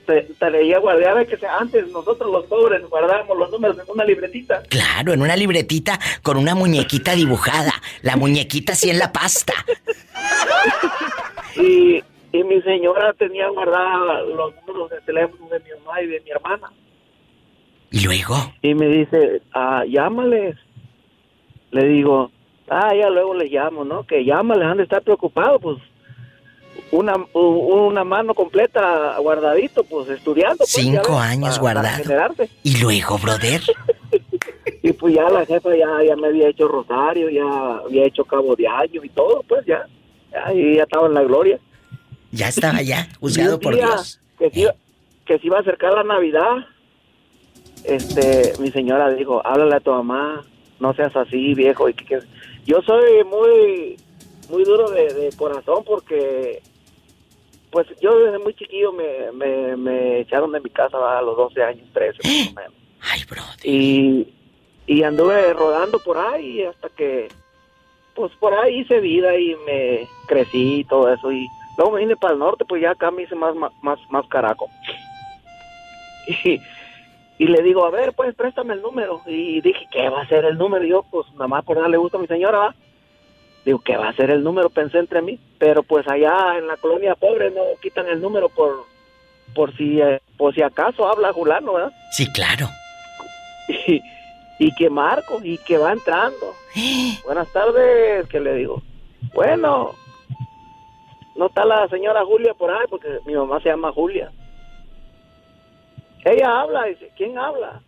[0.07, 4.63] te, leía guardaba que sea, antes nosotros los pobres guardábamos los números en una libretita.
[4.69, 9.53] claro, en una libretita con una muñequita dibujada, la muñequita así en la pasta.
[11.57, 12.03] Y,
[12.33, 16.31] y mi señora tenía guardados los números de teléfono de mi mamá y de mi
[16.31, 16.71] hermana.
[17.91, 18.35] ¿Y luego?
[18.63, 20.57] Y me dice, ah, llámales.
[21.71, 22.31] Le digo,
[22.69, 24.05] ah, ya luego les llamo, ¿no?
[24.05, 25.79] Que llámales, han de estar preocupados, pues.
[26.91, 30.59] Una, una mano completa guardadito, pues estudiando.
[30.59, 32.05] pues, Cinco años para- guardado.
[32.05, 32.49] para.
[32.63, 33.61] ¿Y luego, brother?
[34.81, 37.43] Y pues ya la jefa ya, ya me había hecho rosario, ya
[37.85, 39.87] había hecho cabo de año y todo, pues ya.
[40.31, 41.59] ya y ya estaba en la gloria.
[42.31, 44.21] Ya estaba ya, juzgado por Dios.
[44.39, 44.75] Que se, iba,
[45.27, 46.59] que se iba a acercar la Navidad.
[47.85, 50.45] Este, mi señora dijo, háblale a tu mamá,
[50.81, 51.89] no seas así, viejo.
[51.89, 52.21] Y que, que-
[52.65, 53.97] Yo soy muy,
[54.49, 56.63] muy duro de, de corazón porque,
[57.71, 61.63] pues yo desde muy chiquillo me, me, me echaron de mi casa a los 12
[61.63, 62.73] años, 13 más o menos.
[63.01, 63.43] Ay, bro.
[63.63, 64.27] Y,
[64.87, 67.29] y anduve rodando por ahí hasta que,
[68.15, 71.31] pues por ahí hice vida y me crecí y todo eso.
[71.31, 71.47] Y
[71.77, 74.27] luego me vine para el norte, pues ya acá me hice más, más, más, más
[74.29, 74.69] caraco.
[76.45, 76.61] Y,
[77.39, 79.23] y le digo, a ver, pues préstame el número.
[79.25, 80.85] Y dije, ¿qué va a ser el número?
[80.85, 82.75] Y yo, pues nada más por darle gusto a mi señora, ¿va?
[83.69, 84.71] Digo, ¿qué va a ser el número?
[84.71, 85.39] Pensé entre mí.
[85.59, 88.87] Pero pues allá en la colonia pobre no quitan el número por,
[89.55, 91.93] por si, eh, por si acaso habla Julano, ¿verdad?
[92.11, 92.67] Sí, claro.
[93.69, 94.01] y,
[94.59, 96.55] y que marco y que va entrando.
[97.27, 98.81] Buenas tardes, que le digo.
[99.35, 99.95] Bueno,
[101.37, 104.33] no está la señora Julia por ahí porque mi mamá se llama Julia.
[106.25, 107.83] Ella habla, dice, ¿quién habla?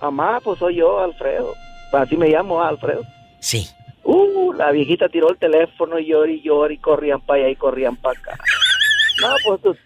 [0.00, 1.52] Mamá, pues soy yo, Alfredo.
[1.92, 3.02] Así me llamo, Alfredo.
[3.40, 3.68] Sí.
[4.04, 7.56] Uh, la viejita tiró el teléfono y llora y llora y corrían para allá y
[7.56, 8.38] corrían para acá.
[9.20, 9.76] No, pues tu,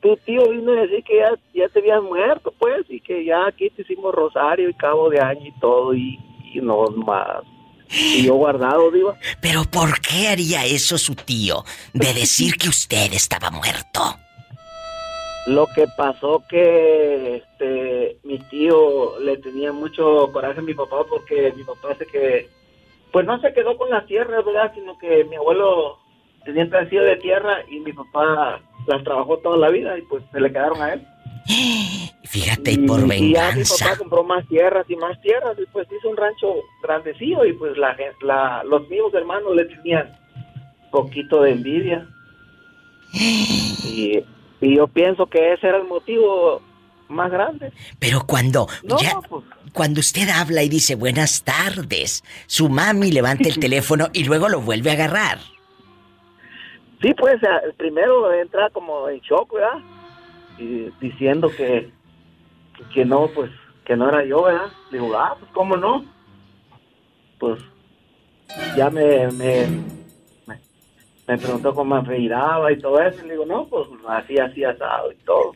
[0.02, 3.46] tu tío vino a decir que ya, ya te habías muerto, pues, y que ya
[3.46, 6.18] aquí te hicimos rosario y cabo de año y todo, y,
[6.52, 7.42] y no más.
[7.88, 9.14] Y yo guardado, digo.
[9.40, 14.00] Pero ¿por qué haría eso su tío de decir que usted estaba muerto?
[15.46, 21.52] Lo que pasó que este, mi tío le tenía mucho coraje a mi papá porque
[21.56, 22.48] mi papá se que
[23.12, 24.72] pues no se quedó con las tierras, ¿verdad?
[24.74, 25.98] Sino que mi abuelo
[26.44, 30.40] tenían pedacillo de tierra y mi papá las trabajó toda la vida y pues se
[30.40, 31.02] le quedaron a él.
[32.24, 33.84] Fíjate, y por Y ya mi venganza.
[33.84, 37.76] papá compró más tierras y más tierras y pues hizo un rancho grandecillo y pues
[37.76, 40.16] la los mismos hermanos le tenían
[40.92, 42.06] poquito de envidia.
[43.84, 44.24] Y,
[44.62, 46.62] y yo pienso que ese era el motivo
[47.08, 47.72] más grande.
[47.98, 49.44] Pero cuando No, ya pues.
[49.72, 54.60] cuando usted habla y dice buenas tardes, su mami levanta el teléfono y luego lo
[54.60, 55.38] vuelve a agarrar.
[57.02, 57.34] Sí, pues
[57.64, 59.80] el primero entra como en shock, ¿verdad?
[60.58, 61.90] Y diciendo que,
[62.94, 63.50] que no, pues,
[63.84, 64.68] que no era yo, ¿verdad?
[64.92, 66.04] Digo, ah, pues, ¿cómo no?
[67.40, 67.60] Pues,
[68.76, 69.66] ya me, me,
[71.28, 73.24] me preguntó cómo me miraba y todo eso.
[73.24, 75.52] Y le digo, no, pues, así, así, asado y todo.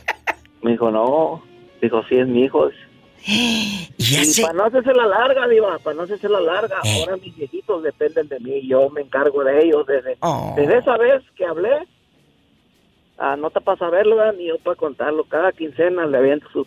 [0.62, 1.42] Me dijo, no.
[1.80, 2.68] Dijo, sí, es mi hijo.
[3.26, 7.00] Y Y para no hacerse la larga, Diva, para no hacerse la larga, Eh.
[7.02, 10.54] ahora mis viejitos dependen de mí, yo me encargo de ellos desde, Oh.
[10.56, 11.86] desde esa vez que hablé,
[13.18, 14.34] ah, no te para saberlo, ¿verdad?
[14.38, 16.66] ni yo para contarlo, cada quincena le aviento sus,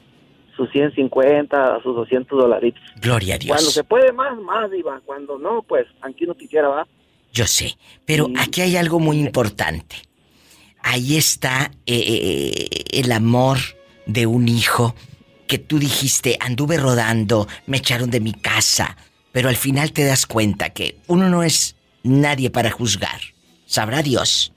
[0.56, 2.82] sus 150, sus 200 dolaritos.
[3.02, 3.56] Gloria a Dios.
[3.56, 6.88] Cuando se puede más, más, Diva, cuando no, pues, aquí no quisiera, va.
[7.34, 9.96] Yo sé, pero aquí hay algo muy importante.
[10.84, 13.58] Ahí está eh, eh, el amor
[14.06, 14.96] de un hijo
[15.48, 18.98] que tú dijiste, anduve rodando, me echaron de mi casa,
[19.32, 23.20] pero al final te das cuenta que uno no es nadie para juzgar.
[23.66, 24.54] Sabrá Dios.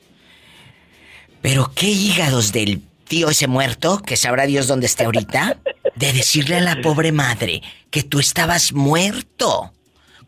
[1.40, 5.58] Pero qué hígados del tío ese muerto, que sabrá Dios dónde esté ahorita,
[5.94, 9.72] de decirle a la pobre madre que tú estabas muerto.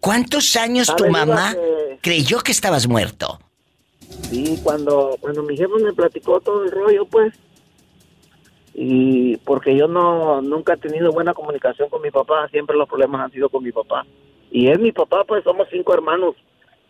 [0.00, 3.38] ¿Cuántos años tu ¿Sabe, Diva, mamá que- creyó que estabas muerto?
[4.30, 7.34] Sí, cuando, cuando mi jefe me platicó todo el rollo, pues,
[8.74, 13.22] y porque yo no nunca he tenido buena comunicación con mi papá, siempre los problemas
[13.22, 14.06] han sido con mi papá.
[14.50, 16.34] Y es mi papá, pues somos cinco hermanos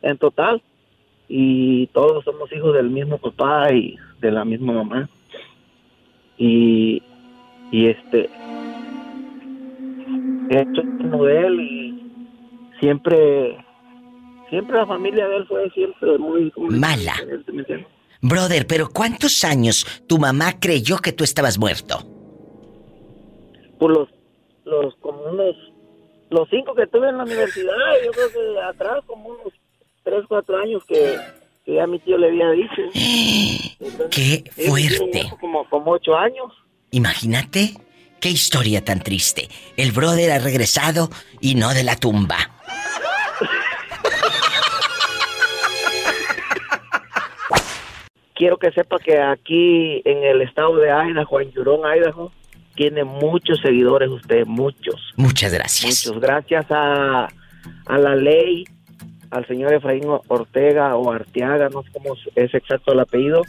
[0.03, 0.63] en total,
[1.29, 5.09] y todos somos hijos del mismo papá y de la misma mamá.
[6.37, 7.03] Y,
[7.73, 8.29] y este,
[10.51, 11.88] esto es de él y
[12.81, 13.57] siempre,
[14.51, 16.53] siempre la familia de él fue siempre muy...
[16.57, 17.15] Mala.
[17.53, 17.87] ¿me entiendes?
[18.21, 21.99] Brother, pero ¿cuántos años tu mamá creyó que tú estabas muerto?
[23.79, 24.09] Por los,
[24.65, 25.55] los, como unos,
[26.31, 27.75] los cinco que tuve en la universidad,
[28.05, 29.53] yo creo que atrás como unos
[30.03, 31.17] tres, cuatro años que,
[31.65, 32.83] que ya mi tío le había dicho.
[34.11, 35.31] ¡Qué fuerte!
[35.41, 36.53] Como, como ocho años.
[36.91, 37.75] Imagínate
[38.21, 39.49] qué historia tan triste.
[39.77, 41.09] El brother ha regresado
[41.41, 42.58] y no de la tumba.
[48.39, 52.31] Quiero que sepa que aquí en el estado de Idaho, en Yurón, Idaho,
[52.77, 55.13] tiene muchos seguidores usted, muchos.
[55.17, 56.07] Muchas gracias.
[56.07, 57.29] Muchos gracias a,
[57.87, 58.63] a la ley,
[59.33, 63.43] al señor Efraín Ortega o Arteaga, no sé cómo es exacto el apellido,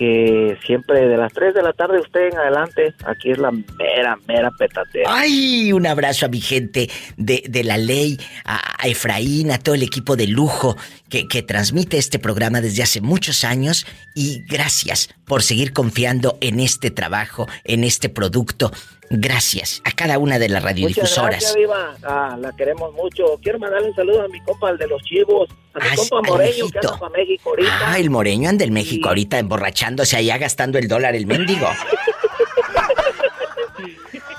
[0.00, 4.18] que siempre de las 3 de la tarde usted en adelante, aquí es la mera,
[4.26, 5.04] mera petatera.
[5.14, 5.74] ¡Ay!
[5.74, 6.88] Un abrazo a mi gente
[7.18, 10.74] de, de la ley, a, a Efraín, a todo el equipo de lujo
[11.10, 16.60] que, que transmite este programa desde hace muchos años y gracias por seguir confiando en
[16.60, 18.70] este trabajo, en este producto.
[19.10, 21.30] Gracias a cada una de las Muchas radiodifusoras.
[21.30, 21.94] gracias, Diva.
[22.04, 23.38] Ah, la queremos mucho.
[23.42, 26.16] Quiero mandarle un saludo a mi compa, el de los chivos, a mi Ay, compa
[26.18, 26.78] al Moreño, que viejito.
[26.88, 27.78] anda para México ahorita.
[27.92, 31.68] Ah, el moreño anda en México ahorita emborrachándose allá gastando el dólar el mendigo.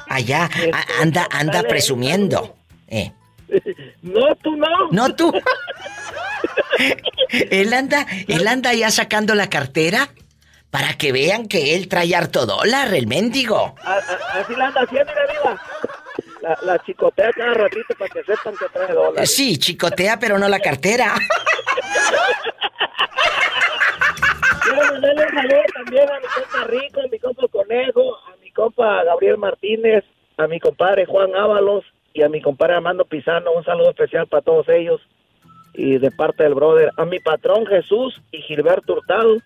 [0.09, 2.55] Allá a- anda anda presumiendo.
[2.87, 3.11] Eh.
[4.01, 4.67] No, tú no.
[4.91, 5.31] No tú.
[7.29, 10.09] él anda, él anda ya sacando la cartera
[10.69, 13.75] para que vean que él trae harto dólar, el mendigo.
[13.83, 15.61] A- a- así la anda haciendo, Diva.
[16.41, 19.35] La, la chicotea cada ratito para que sepan que trae dólares.
[19.35, 21.13] Sí, chicotea, pero no la cartera.
[24.63, 28.51] Quiero mandarle un saludo también a mi compa Rico, a mi compa Conejo, a mi
[28.51, 30.03] compa Gabriel Martínez,
[30.37, 33.51] a mi compadre Juan Ábalos y a mi compadre Armando Pizano.
[33.51, 35.01] Un saludo especial para todos ellos
[35.73, 36.91] y de parte del brother.
[36.97, 39.37] A mi patrón Jesús y Gilberto Hurtado,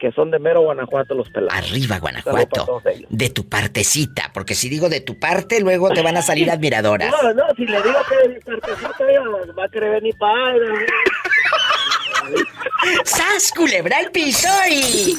[0.00, 1.54] que son de Mero, Guanajuato, los pelados.
[1.54, 2.82] Arriba, Guanajuato.
[3.10, 7.12] De tu partecita, porque si digo de tu parte, luego te van a salir admiradoras.
[7.22, 9.20] No, no, si le digo que de mi partecita ella
[9.56, 10.32] va a querer venir para
[13.04, 15.14] ¡Sas, culebra al piso y...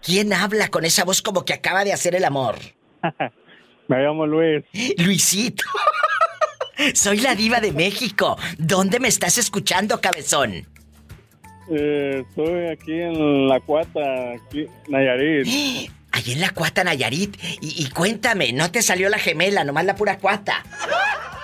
[0.07, 2.57] ¿Quién habla con esa voz como que acaba de hacer el amor?
[3.88, 4.64] Me llamo Luis.
[4.98, 5.64] Luisito.
[6.94, 8.36] Soy la diva de México.
[8.59, 10.66] ¿Dónde me estás escuchando, cabezón?
[11.70, 15.46] Eh, estoy aquí en La Cuata, aquí, Nayarit.
[16.12, 17.36] Allí en la cuata Nayarit.
[17.61, 20.64] Y, y cuéntame, ¿no te salió la gemela, nomás la pura cuata?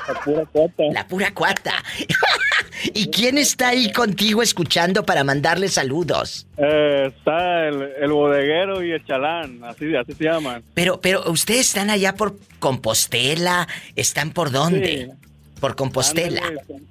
[0.09, 0.83] La pura cuata.
[0.93, 1.75] La pura cuata.
[2.95, 6.47] ¿Y quién está ahí contigo escuchando para mandarle saludos?
[6.57, 10.63] Eh, está el, el bodeguero y el chalán, así, así se llaman.
[10.75, 13.67] Pero, pero ustedes están allá por Compostela,
[13.97, 15.13] ¿están por dónde?
[15.61, 16.41] Por Compostela.
[16.47, 16.83] Ándale,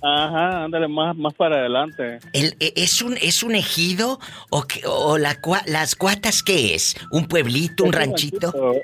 [0.00, 2.20] Ajá, ándale más, más para adelante.
[2.32, 4.20] El- e- ¿Es un, es un ejido
[4.50, 6.96] o, o la las cuatas qué es?
[7.10, 8.74] ¿Un pueblito, un Es un ranchito?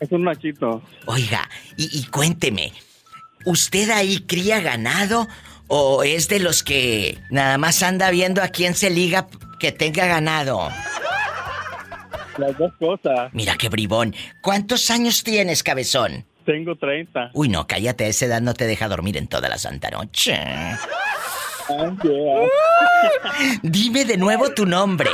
[0.00, 0.82] Es un ranchito.
[1.06, 1.48] Oiga,
[1.78, 2.72] y, y cuénteme,
[3.46, 5.28] ¿usted ahí cría ganado
[5.72, 9.28] o es de los que nada más anda viendo a quién se liga
[9.60, 10.68] que tenga ganado?
[12.36, 13.32] Las dos cosas.
[13.32, 14.14] Mira qué bribón.
[14.42, 16.26] ¿Cuántos años tienes, cabezón?
[16.44, 17.30] Tengo 30.
[17.34, 20.36] Uy, no, cállate, esa edad no te deja dormir en toda la santa noche.
[23.62, 25.10] Dime de nuevo tu nombre.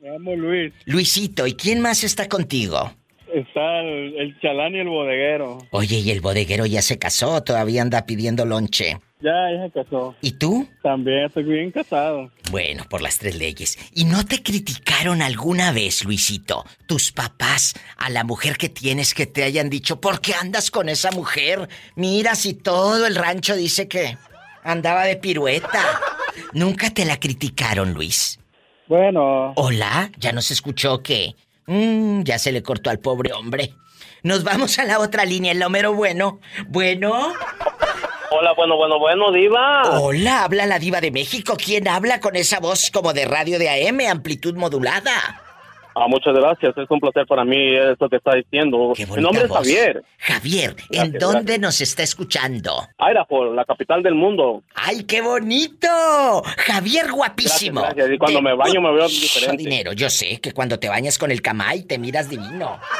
[0.00, 0.72] Me llamo Luis.
[0.86, 2.94] Luisito, ¿y quién más está contigo?
[3.32, 5.58] Está el, el chalán y el bodeguero.
[5.70, 7.42] Oye, ¿y el bodeguero ya se casó?
[7.42, 8.98] Todavía anda pidiendo lonche.
[9.22, 10.14] Ya, ya se casó.
[10.20, 10.68] ¿Y tú?
[10.82, 12.30] También estoy bien casado.
[12.50, 13.78] Bueno, por las tres leyes.
[13.94, 19.26] ¿Y no te criticaron alguna vez, Luisito, tus papás, a la mujer que tienes que
[19.26, 21.68] te hayan dicho, ¿por qué andas con esa mujer?
[21.94, 24.18] Mira, si todo el rancho dice que
[24.62, 26.00] andaba de pirueta.
[26.52, 28.38] ¿Nunca te la criticaron, Luis?
[28.88, 29.52] Bueno.
[29.56, 31.34] Hola, ya nos escuchó que...
[31.66, 33.74] Mm, ya se le cortó al pobre hombre.
[34.22, 36.40] Nos vamos a la otra línea, el homero bueno.
[36.68, 37.32] Bueno.
[38.30, 40.00] Hola, bueno, bueno, bueno, diva.
[40.00, 41.56] Hola, habla la diva de México.
[41.62, 45.41] ¿Quién habla con esa voz como de radio de AM, amplitud modulada?
[45.94, 48.92] Ah, muchas gracias, es un placer para mí esto que está diciendo.
[49.14, 49.50] Mi nombre es.
[49.50, 50.02] Javier.
[50.18, 51.60] Javier, ¿en Gracias, dónde gracias.
[51.60, 52.88] nos está escuchando?
[52.98, 54.62] Idaho, la capital del mundo.
[54.74, 55.88] ¡Ay, qué bonito!
[56.58, 57.82] Javier guapísimo.
[57.82, 58.10] Gracias.
[58.10, 59.56] Y cuando De me baño me veo diferente.
[59.62, 59.92] dinero.
[59.92, 62.78] Yo sé que cuando te bañas con el camay te miras divino.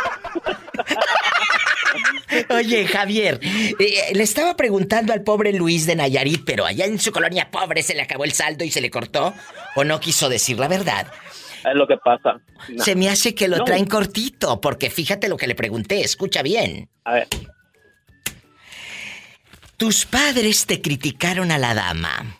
[2.48, 7.12] Oye, Javier, eh, le estaba preguntando al pobre Luis de Nayarit, pero allá en su
[7.12, 9.34] colonia pobre se le acabó el saldo y se le cortó,
[9.76, 11.06] o no quiso decir la verdad.
[11.64, 12.40] Es lo que pasa.
[12.68, 12.82] No.
[12.82, 13.64] Se me hace que lo No.
[13.64, 16.88] traen cortito, porque fíjate lo que le pregunté, escucha bien.
[17.04, 17.28] A ver.
[19.76, 22.36] Tus padres te criticaron a la dama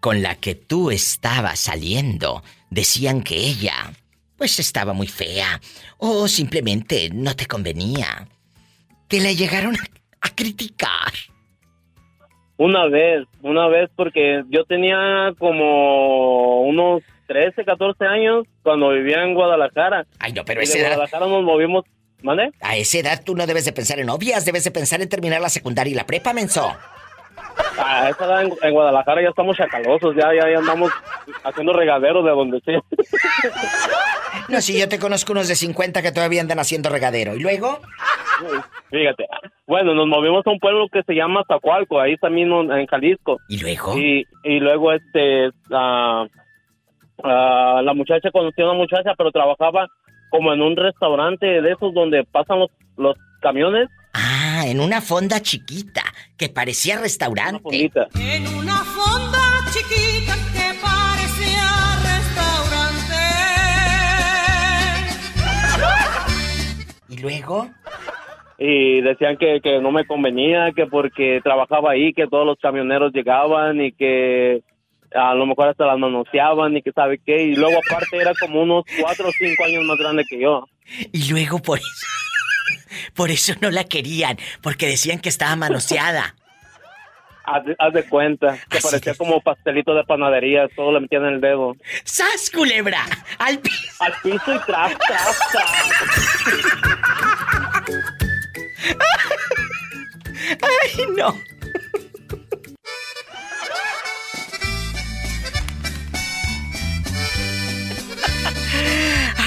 [0.00, 2.42] con la que tú estabas saliendo.
[2.70, 3.92] Decían que ella,
[4.36, 5.60] pues estaba muy fea
[5.98, 8.28] o simplemente no te convenía.
[9.08, 9.84] Te la llegaron a,
[10.20, 11.12] a criticar.
[12.58, 19.34] Una vez, una vez porque yo tenía como unos 13, 14 años cuando vivía en
[19.34, 20.06] Guadalajara.
[20.18, 21.84] Ay, no, pero Y esa de edad- Guadalajara nos movimos.
[22.22, 22.50] ¿Mande?
[22.62, 25.40] A esa edad tú no debes de pensar en novias, debes de pensar en terminar
[25.40, 26.74] la secundaria y la prepa, menso.
[27.78, 30.90] A esa edad en, en Guadalajara ya estamos chacalosos, ya, ya, ya andamos
[31.44, 32.80] haciendo regaderos de donde sea.
[34.48, 37.34] No, si yo te conozco unos de 50 que todavía andan haciendo regadero.
[37.34, 37.80] ¿Y luego?
[38.90, 39.26] Fíjate.
[39.66, 43.38] Bueno, nos movimos a un pueblo que se llama Zacualco, ahí también en en Jalisco.
[43.48, 43.98] ¿Y luego?
[43.98, 46.26] Y, y luego, este, ah,
[47.22, 49.88] ah, la muchacha conoció a una muchacha, pero trabajaba
[50.30, 53.88] como en un restaurante de esos donde pasan los, los camiones.
[54.12, 56.02] Ah, en una fonda chiquita
[56.36, 57.90] que parecía restaurante.
[58.14, 59.40] En una fonda
[59.70, 61.68] chiquita que parecía
[62.02, 63.14] restaurante.
[67.08, 67.68] ¿Y luego?
[68.58, 73.12] Y decían que, que no me convenía, que porque trabajaba ahí, que todos los camioneros
[73.12, 74.62] llegaban y que
[75.14, 77.44] a lo mejor hasta las manoseaban y que sabe qué.
[77.44, 80.66] Y luego aparte era como unos cuatro o cinco años más grande que yo.
[81.12, 82.06] Y luego por eso.
[83.14, 86.34] Por eso no la querían, porque decían que estaba manoseada.
[87.44, 91.34] Haz de, haz de cuenta, que parecía como pastelito de panadería, todo le metían en
[91.34, 91.76] el dedo.
[92.02, 93.04] ¡Sas, culebra!
[93.38, 94.02] ¡Al piso!
[94.02, 95.40] Al piso y tras, tras,
[100.62, 101.55] ¡Ay, no!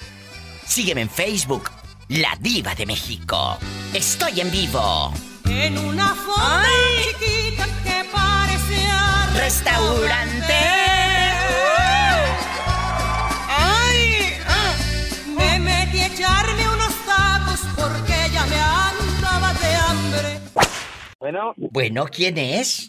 [0.64, 1.75] Sígueme en Facebook,
[2.08, 3.58] La Diva de México.
[3.92, 5.12] Estoy en vivo.
[5.48, 6.62] En una fonda
[7.02, 10.54] chiquita que parece a Restaurante.
[13.48, 14.32] ¡Ay!
[14.46, 14.74] ah,
[15.36, 20.40] Me metí a echarme unos tacos porque ya me andaba de hambre.
[21.18, 22.88] Bueno, Bueno, ¿quién es?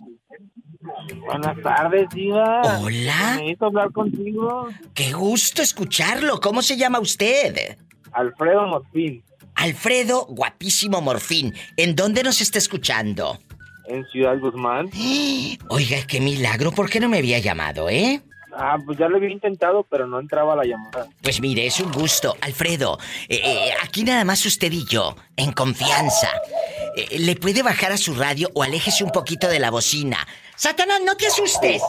[1.26, 2.62] buenas tardes, Diva.
[2.80, 3.36] Hola.
[3.38, 4.68] Necesito hablar contigo.
[4.94, 6.40] Qué gusto escucharlo.
[6.40, 7.78] ¿Cómo se llama usted?
[8.18, 9.24] Alfredo Morfín,
[9.56, 11.54] Alfredo, guapísimo morfín.
[11.78, 13.40] ¿En dónde nos está escuchando?
[13.88, 14.90] en Ciudad Guzmán.
[15.70, 16.72] Oiga, qué milagro.
[16.72, 18.22] ¿Por qué no me había llamado, eh?
[18.54, 21.08] Ah, pues ya lo había intentado, pero no entraba la llamada.
[21.22, 22.36] Pues mire, es un gusto.
[22.42, 22.98] Alfredo,
[23.30, 26.30] eh, eh, aquí nada más usted y yo, en confianza.
[26.96, 30.28] Eh, ¿Le puede bajar a su radio o aléjese un poquito de la bocina?
[30.56, 31.82] Satanás, no te asustes.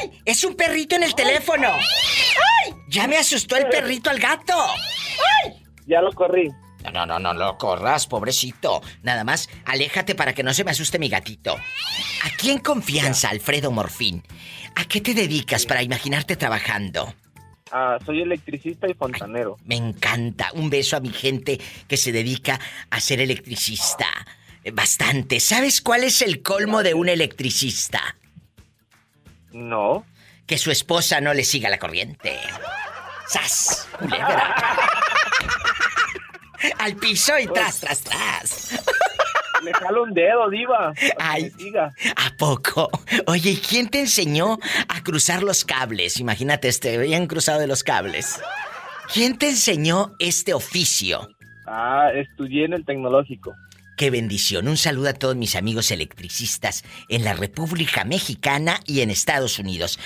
[0.00, 0.10] ¡Ay!
[0.24, 1.68] Es un perrito en el teléfono.
[1.72, 2.74] ¡Ay!
[2.88, 4.54] Ya me asustó el perrito al gato.
[5.44, 5.62] ¡Ay!
[5.86, 6.50] Ya lo corrí.
[6.84, 8.82] No, no, no, no lo corras, pobrecito.
[9.02, 11.56] Nada más, aléjate para que no se me asuste mi gatito.
[12.24, 14.22] Aquí en confianza, Alfredo Morfín.
[14.76, 17.14] ¿A qué te dedicas para imaginarte trabajando?
[17.70, 19.56] Ah, soy electricista y fontanero.
[19.64, 20.50] Me encanta.
[20.54, 21.58] Un beso a mi gente
[21.88, 22.60] que se dedica
[22.90, 24.06] a ser electricista.
[24.72, 25.40] Bastante.
[25.40, 28.16] ¿Sabes cuál es el colmo de un electricista?
[29.52, 30.04] No.
[30.46, 32.38] Que su esposa no le siga la corriente.
[33.26, 33.88] ¡Sas!
[33.98, 34.54] Culebra.
[36.78, 38.84] Al piso y tras, tras, tras.
[39.62, 40.92] Le jalo un dedo, Diva.
[41.18, 41.52] Ay,
[42.16, 42.90] ¿a poco?
[43.26, 44.58] Oye, ¿y quién te enseñó
[44.88, 46.18] a cruzar los cables?
[46.20, 48.40] Imagínate este, bien cruzado de los cables.
[49.12, 51.28] ¿Quién te enseñó este oficio?
[51.66, 53.54] Ah, estudié en el tecnológico.
[53.96, 54.68] Qué bendición.
[54.68, 59.98] Un saludo a todos mis amigos electricistas en la República Mexicana y en Estados Unidos.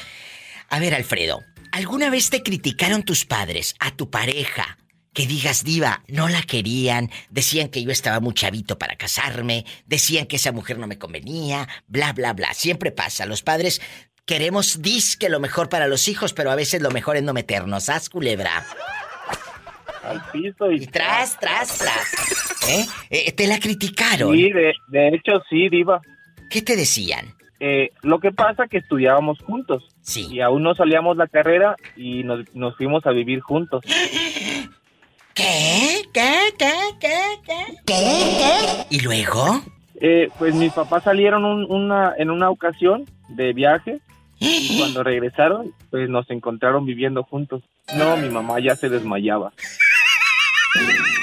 [0.68, 1.42] A ver, Alfredo,
[1.72, 4.78] ¿alguna vez te criticaron tus padres, a tu pareja?
[5.12, 10.26] Que digas, diva, no la querían, decían que yo estaba muy chavito para casarme, decían
[10.26, 12.54] que esa mujer no me convenía, bla, bla, bla.
[12.54, 13.26] Siempre pasa.
[13.26, 13.80] Los padres
[14.26, 17.88] queremos disque lo mejor para los hijos, pero a veces lo mejor es no meternos.
[17.88, 18.64] ¿Haz, culebra?
[20.04, 20.86] Al piso y...
[20.86, 22.68] Tras, tras, tras.
[22.68, 22.86] ¿Eh?
[23.10, 24.36] Eh, ¿Te la criticaron?
[24.36, 26.00] Sí, de, de hecho sí, Diva.
[26.50, 27.34] ¿Qué te decían?
[27.60, 29.84] Eh, lo que pasa que estudiábamos juntos.
[30.00, 30.28] Sí.
[30.30, 33.82] Y aún no salíamos la carrera y nos, nos fuimos a vivir juntos.
[35.34, 36.02] ¿Qué?
[36.12, 36.34] ¿Qué?
[36.58, 36.72] ¿Qué?
[37.00, 37.20] ¿Qué?
[37.46, 37.64] ¿Qué?
[37.86, 38.86] ¿Qué?
[38.90, 39.60] ¿Y luego?
[40.00, 44.00] Eh, pues mis papás salieron un- una, en una ocasión de viaje.
[44.40, 47.62] Y cuando regresaron, pues nos encontraron viviendo juntos.
[47.96, 49.52] No, mi mamá ya se desmayaba.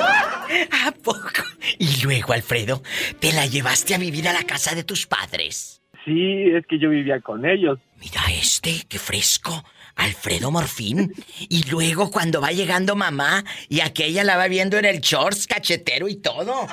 [0.86, 1.42] ¿A poco?
[1.78, 2.82] Y luego, Alfredo,
[3.20, 5.82] ¿te la llevaste a vivir a la casa de tus padres?
[6.04, 7.78] Sí, es que yo vivía con ellos.
[8.00, 9.64] Mira este, qué fresco.
[9.96, 11.12] Alfredo Morfín.
[11.48, 16.06] Y luego cuando va llegando mamá y aquella la va viendo en el shorts, cachetero
[16.08, 16.66] y todo.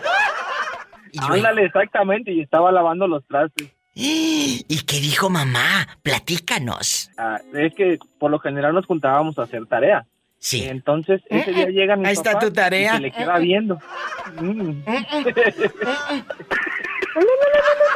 [1.12, 3.70] Y luego- Ándale, exactamente, y estaba lavando los trastes.
[3.96, 5.88] ¿Y qué dijo mamá?
[6.02, 7.10] Platícanos.
[7.18, 10.06] Ah, es que por lo general nos juntábamos a hacer tarea.
[10.44, 10.66] Sí.
[10.66, 12.92] Entonces ese día llega mi Ahí está papá tu tarea.
[12.92, 13.80] y se le queda viendo.
[14.42, 14.72] Mm.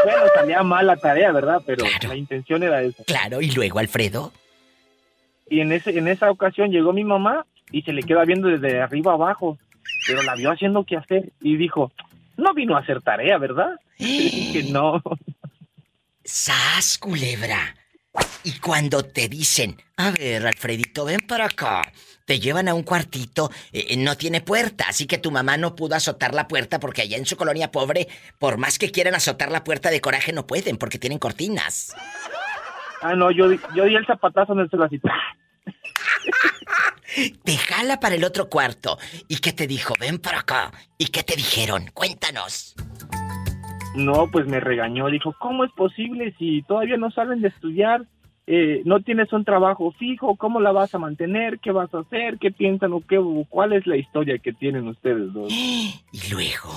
[0.05, 1.61] bueno, salía mal la tarea, ¿verdad?
[1.65, 3.03] Pero la intención era esa.
[3.03, 4.31] Claro, y luego, Alfredo.
[5.49, 8.81] Y en ese en esa ocasión llegó mi mamá y se le queda viendo desde
[8.81, 9.57] arriba abajo,
[10.07, 11.91] pero la vio haciendo qué hacer y dijo,
[12.37, 15.03] "No vino a hacer tarea, ¿verdad?" Y dije, "No."
[16.23, 17.75] ¡Sas, culebra!
[18.45, 21.91] Y cuando te dicen, a ver, Alfredito, ven para acá,
[22.27, 25.95] te llevan a un cuartito, eh, no tiene puerta, así que tu mamá no pudo
[25.95, 29.63] azotar la puerta porque allá en su colonia pobre, por más que quieran azotar la
[29.63, 31.95] puerta de coraje, no pueden porque tienen cortinas.
[33.01, 34.99] Ah, no, yo di- yo di el zapatazo en el así.
[37.45, 38.97] Te jala para el otro cuarto.
[39.29, 39.93] ¿Y qué te dijo?
[39.97, 40.71] Ven para acá.
[40.97, 41.85] ¿Y qué te dijeron?
[41.93, 42.75] Cuéntanos.
[43.95, 48.01] No, pues me regañó, dijo, ¿cómo es posible si todavía no salen de estudiar?
[48.49, 51.59] Eh, no tienes un trabajo fijo, ¿cómo la vas a mantener?
[51.59, 52.37] ¿Qué vas a hacer?
[52.39, 53.19] ¿Qué piensan o qué?
[53.49, 55.51] ¿Cuál es la historia que tienen ustedes dos?
[55.51, 56.71] ¿Y luego?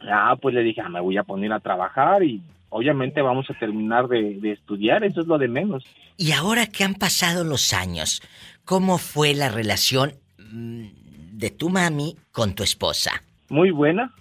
[0.00, 2.40] Ah, pues le dije, ah, me voy a poner a trabajar y
[2.70, 5.84] obviamente vamos a terminar de, de estudiar, eso es lo de menos.
[6.16, 8.22] Y ahora que han pasado los años,
[8.64, 10.84] ¿cómo fue la relación mm,
[11.32, 13.22] de tu mami con tu esposa?
[13.50, 14.14] Muy buena.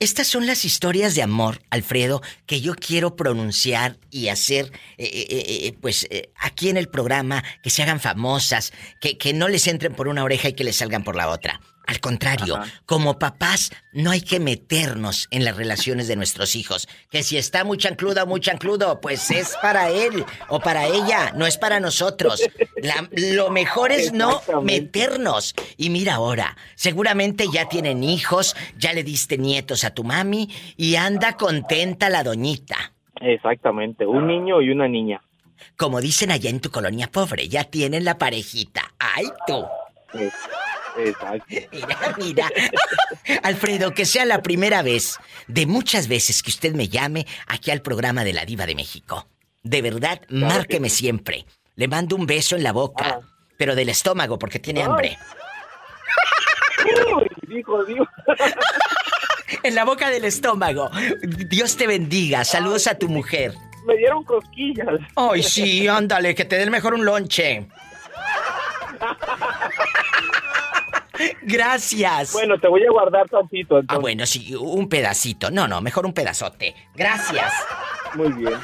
[0.00, 5.66] Estas son las historias de amor, Alfredo, que yo quiero pronunciar y hacer, eh, eh,
[5.66, 9.94] eh, pues, aquí en el programa, que se hagan famosas, que, que no les entren
[9.94, 11.60] por una oreja y que les salgan por la otra.
[11.90, 16.86] Al contrario, como papás no hay que meternos en las relaciones de nuestros hijos.
[17.10, 21.32] Que si está muy chancludo o muy chancludo, pues es para él o para ella,
[21.34, 22.48] no es para nosotros.
[23.10, 25.56] lo mejor es no meternos.
[25.76, 30.94] Y mira ahora, seguramente ya tienen hijos, ya le diste nietos a tu mami y
[30.94, 32.92] anda contenta la doñita.
[33.20, 35.20] Exactamente, un niño y una niña.
[35.76, 38.94] Como dicen allá en tu colonia pobre, ya tienen la parejita.
[39.00, 39.66] ¡Ay tú!
[40.96, 41.46] Exacto.
[41.72, 42.50] Mira, mira.
[43.42, 47.82] Alfredo, que sea la primera vez de muchas veces que usted me llame aquí al
[47.82, 49.28] programa de la Diva de México.
[49.62, 51.46] De verdad, márqueme siempre.
[51.76, 53.26] Le mando un beso en la boca, ah.
[53.56, 55.18] pero del estómago porque tiene hambre.
[57.48, 58.08] Dijo Dios.
[59.62, 60.90] en la boca del estómago.
[61.48, 62.44] Dios te bendiga.
[62.44, 63.54] Saludos a tu mujer.
[63.86, 64.86] Me dieron cosquillas.
[65.16, 67.66] Ay, sí, ándale, que te den mejor un lonche.
[71.42, 72.32] Gracias.
[72.32, 73.82] Bueno, te voy a guardar tantito.
[73.88, 75.50] Ah, bueno, sí, un pedacito.
[75.50, 76.74] No, no, mejor un pedazote.
[76.94, 77.52] Gracias.
[78.14, 78.54] Muy bien.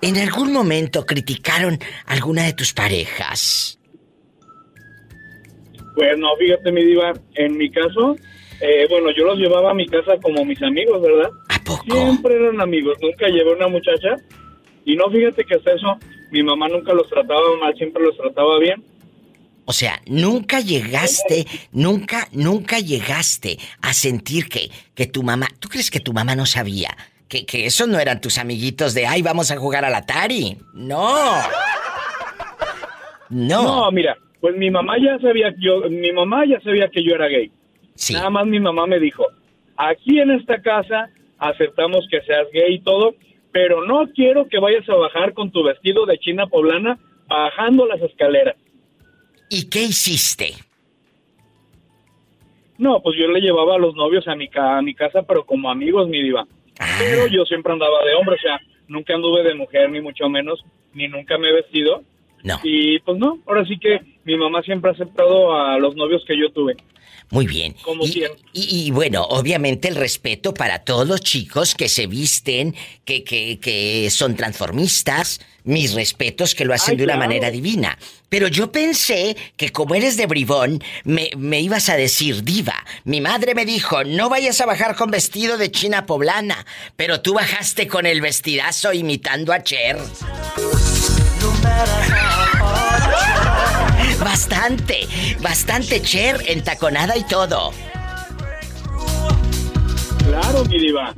[0.00, 3.78] ¿En algún momento criticaron a alguna de tus parejas?
[5.94, 8.16] Pues no, fíjate mi diva, en mi caso,
[8.60, 11.30] eh, bueno, yo los llevaba a mi casa como mis amigos, ¿verdad?
[11.62, 11.84] ¿A poco?
[11.94, 14.16] Siempre eran amigos, nunca llevé una muchacha.
[14.84, 15.98] Y no, fíjate que hasta eso,
[16.30, 18.82] mi mamá nunca los trataba mal, siempre los trataba bien.
[19.64, 25.90] O sea, nunca llegaste, nunca, nunca llegaste a sentir que, que tu mamá, ¿tú crees
[25.90, 26.96] que tu mamá no sabía?
[27.28, 30.58] Que, que esos no eran tus amiguitos de, ay, vamos a jugar al Atari.
[30.74, 31.32] No.
[33.30, 33.62] No.
[33.62, 37.14] No, mira, pues mi mamá ya sabía que yo, mi mamá ya sabía que yo
[37.14, 37.50] era gay.
[38.10, 39.24] Nada más mi mamá me dijo,
[39.76, 41.08] aquí en esta casa
[41.42, 43.14] aceptamos que seas gay y todo,
[43.50, 48.00] pero no quiero que vayas a bajar con tu vestido de china poblana bajando las
[48.00, 48.56] escaleras.
[49.50, 50.54] ¿Y qué hiciste?
[52.78, 55.70] No, pues yo le llevaba a los novios a mi, a mi casa, pero como
[55.70, 56.46] amigos, mi diva.
[56.78, 56.96] Ah.
[56.98, 60.64] Pero yo siempre andaba de hombre, o sea, nunca anduve de mujer, ni mucho menos,
[60.94, 62.02] ni nunca me he vestido.
[62.42, 62.60] No.
[62.62, 66.38] Y pues no, ahora sí que mi mamá siempre ha aceptado a los novios que
[66.38, 66.76] yo tuve.
[67.32, 67.74] Muy bien.
[67.82, 72.74] Como y, y, bueno, obviamente el respeto para todos los chicos que se visten,
[73.06, 75.40] que, que, que son transformistas.
[75.64, 77.96] Mis respetos que lo hacen de una manera divina.
[78.28, 82.74] Pero yo pensé que como eres de bribón, me, me ibas a decir, diva,
[83.04, 86.66] mi madre me dijo, no vayas a bajar con vestido de china poblana,
[86.96, 89.98] pero tú bajaste con el vestidazo imitando a Cher.
[94.22, 95.08] Bastante,
[95.40, 97.72] bastante Cher, entaconada y todo.
[100.24, 101.14] Claro, mi diva.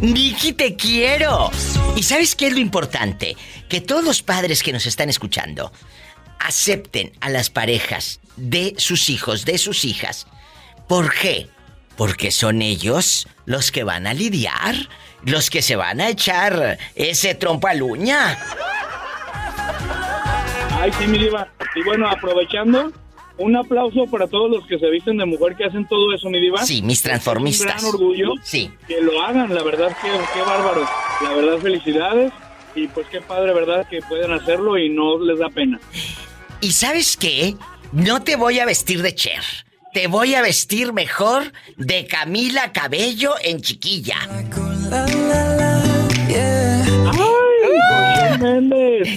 [0.00, 1.50] Nicky, te quiero.
[1.96, 3.36] ¿Y sabes qué es lo importante?
[3.68, 5.72] Que todos los padres que nos están escuchando
[6.38, 10.26] acepten a las parejas de sus hijos, de sus hijas.
[10.88, 11.48] ¿Por qué?
[11.96, 14.88] Porque son ellos los que van a lidiar,
[15.26, 18.38] los que se van a echar ese trompo al uña.
[20.80, 21.48] Ay, sí, mi diva.
[21.74, 22.92] Y bueno, aprovechando,
[23.38, 26.40] un aplauso para todos los que se visten de mujer que hacen todo eso, mi
[26.40, 26.64] diva.
[26.64, 27.76] Sí, mis transformistas.
[27.76, 28.32] Es un gran orgullo.
[28.42, 28.70] Sí.
[28.86, 30.88] Que lo hagan, la verdad, que qué bárbaro.
[31.22, 32.32] La verdad, felicidades.
[32.76, 33.88] Y pues qué padre, ¿verdad?
[33.88, 35.80] Que pueden hacerlo y no les da pena.
[36.60, 37.56] ¿Y sabes qué?
[37.90, 39.42] No te voy a vestir de Cher.
[39.96, 44.18] Te voy a vestir mejor de Camila Cabello en chiquilla.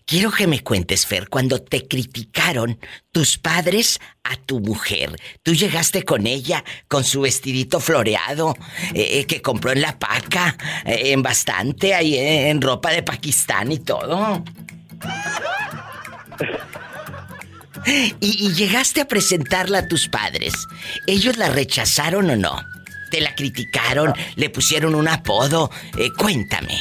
[0.05, 2.78] Quiero que me cuentes, Fer, cuando te criticaron
[3.12, 5.14] tus padres a tu mujer.
[5.42, 8.56] Tú llegaste con ella, con su vestidito floreado,
[8.94, 10.56] eh, eh, que compró en la paca,
[10.86, 14.42] eh, en bastante, ahí eh, en ropa de Pakistán y todo.
[17.86, 20.52] Y, y llegaste a presentarla a tus padres.
[21.06, 22.56] ¿Ellos la rechazaron o no?
[23.10, 24.12] ¿Te la criticaron?
[24.36, 25.70] ¿Le pusieron un apodo?
[25.97, 26.74] Eh, cuéntame.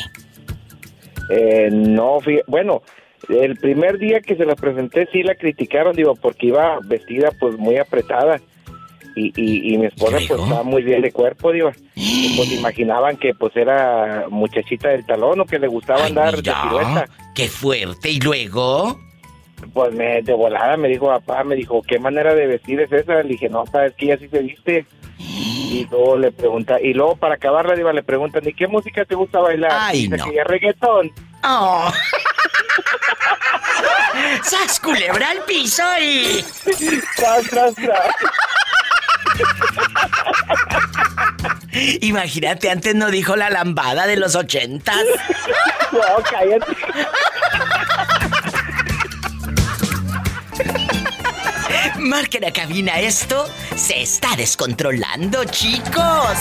[1.30, 2.82] Eh, no, bueno,
[3.30, 7.58] el primer día que se la presenté sí la criticaron, digo, porque iba vestida pues
[7.58, 8.40] muy apretada
[9.16, 13.18] y, y, y mi esposa pues estaba muy bien de cuerpo, digo, y, pues imaginaban
[13.18, 17.06] que pues era muchachita del talón o que le gustaba andar de silueta.
[17.36, 18.10] ¡Qué fuerte!
[18.12, 19.00] ¿Y luego?
[19.74, 23.16] Pues me, de volada me dijo papá, me dijo, ¿qué manera de vestir es esa?
[23.24, 24.86] Le dije, no, sabes que ella sí se viste.
[25.20, 29.16] Y luego le pregunta, y luego para acabarla, diva, le preguntan, ¿y qué música te
[29.16, 29.72] gusta bailar?
[29.74, 30.26] Ay, Dice no.
[30.26, 31.12] que ya reggaetón.
[31.44, 31.92] ¡Oh!
[34.44, 36.46] ¡Sas culebra al piso y...
[37.16, 38.16] ¡Tras, tras, tras!
[42.02, 45.02] Imagínate, antes no dijo la lambada de los ochentas.
[45.90, 46.66] No, cállate.
[51.99, 53.45] Marquen a cabina esto.
[53.76, 56.38] Se está descontrolando, chicos.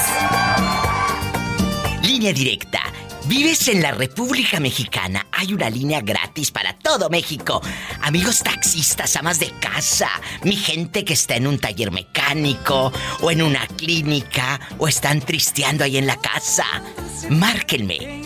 [2.03, 2.81] Línea directa.
[3.27, 5.27] ¿Vives en la República Mexicana?
[5.33, 7.61] Hay una línea gratis para todo México.
[8.03, 10.09] Amigos taxistas, amas de casa,
[10.45, 15.83] mi gente que está en un taller mecánico o en una clínica o están tristeando
[15.83, 16.65] ahí en la casa.
[17.29, 18.23] Márquenme.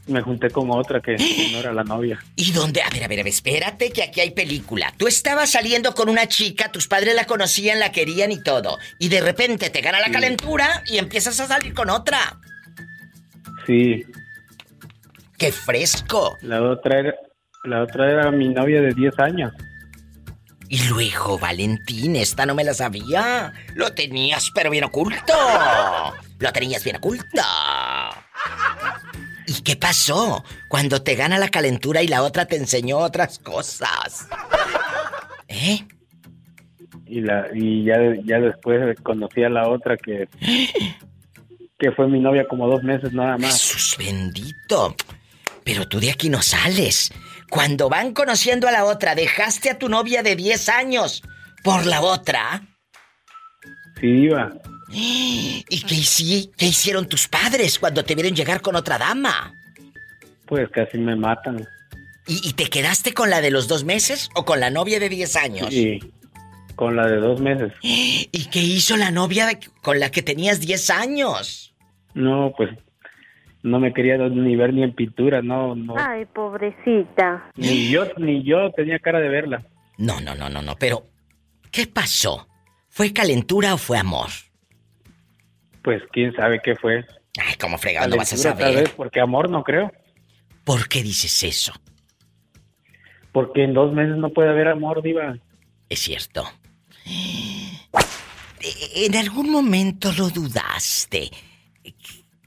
[0.07, 1.17] me junté con otra que
[1.53, 2.19] no era la novia.
[2.37, 2.83] ¿Y dónde?
[2.83, 4.93] A ver, a ver, a ver, espérate que aquí hay película.
[4.97, 8.79] Tú estabas saliendo con una chica, tus padres la conocían, la querían y todo.
[8.99, 12.39] Y de repente te gana la calentura y empiezas a salir con otra.
[13.67, 14.05] Sí.
[15.39, 16.37] ¡Qué fresco!
[16.43, 17.15] La otra era,
[17.65, 19.53] la otra era mi novia de 10 años.
[20.73, 23.53] Y luego, Valentín, esta no me la sabía.
[23.75, 25.35] Lo tenías pero bien oculto.
[26.39, 27.43] Lo tenías bien oculto.
[29.49, 30.45] ¿Y qué pasó?
[30.69, 34.29] Cuando te gana la calentura y la otra te enseñó otras cosas.
[35.49, 35.81] ¿Eh?
[37.05, 40.29] Y, la, y ya, ya después conocí a la otra que,
[41.81, 43.55] que fue mi novia como dos meses nada más.
[43.55, 44.95] Jesús bendito.
[45.65, 47.13] Pero tú de aquí no sales.
[47.51, 51.23] Cuando van conociendo a la otra, dejaste a tu novia de 10 años
[51.65, 52.63] por la otra.
[54.01, 54.53] Sí, iba.
[54.93, 59.53] ¿Y qué, hici- qué hicieron tus padres cuando te vieron llegar con otra dama?
[60.47, 61.67] Pues casi me matan.
[62.27, 65.09] ¿Y, y te quedaste con la de los dos meses o con la novia de
[65.09, 65.69] 10 años?
[65.71, 65.99] Sí,
[66.77, 67.73] con la de dos meses.
[67.83, 71.75] ¿Y qué hizo la novia con la que tenías 10 años?
[72.15, 72.71] No, pues
[73.63, 75.95] no me quería ni ver ni en pintura, no, no.
[75.99, 77.51] Ay, pobrecita.
[77.57, 79.67] Ni yo, ni yo tenía cara de verla.
[79.99, 81.05] No, no, no, no, no, pero
[81.71, 82.49] ¿qué pasó?
[82.89, 84.29] ¿Fue calentura o fue amor?
[85.83, 87.05] Pues quién sabe qué fue.
[87.39, 88.77] Ay, ¿cómo fregado no vas a Tal saber?
[88.85, 89.93] vez porque amor no creo.
[90.65, 91.73] ¿Por qué dices eso?
[93.33, 95.37] Porque en dos meses no puede haber amor, diva.
[95.89, 96.45] Es cierto.
[98.63, 101.31] Eh, ¿En algún momento lo dudaste?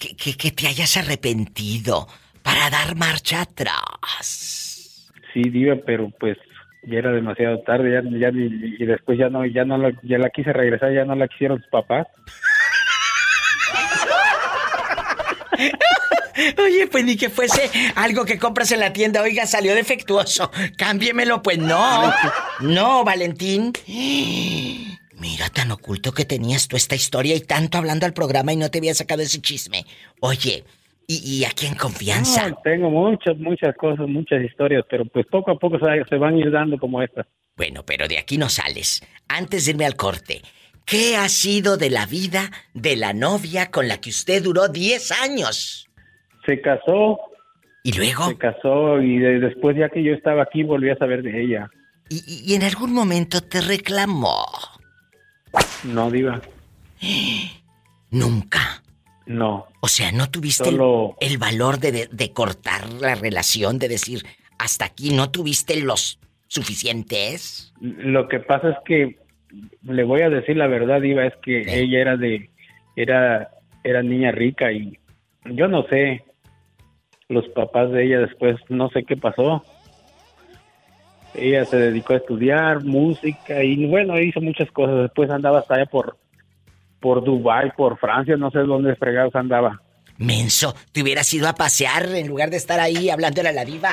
[0.04, 2.08] Que, que- que te hayas arrepentido
[2.42, 5.10] para dar marcha atrás.
[5.34, 6.38] Sí, diva, pero pues
[6.86, 10.30] ya era demasiado tarde, ya, ya y después ya no, ya no la, ya la
[10.30, 12.06] quise regresar, ya no la quisieron sus papás.
[16.58, 20.52] Oye, pues ni que fuese algo que compras en la tienda, oiga, salió defectuoso.
[20.78, 22.12] Cámbiemelo, pues no.
[22.60, 23.72] No, Valentín.
[25.24, 28.70] Mira, tan oculto que tenías tú esta historia y tanto hablando al programa y no
[28.70, 29.86] te había sacado ese chisme.
[30.20, 30.66] Oye,
[31.08, 32.50] ¿y, y aquí en confianza?
[32.50, 36.34] No, tengo muchas, muchas cosas, muchas historias, pero pues poco a poco se, se van
[36.36, 37.26] a ir dando como esta.
[37.56, 39.02] Bueno, pero de aquí no sales.
[39.30, 40.42] Antes de irme al corte,
[40.86, 45.10] ¿qué ha sido de la vida de la novia con la que usted duró 10
[45.24, 45.88] años?
[46.46, 47.18] Se casó.
[47.86, 48.28] ¿Y luego?
[48.28, 51.70] Se casó y de- después ya que yo estaba aquí volví a saber de ella.
[52.10, 54.44] ¿Y, y- y en algún momento te reclamó?
[55.84, 56.42] No, diva.
[58.12, 58.82] Nunca.
[59.26, 59.66] No.
[59.80, 63.88] O sea, ¿no tuviste el- Solo- el, valor de, de- de cortar la relación, de
[63.88, 64.24] decir,
[64.60, 67.74] hasta aquí no tuviste los suficientes?
[67.80, 69.18] Lo que pasa es que
[69.84, 72.50] le voy a decir la verdad, Diva, es que ella era de
[72.96, 73.50] era
[73.84, 74.98] era niña rica y
[75.46, 76.24] yo no sé
[77.28, 79.64] los papás de ella después no sé qué pasó.
[81.36, 85.02] Ella se dedicó a estudiar música y bueno, hizo muchas cosas.
[85.04, 86.18] Después andaba hasta allá por
[87.00, 89.82] por Dubai, por Francia, no sé dónde fregados andaba.
[90.18, 93.90] Menso, te hubieras ido a pasear en lugar de estar ahí hablándole a la diva.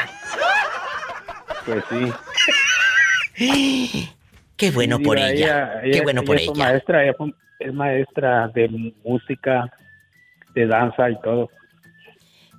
[1.66, 2.12] Pues sí.
[4.56, 5.80] Qué bueno Sí, por Diva, ella.
[5.82, 6.52] Qué bueno por ella.
[6.54, 8.68] maestra, ella fue- es maestra de
[9.04, 9.70] música,
[10.54, 11.50] de danza y todo.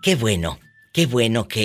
[0.01, 0.57] Qué bueno.
[0.93, 1.61] Qué bueno que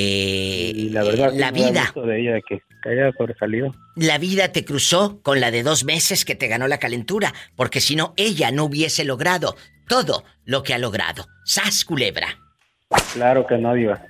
[0.75, 3.75] Y la verdad, la me da vida, de ella que, que haya sobresalido.
[3.97, 7.81] la vida te cruzó con la de dos meses que te ganó la calentura, porque
[7.81, 9.57] si no, ella no hubiese logrado
[9.89, 11.27] todo lo que ha logrado.
[11.45, 12.29] ¡Sas, culebra!
[13.15, 14.03] Claro que no, Diva.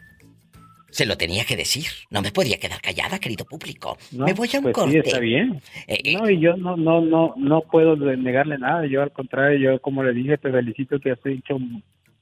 [0.91, 1.85] Se lo tenía que decir.
[2.11, 3.99] No me podía quedar callada, querido público.
[4.13, 4.93] No, me voy a un pues corte.
[4.93, 5.61] Sí, está bien.
[5.87, 8.87] Eh, No, y yo no, no, no, no puedo negarle nada.
[8.87, 11.59] Yo al contrario, yo como le dije, te felicito que has hecho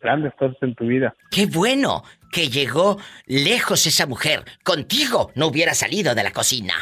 [0.01, 1.15] grandes cosas en tu vida.
[1.31, 2.03] ¡Qué bueno
[2.35, 4.45] que llegó lejos esa mujer!
[4.65, 6.75] Contigo no hubiera salido de la cocina.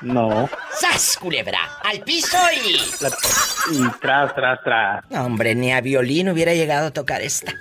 [0.00, 0.48] No.
[0.72, 1.58] ¡Sas, culebra!
[1.84, 3.76] ¡Al piso y...
[3.76, 5.10] Y tras, tras, tras.
[5.10, 7.52] No, hombre, ni a violín hubiera llegado a tocar esta.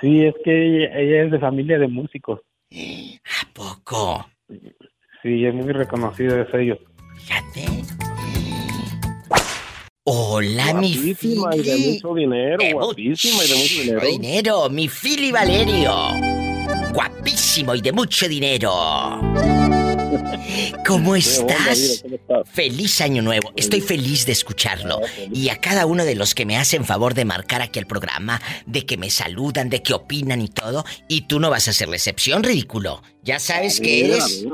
[0.00, 2.40] Sí, es que ella, ella es de familia de músicos.
[2.70, 4.30] ¿A poco?
[5.22, 6.78] Sí, es muy reconocido de ellos.
[7.16, 8.07] Fíjate.
[10.10, 11.92] Hola, mi Guapísima y de Fili.
[11.92, 14.06] mucho dinero, guapísima y de mucho dinero.
[14.06, 15.94] dinero, mi Fili Valerio.
[16.94, 18.70] Guapísimo y de mucho dinero.
[20.86, 22.00] ¿Cómo onda, estás?
[22.02, 22.48] ¿Cómo estás?
[22.50, 23.52] Feliz año nuevo.
[23.54, 25.02] Estoy feliz de escucharlo.
[25.30, 28.40] Y a cada uno de los que me hacen favor de marcar aquí el programa,
[28.64, 30.86] de que me saludan, de que opinan y todo.
[31.06, 33.02] Y tú no vas a ser la excepción, ridículo.
[33.22, 34.46] Ya sabes que eres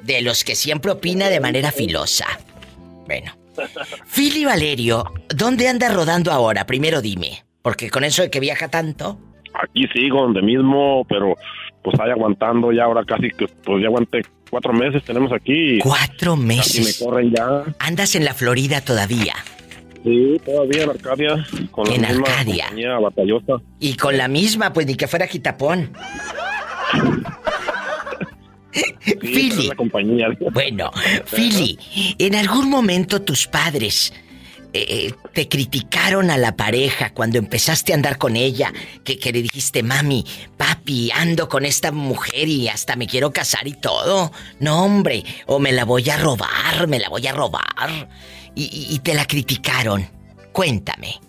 [0.00, 2.26] de los que siempre opina de manera filosa.
[3.04, 3.43] Bueno.
[4.06, 5.04] Fili Valerio,
[5.34, 6.66] ¿dónde anda rodando ahora?
[6.66, 7.44] Primero dime.
[7.62, 9.18] Porque con eso de que viaja tanto.
[9.54, 11.34] Aquí sigo donde mismo, pero
[11.82, 15.78] pues ahí aguantando ya ahora casi que pues ya aguanté cuatro meses tenemos aquí.
[15.80, 16.98] Cuatro meses.
[17.00, 17.62] me corren ya.
[17.78, 19.34] Andas en la Florida todavía.
[20.02, 21.46] Sí, todavía en Arcadia.
[21.70, 22.64] Con la En misma Arcadia.
[22.66, 23.52] compañía batallosa.
[23.80, 25.90] Y con la misma, pues ni que fuera quitapón.
[29.22, 30.28] Sí, compañía.
[30.52, 30.90] Bueno,
[31.26, 31.78] Fili,
[32.18, 34.12] ¿en algún momento tus padres
[34.72, 38.72] eh, eh, te criticaron a la pareja cuando empezaste a andar con ella?
[39.04, 40.24] Que, que le dijiste, mami,
[40.56, 44.32] papi, ando con esta mujer y hasta me quiero casar y todo.
[44.60, 48.08] No, hombre, o me la voy a robar, me la voy a robar.
[48.56, 50.08] Y, y- y te la criticaron.
[50.52, 51.20] Cuéntame.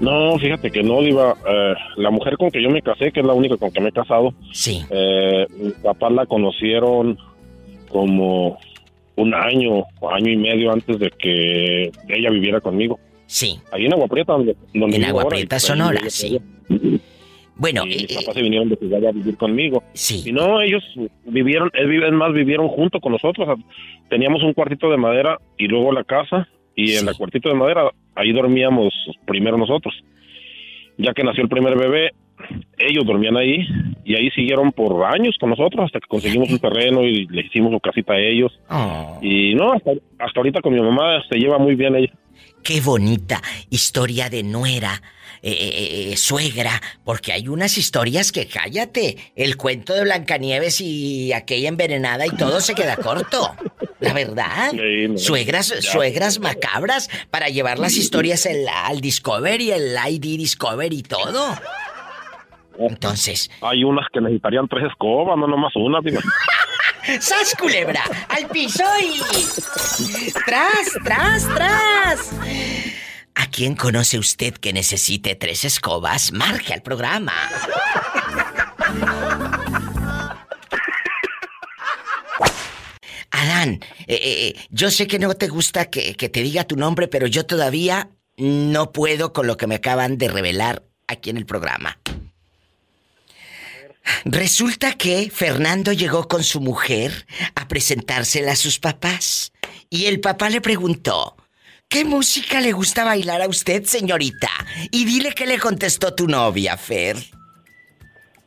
[0.00, 1.34] No, fíjate que no, Diva.
[1.46, 3.90] Eh, la mujer con que yo me casé, que es la única con que me
[3.90, 4.82] he casado, Sí.
[4.90, 7.18] eh, mis papás la conocieron
[7.88, 8.58] como
[9.16, 12.98] un año, año y medio antes de que ella viviera conmigo.
[13.26, 13.58] Sí.
[13.72, 16.40] Ahí en Agua Prieta, donde, donde En Agua Prieta, Sonora, sí.
[17.56, 19.82] Bueno, y mis papás se vinieron de ciudad a vivir conmigo.
[19.92, 20.22] Sí.
[20.24, 20.82] Y no, ellos
[21.26, 23.46] vivieron, es es más, vivieron junto con nosotros.
[23.48, 23.64] O sea,
[24.08, 26.48] Teníamos un cuartito de madera y luego la casa.
[26.80, 28.94] Y en el cuartito de madera, ahí dormíamos
[29.26, 29.94] primero nosotros.
[30.96, 32.12] Ya que nació el primer bebé,
[32.78, 33.66] ellos dormían ahí
[34.02, 37.72] y ahí siguieron por años con nosotros hasta que conseguimos un terreno y le hicimos
[37.72, 38.58] su casita a ellos.
[38.70, 39.18] Oh.
[39.20, 42.12] Y no, hasta, hasta ahorita con mi mamá se lleva muy bien ella.
[42.62, 45.02] Qué bonita historia de nuera,
[45.42, 49.16] eh, eh, eh, suegra, porque hay unas historias que cállate.
[49.36, 53.54] El cuento de Blancanieves y aquella envenenada y todo se queda corto.
[54.00, 54.70] La verdad.
[54.70, 55.18] Sí, no.
[55.18, 55.92] Suegras, Ya.
[55.92, 61.56] suegras macabras para llevar las historias el- al Discovery, el ID Discovery y todo.
[62.78, 63.50] Entonces.
[63.60, 66.00] Hay unas que necesitarían tres escobas, no nomás una.
[66.02, 66.20] digo.
[67.20, 68.02] ¡Sas, culebra!
[68.28, 69.20] ¡Al piso y...
[70.46, 72.30] ¡Tras, tras, tras!
[73.34, 76.32] ¿A quién conoce usted que necesite tres escobas?
[76.32, 77.32] Marque al programa.
[83.30, 86.76] Adán, eh, eh, eh, yo sé que no te gusta que, que te diga tu
[86.76, 91.36] nombre, pero yo todavía no puedo con lo que me acaban de revelar aquí en
[91.36, 91.98] el programa.
[94.24, 99.52] Resulta que Fernando llegó con su mujer a presentársela a sus papás.
[99.88, 101.36] Y el papá le preguntó,
[101.90, 104.48] ¿qué música le gusta bailar a usted, señorita?
[104.90, 107.16] Y dile que le contestó tu novia, Fer.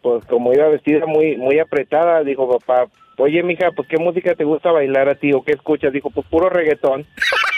[0.02, 2.88] Pues como iba vestida muy muy apretada, dijo papá,
[3.18, 6.26] oye mija, pues qué música te gusta bailar a ti o qué escuchas, dijo, pues
[6.28, 7.06] puro reggaetón.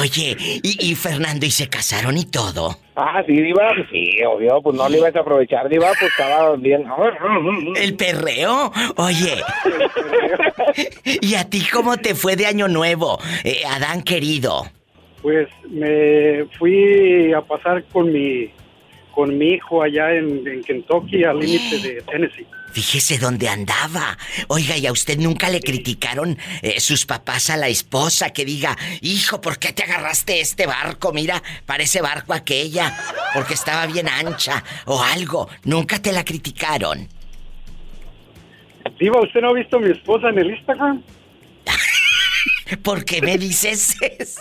[0.00, 2.76] Oye, y, y Fernando, ¿y se casaron y todo?
[2.94, 6.84] Ah, sí, Diva, sí, obvio, pues no le ibas a aprovechar, Diva, pues estaba bien.
[7.76, 8.70] El perreo.
[8.96, 9.36] Oye.
[11.20, 14.66] ¿Y a ti cómo te fue de Año Nuevo, eh, Adán querido?
[15.22, 18.50] Pues me fui a pasar con mi
[19.12, 22.46] con mi hijo allá en, en Kentucky al límite de Tennessee.
[22.72, 24.16] Fíjese dónde andaba.
[24.48, 28.76] Oiga, ¿y a usted nunca le criticaron eh, sus papás a la esposa que diga,
[29.02, 31.12] hijo, ¿por qué te agarraste este barco?
[31.12, 32.96] Mira, parece barco aquella,
[33.34, 35.48] porque estaba bien ancha o algo.
[35.64, 37.08] Nunca te la criticaron.
[38.98, 41.02] Diva, ¿usted no ha visto a mi esposa en el Instagram?
[42.82, 44.40] ¿Por qué me dices eso?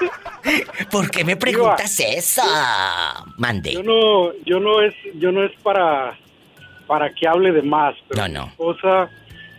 [0.90, 2.42] ¿Por qué me preguntas eso?
[3.36, 3.72] Mande.
[3.72, 6.18] Yo no, yo no es, yo no es para,
[6.90, 9.08] para que hable de más, pero No, mi esposa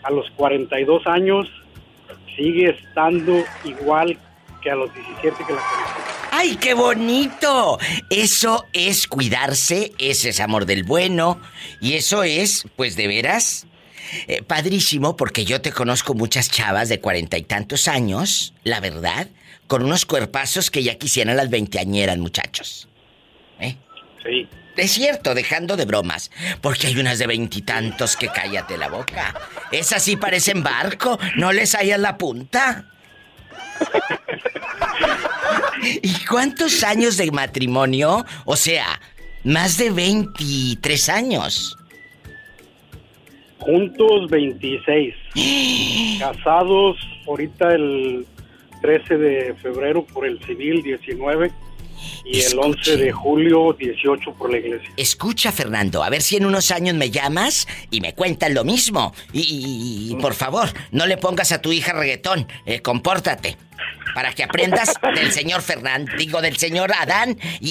[0.03, 1.47] a los 42 años
[2.35, 4.17] sigue estando igual
[4.61, 6.01] que a los 17 que la conocí.
[6.31, 7.79] ¡Ay, qué bonito!
[8.09, 11.39] Eso es cuidarse, ese es amor del bueno.
[11.79, 13.65] Y eso es, pues de veras,
[14.27, 19.29] eh, padrísimo, porque yo te conozco muchas chavas de cuarenta y tantos años, la verdad,
[19.67, 22.89] con unos cuerpazos que ya quisieran las veinteañeras, muchachos.
[23.61, 23.77] ¿Eh?
[24.21, 24.49] Sí.
[24.81, 29.39] Es cierto, dejando de bromas, porque hay unas de veintitantos que cállate la boca.
[29.71, 32.89] Esas sí parecen barco, no les hallas la punta.
[35.83, 38.25] ¿Y cuántos años de matrimonio?
[38.45, 38.99] O sea,
[39.43, 41.77] más de 23 años.
[43.59, 45.13] Juntos 26.
[46.19, 46.97] Casados
[47.27, 48.25] ahorita el
[48.81, 51.51] 13 de febrero por el civil 19
[52.26, 54.90] y el 11 de julio 18 por la iglesia.
[54.98, 59.14] Escucha, Fernando, a ver si en unos años me llamas y me cuentas lo mismo.
[59.34, 62.48] Y, y- y, por favor, no le pongas a tu hija reggaetón.
[62.65, 63.57] eh, compórtate.
[64.14, 67.69] Para que aprendas del señor Fernando, digo, del señor Adán y,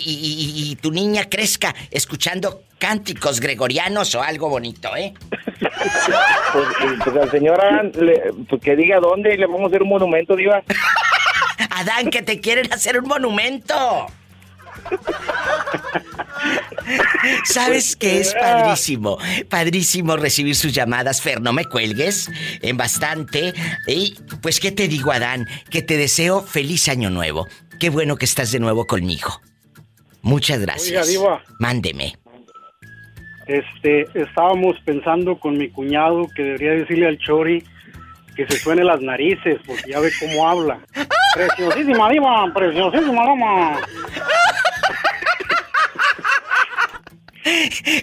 [0.71, 5.13] y- tu niña crezca escuchando cánticos gregorianos o algo bonito, ¿eh?
[5.61, 6.67] Pues,
[7.05, 9.91] pues al señor Adán, le- pues que diga dónde y le vamos a hacer un
[9.91, 10.63] monumento, Diva.
[11.71, 14.07] Adán, que te quieren hacer un monumento.
[17.45, 19.19] ¿Sabes qué es padrísimo?
[19.49, 22.31] Padrísimo recibir sus llamadas, Fer, no me cuelgues
[22.63, 23.53] en bastante.
[23.87, 25.47] Y pues, ¿qué te digo, Adán?
[25.71, 27.47] Que te deseo feliz año nuevo.
[27.79, 29.41] Qué bueno que estás de nuevo conmigo.
[30.23, 30.91] Muchas gracias.
[30.91, 31.45] Oiga, Diva.
[31.59, 32.15] Mándeme.
[33.47, 37.65] Este, estábamos pensando con mi cuñado que debería decirle al Chori
[38.37, 40.79] que se suene las narices, porque ya ve cómo habla.
[41.35, 43.81] Preciosísima, Diva, preciosísima, dama.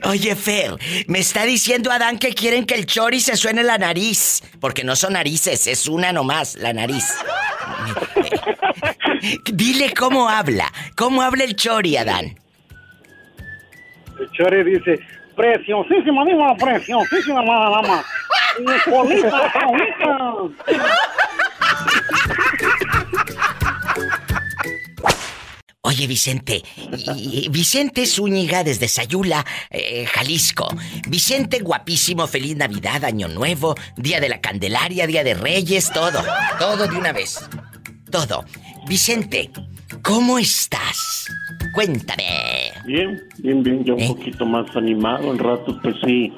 [0.03, 0.71] Oye, Fer,
[1.07, 4.41] me está diciendo Adán que quieren que el chori se suene la nariz.
[4.59, 7.13] Porque no son narices, es una nomás, la nariz.
[9.53, 10.71] Dile cómo habla.
[10.95, 12.37] ¿Cómo habla el chori, Adán?
[14.19, 14.99] El Chori dice,
[15.35, 18.03] preciosísima, Diva, preciosísima, dama.
[18.87, 20.49] Bonita, bonita.
[25.87, 26.63] Oye, Vicente.
[27.15, 30.67] y- Vicente Zúñiga desde Sayula, eh, Jalisco.
[31.07, 36.21] Vicente, guapísimo, feliz Navidad, Año Nuevo, Día de la Candelaria, Día de Reyes, todo.
[36.59, 37.39] Todo de una vez.
[38.11, 38.43] Todo.
[38.85, 39.49] Vicente,
[40.01, 41.27] ¿cómo estás?
[41.73, 42.23] Cuéntame.
[42.85, 44.07] Bien, bien, bien, ya un ¿Eh?
[44.09, 46.33] poquito más animado, en ratos pues sí,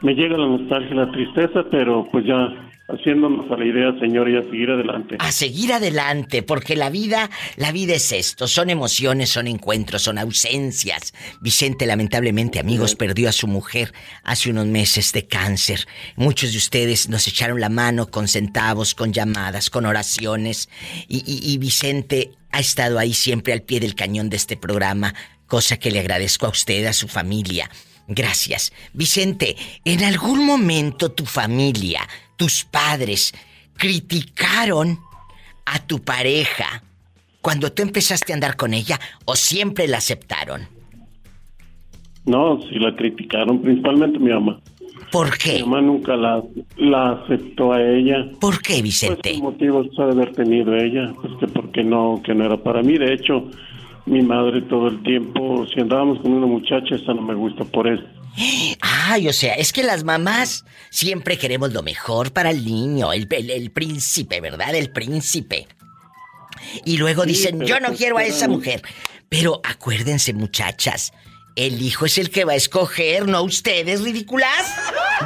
[0.00, 4.36] me llega la nostalgia, la tristeza, pero pues ya haciéndonos a la idea, señor, y
[4.36, 5.16] a seguir adelante.
[5.18, 10.18] A seguir adelante, porque la vida, la vida es esto, son emociones, son encuentros, son
[10.18, 11.12] ausencias.
[11.40, 13.92] Vicente, lamentablemente, amigos, perdió a su mujer
[14.24, 15.86] hace unos meses de cáncer.
[16.16, 20.68] Muchos de ustedes nos echaron la mano con centavos, con llamadas, con oraciones.
[21.08, 25.14] Y, y- y Vicente ha estado ahí siempre al pie del cañón de este programa,
[25.46, 27.70] cosa que le agradezco a usted, a su familia.
[28.06, 28.72] Gracias.
[28.94, 32.00] Vicente, ¿en algún momento tu familia,
[32.38, 33.34] tus padres,
[33.76, 34.98] criticaron
[35.66, 36.82] a tu pareja
[37.42, 40.62] cuando tú empezaste a andar con ella o siempre la aceptaron?
[42.24, 44.60] No, sí la criticaron, principalmente mi mamá.
[45.10, 45.54] ¿Por qué?
[45.54, 46.42] Mi mamá nunca la,
[46.76, 48.30] la aceptó a ella.
[48.40, 49.30] ¿Por qué, Vicente?
[49.30, 52.82] Pues motivos ha de haber tenido ella, pues que porque no, que no era para
[52.82, 52.98] mí.
[52.98, 53.48] De hecho,
[54.04, 57.88] mi madre todo el tiempo, si andábamos con una muchacha, esa no me gusta por
[57.88, 58.04] eso.
[58.80, 63.26] Ay, o sea, es que las mamás siempre queremos lo mejor para el niño, el,
[63.30, 64.74] el- el príncipe, ¿verdad?
[64.74, 65.66] El príncipe.
[66.84, 68.82] Y luego Sí, dicen, yo no pues, quiero a esa mujer.
[69.28, 71.12] Pero acuérdense, muchachas,
[71.56, 74.74] el hijo es el que va a escoger, no ustedes, ridículas.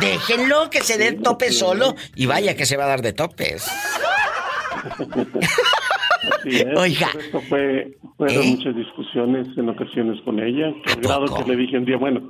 [0.00, 3.66] Déjenlo que se dé tope solo y vaya que se va a dar de topes.
[6.44, 7.10] Es, Oiga.
[7.18, 8.46] eso fue, fueron ¿Eh?
[8.56, 12.20] muchas discusiones en ocasiones con ella, al grado que le dije un día, bueno,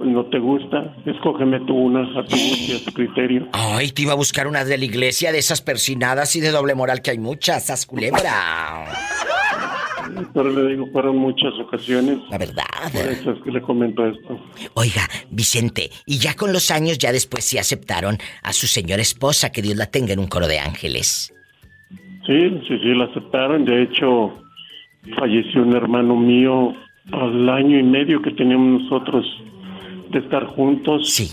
[0.00, 3.48] no te gusta, escógeme tú una a tu gusto y a tu criterio.
[3.52, 6.74] Ay, te iba a buscar una de la iglesia, de esas persinadas y de doble
[6.74, 8.86] moral que hay muchas, esas culebra.
[10.32, 12.18] Pero le digo, fueron muchas ocasiones.
[12.30, 12.64] La verdad.
[12.92, 14.40] Por eso es que le comento esto.
[14.74, 19.52] Oiga, Vicente, y ya con los años ya después sí aceptaron a su señora esposa,
[19.52, 21.32] que Dios la tenga en un coro de ángeles.
[22.26, 23.64] Sí, sí, sí, la aceptaron.
[23.64, 24.32] De hecho,
[25.18, 26.74] falleció un hermano mío
[27.12, 29.24] al año y medio que teníamos nosotros
[30.10, 31.10] de estar juntos.
[31.10, 31.28] Sí.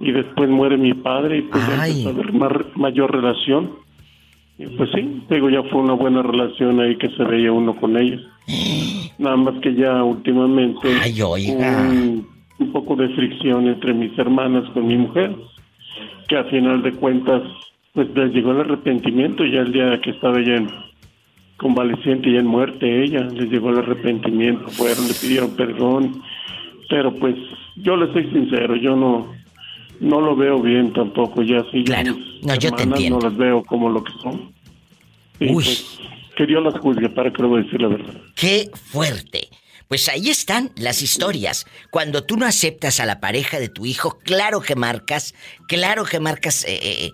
[0.00, 3.70] Y después muere mi padre y pues ya empezó a haber mar- mayor relación.
[4.58, 7.96] Y pues sí, digo, ya fue una buena relación ahí que se veía uno con
[7.96, 8.20] ellos.
[9.18, 11.88] Nada más que ya últimamente Ay, oiga.
[11.88, 12.26] un,
[12.58, 15.34] un poco de fricción entre mis hermanas con mi mujer,
[16.28, 17.42] que a final de cuentas
[17.94, 20.68] pues les llegó el arrepentimiento ya el día que estaba ella en
[21.58, 26.22] convaleciente y en muerte ella, les llegó el arrepentimiento, fueron, le pidieron perdón,
[26.88, 27.36] pero pues
[27.76, 29.32] yo le soy sincero, yo no
[30.00, 32.16] no lo veo bien tampoco, ya sí, Claro.
[32.42, 33.20] No, yo te entiendo.
[33.20, 34.52] no las veo como lo que son.
[35.40, 35.52] Uy.
[35.52, 35.98] pues,
[36.36, 38.14] que Dios las juzgue, para que voy a decir la verdad.
[38.34, 39.48] ¡Qué fuerte!
[39.86, 41.66] Pues ahí están las historias.
[41.90, 45.34] Cuando tú no aceptas a la pareja de tu hijo, claro que marcas,
[45.68, 47.12] claro que marcas eh, eh,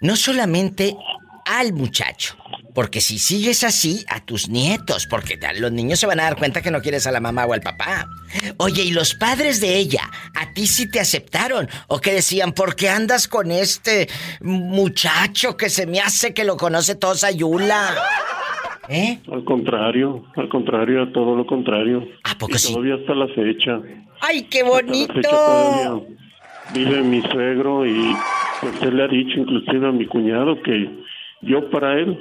[0.00, 0.96] no solamente
[1.44, 2.36] al muchacho,
[2.74, 6.62] Porque si sigues así, a tus nietos, porque los niños se van a dar cuenta
[6.62, 8.08] que no quieres a la mamá o al papá.
[8.58, 10.02] Oye, ¿y los padres de ella?
[10.34, 11.68] ¿A ti sí te aceptaron?
[11.88, 12.52] ¿O qué decían?
[12.52, 14.08] ¿Por qué andas con este
[14.40, 17.94] muchacho que se me hace que lo conoce todo Sayula?
[18.88, 19.18] ¿Eh?
[19.30, 22.06] Al contrario, al contrario, a todo lo contrario.
[22.24, 23.80] ¿A poco y Todavía hasta la fecha.
[24.20, 25.12] ¡Ay, qué bonito!
[25.14, 26.18] Hasta la fecha todavía
[26.72, 28.16] vive mi suegro y
[28.60, 30.90] pues él le ha dicho inclusive a mi cuñado que
[31.42, 32.18] yo para él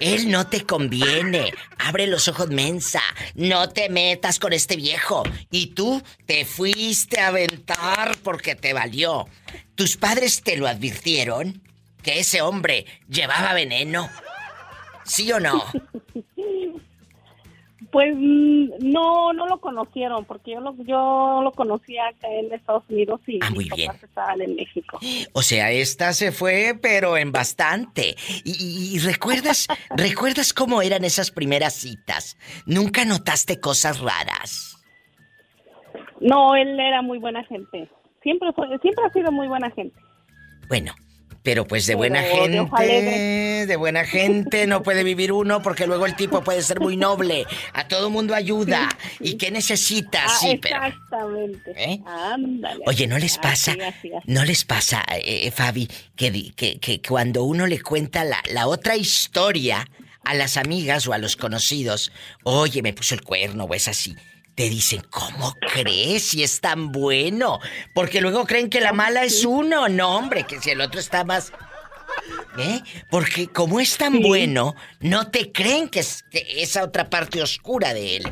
[0.00, 3.00] él no te conviene, abre los ojos mensa,
[3.36, 5.22] no te metas con este viejo?
[5.52, 9.28] Y tú te fuiste a aventar porque te valió.
[9.76, 11.62] ¿Tus padres te lo advirtieron?
[12.02, 14.10] ¿Que ese hombre llevaba veneno?
[15.04, 15.64] ¿Sí o no?
[17.94, 22.82] Pues mm, no, no lo conocieron, porque yo lo, yo lo conocía acá en Estados
[22.88, 23.86] Unidos y ah, muy mis bien.
[23.86, 24.98] papás estaban en México.
[25.32, 28.16] O sea, esta se fue, pero en bastante.
[28.44, 32.36] Y, y recuerdas, recuerdas cómo eran esas primeras citas.
[32.66, 34.84] Nunca notaste cosas raras.
[36.20, 37.88] No, él era muy buena gente.
[38.24, 39.96] Siempre fue, siempre ha sido muy buena gente.
[40.66, 40.94] Bueno,
[41.44, 46.06] pero pues de Pero buena gente, de buena gente no puede vivir uno porque luego
[46.06, 47.46] el tipo puede ser muy noble.
[47.74, 48.88] A todo mundo ayuda.
[49.20, 50.32] ¿Y qué necesitas?
[50.32, 50.76] Ah, sí, pero...
[50.76, 51.72] exactamente.
[51.76, 52.00] ¿Eh?
[52.06, 52.82] Ándale.
[52.86, 54.24] Oye, ¿no les pasa, Así, así, así.
[54.26, 58.66] no les pasa, eh, eh, Fabi, que, que, que cuando uno le cuenta la, la
[58.66, 59.86] otra historia
[60.24, 62.10] a las amigas o a los conocidos,
[62.44, 64.16] oye, me puso el cuerno o es así,
[64.54, 67.58] te dicen, ¿cómo crees si es tan bueno?
[67.94, 69.88] Porque luego creen que la mala es uno.
[69.88, 71.52] No, hombre, que si el otro está más...
[72.58, 72.80] ¿Eh?
[73.10, 77.92] Porque como es tan bueno, no te creen que es que esa otra parte oscura
[77.92, 78.24] de él.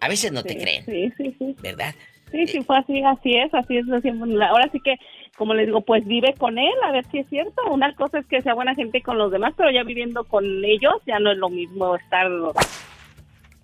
[0.00, 1.56] A veces no te creen, Sí, sí, sí.
[1.60, 1.94] ¿verdad?
[2.32, 3.86] Sí, sí, fue así, así es, así es.
[3.86, 4.96] la- Ahora sí que,
[5.36, 7.62] como les digo, pues vive con él, a ver si es cierto.
[7.70, 10.94] Una cosa es que sea buena gente con los demás, pero ya viviendo con ellos
[11.06, 12.28] ya no es lo mismo estar...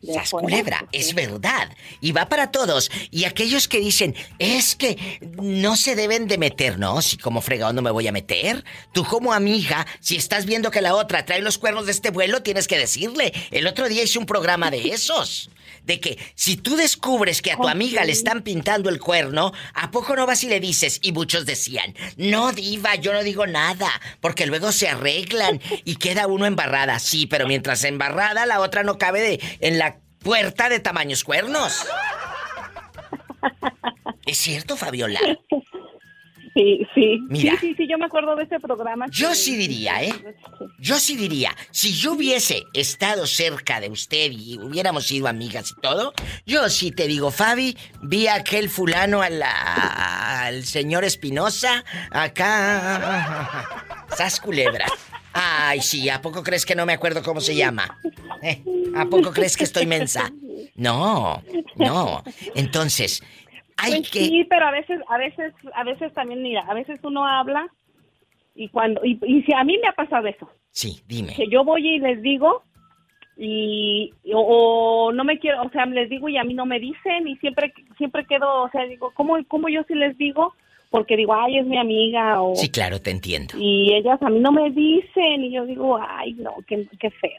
[0.05, 0.47] de Sas fuera.
[0.47, 1.70] culebra, es verdad.
[2.01, 2.90] Y va para todos.
[3.10, 7.02] Y aquellos que dicen, es que no se deben de meter, ¿no?
[7.02, 8.64] Si como fregado no me voy a meter.
[8.93, 12.43] Tú como amiga, si estás viendo que la otra trae los cuernos de este vuelo,
[12.43, 13.32] tienes que decirle.
[13.51, 15.51] El otro día hice un programa de esos.
[15.85, 19.90] De que si tú descubres que a tu amiga le están pintando el cuerno, ¿a
[19.90, 20.98] poco no vas y le dices?
[21.02, 23.90] Y muchos decían, no diva, yo no digo nada,
[24.20, 26.98] porque luego se arreglan y queda uno embarrada.
[26.98, 31.86] Sí, pero mientras embarrada, la otra no cabe de, en la puerta de tamaños cuernos.
[34.27, 35.20] ¿Es cierto, Fabiola?
[36.55, 37.18] Sí, sí.
[37.28, 37.52] Mira.
[37.60, 39.06] Sí, sí, sí, yo me acuerdo de ese programa.
[39.10, 40.12] Yo que- sí diría, ¿eh?
[40.78, 45.81] Yo sí diría, si yo hubiese estado cerca de usted y hubiéramos sido amigas y
[45.81, 46.12] todo,
[46.47, 53.66] yo sí te digo, Fabi, vi a aquel fulano a la- al señor Espinosa, acá.
[54.16, 54.86] Sas culebra.
[55.32, 57.98] Ay, sí, ¿a poco crees que no me acuerdo cómo se llama?
[58.43, 58.62] ¿Eh?
[58.97, 60.31] ¿A poco crees que estoy mensa?
[60.76, 61.43] No,
[61.76, 62.22] no.
[62.55, 63.22] Entonces,
[63.76, 64.20] hay Pues que.
[64.20, 67.66] Sí, pero a veces, a veces, a veces también, mira, a veces uno habla
[68.55, 71.34] y cuando, y, y si a mí me ha pasado eso, Sí, dime.
[71.34, 72.62] que yo voy y les digo
[73.36, 74.38] y o,
[75.09, 77.36] o no me quiero, o sea, les digo y a mí no me dicen y
[77.38, 80.55] siempre, siempre quedo, o sea, digo, ¿cómo, cómo yo sí les digo?
[80.90, 82.55] porque digo, ay, es mi amiga o...
[82.55, 83.55] Sí, claro, te entiendo.
[83.59, 87.32] Y ellas a mí no me dicen y yo digo, ay, no, qué, qué feo.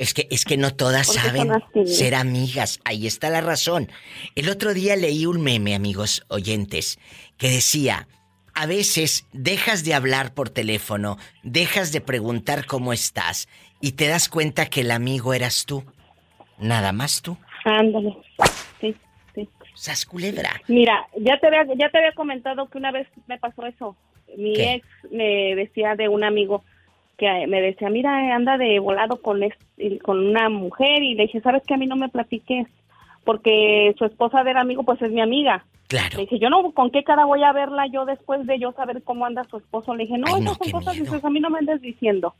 [0.00, 2.80] Es que, es que no todas ¿Por qué saben ser amigas.
[2.86, 3.90] Ahí está la razón.
[4.34, 6.98] El otro día leí un meme, amigos oyentes,
[7.36, 8.08] que decía,
[8.54, 13.46] a veces dejas de hablar por teléfono, dejas de preguntar cómo estás
[13.82, 15.84] y te das cuenta que el amigo eras tú.
[16.58, 17.36] Nada más tú.
[17.66, 18.16] Ándale.
[18.80, 18.96] Sí,
[19.34, 19.46] sí.
[19.74, 20.62] Sas culebra.
[20.66, 23.98] Mira, ya te había, ya te había comentado que una vez me pasó eso.
[24.38, 24.74] Mi ¿Qué?
[24.76, 26.64] ex me decía de un amigo
[27.20, 29.54] que me decía, mira, anda de volado con, es-
[30.02, 31.74] con una mujer y le dije, ¿sabes qué?
[31.74, 32.66] A mí no me platiques
[33.24, 35.64] porque su esposa del amigo pues es mi amiga.
[35.88, 36.16] Claro.
[36.16, 39.02] Le dije, yo no, ¿con qué cara voy a verla yo después de yo saber
[39.02, 39.94] cómo anda su esposo?
[39.94, 42.34] Le dije, no, Ay, esas son cosas, dices, a mí no me andes diciendo.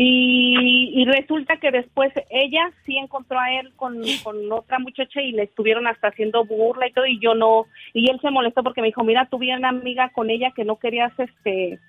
[0.00, 5.32] Y, y resulta que después ella sí encontró a él con, con otra muchacha y
[5.32, 8.80] le estuvieron hasta haciendo burla y todo y yo no y él se molestó porque
[8.80, 11.80] me dijo mira tuve una amiga con ella que no querías este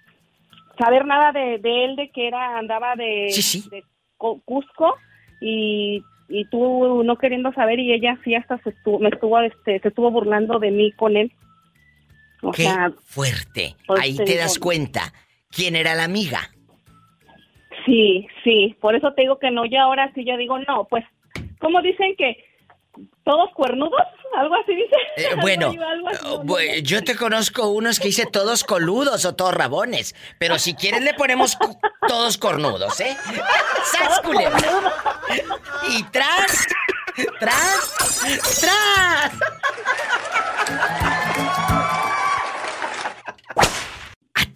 [0.80, 3.28] saber nada de, de él de que era andaba de,
[3.70, 3.84] de
[4.18, 4.96] Co- Cusco
[5.42, 9.80] y, y tú no queriendo saber y ella sí hasta se estuvo, me estuvo este
[9.80, 11.32] se estuvo burlando de mí con él
[12.42, 13.76] o Qué sea fuerte.
[13.86, 15.14] pues Ahí te das cuenta
[15.52, 16.40] quién era la amiga.
[17.86, 21.04] Sí, sí, por eso te digo que no, y ahora sí yo digo, no, pues,
[21.60, 22.44] ¿cómo dicen que
[23.24, 24.02] todos cuernudos?
[24.36, 24.96] ¿Algo así dice?
[25.18, 28.26] Eh, Algo bueno, así, algo así, no, no, bu- yo te conozco unos que dice
[28.26, 31.58] todos coludos o todos rabones, pero si quieres le ponemos
[32.08, 33.16] todos cornudos, ¿eh?
[33.92, 34.60] ¡Sas, culebra!
[35.90, 36.68] Y tras,
[37.40, 38.20] tras,
[38.62, 39.32] tras.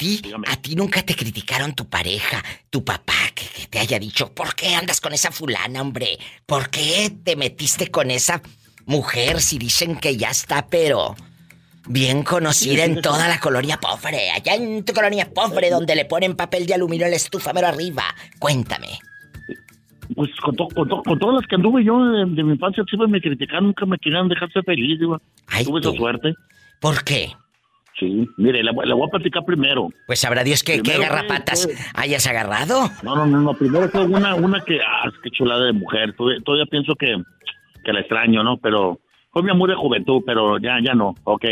[0.04, 3.98] A ti, a ti nunca te criticaron tu pareja, tu papá, que, que te haya
[4.00, 6.18] dicho, ¿por qué andas con esa fulana, hombre?
[6.46, 8.42] ¿Por qué te metiste con esa
[8.86, 11.16] mujer si dicen que ya está, pero
[11.88, 16.36] bien conocida en toda la colonia pobre, allá en tu colonia pobre donde le ponen
[16.36, 18.04] papel de aluminio a la estufa mero arriba?
[18.40, 19.00] Cuéntame.
[20.16, 22.84] Pues con, to- con, to- con todas las que anduve yo de, de mi infancia
[22.90, 25.22] siempre me criticaron, nunca me querían dejar ser feliz, digo.
[25.64, 26.34] Tuve esa suerte.
[26.82, 27.32] ¿Por qué?
[28.00, 29.90] Sí, mire, voy- le voy a platicar primero.
[30.08, 32.90] Pues sabrá Dios que, qué garrapatas fue- hayas agarrado.
[33.04, 36.14] No, no, no, no, primero fue una, una que, ah, qué chulada de mujer.
[36.16, 37.16] Todavía, todavía pienso que,
[37.84, 38.58] que la extraño, ¿no?
[38.58, 39.00] Pero
[39.32, 41.46] fue mi amor de juventud, pero ya, ya no, ok.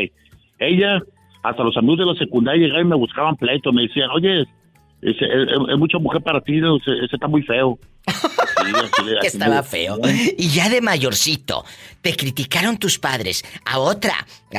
[0.59, 0.99] Ella,
[1.43, 4.47] hasta los amigos de la secundaria llegaban y me buscaban pleito, me decían, oye, es,
[5.01, 6.77] es- es mucha mujer para ti, ¿no?
[6.77, 7.77] ese, ese está muy feo.
[9.21, 9.97] Que estaba feo.
[10.37, 11.63] Y ya de mayorcito,
[12.01, 13.43] te criticaron tus padres.
[13.65, 14.15] A otra,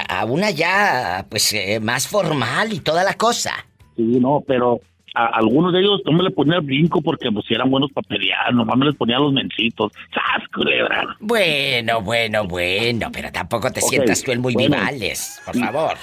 [0.08, 3.52] a una ya, pues, eh, más formal y toda la cosa.
[3.96, 4.80] Sí, no, pero
[5.14, 8.06] a algunos de ellos no me le ponía el brinco porque pues eran buenos para
[8.08, 9.92] pelear, nomás me les ponía los mencitos.
[10.14, 11.16] ¡Sas, culebra!
[11.20, 14.76] Bueno, bueno, bueno, pero tampoco te Ok, sientas tú el muy bueno.
[14.76, 15.96] vivales, por favor.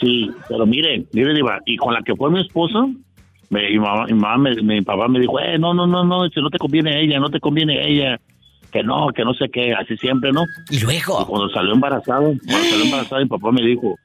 [0.00, 2.86] Sí, pero mire, mire, Diva, y con la que fue mi esposa,
[3.50, 6.28] me- mi, mamá, mi, mamá me- mi papá me dijo, eh, no, no, no, no,
[6.28, 8.20] si no te conviene ella, no te conviene ella,
[8.72, 10.44] que no, que no sé qué, así siempre, ¿no?
[10.70, 11.26] Y luego.
[11.26, 13.96] cuando salió embarazada, cuando salió embarazada, mi papá me dijo,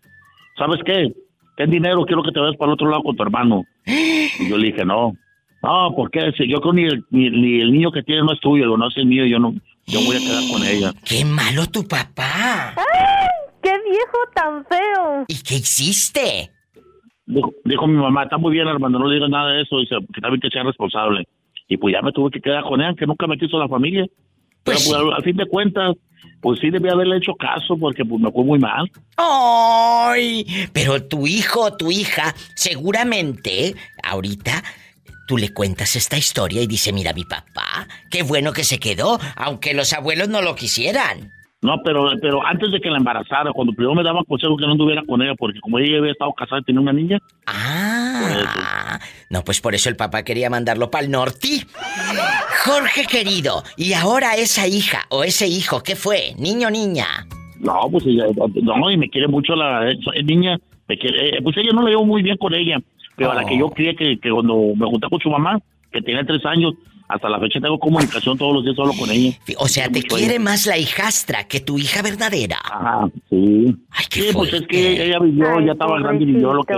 [0.58, 1.12] ¿sabes qué?
[1.58, 3.64] Ten dinero, quiero que te vayas para el otro lado con tu hermano.
[3.86, 5.14] Y yo le dije, no.
[5.62, 6.32] No, ¿por qué?
[6.38, 8.78] Si yo creo ni el, ni, ni el niño que tiene no es tuyo, digo,
[8.78, 9.54] no es el mío, yo no,
[9.86, 10.92] yo voy a quedar con ella.
[11.06, 12.74] ¡Qué malo tu papá!
[13.62, 15.26] ¡Qué viejo tan feo!
[15.28, 16.52] ¿Y qué hiciste?
[17.26, 19.96] Dijo, dijo mi mamá, está muy bien, hermano, no le digas nada de eso, dice,
[20.14, 21.28] que también que sea responsable.
[21.68, 24.06] Y pues ya me tuve que quedar con ella, que nunca me quiso la familia.
[24.64, 25.96] Pero pues, al, al fin de cuentas,
[26.42, 28.92] pues sí debía haberle hecho caso, porque pues me fue muy mal.
[29.18, 30.46] ¡Ay!
[30.74, 34.64] Pero tu hijo o tu hija, seguramente, ahorita,
[35.28, 39.20] tú le cuentas esta historia y dice, mira mi papá, qué bueno que se quedó,
[39.36, 41.32] aunque los abuelos no lo quisieran.
[41.64, 44.74] No, pero, pero antes de que la embarazara, cuando primero me daban consejos que no
[44.74, 47.20] anduviera con ella, porque como ella había estado casada y tenía una niña.
[47.48, 49.00] Ah,
[49.30, 51.66] no, pues por eso el papá quería mandarlo para el norte.
[52.66, 56.34] Jorge querido, y ahora esa hija o ese hijo, ¿qué fue?
[56.38, 57.08] ¿Niño o niña?
[57.62, 58.26] No, pues ella,
[58.62, 60.58] no, y me quiere mucho la eh, niña,
[60.90, 62.78] me quiere, eh, pues ella no la llevo muy bien con ella,
[63.16, 65.62] pero a la que yo crié que, que cuando me junté con su mamá,
[65.94, 66.74] que tenía tres años,
[67.14, 69.38] hasta la fecha tengo comunicación todos los días solo con ella.
[69.58, 72.58] O sea, te quiere más la hijastra que tu hija verdadera.
[72.64, 73.76] Ajá, sí.
[74.10, 76.76] sí, pues es que ella vivió, ya estaba grande y vivió lo que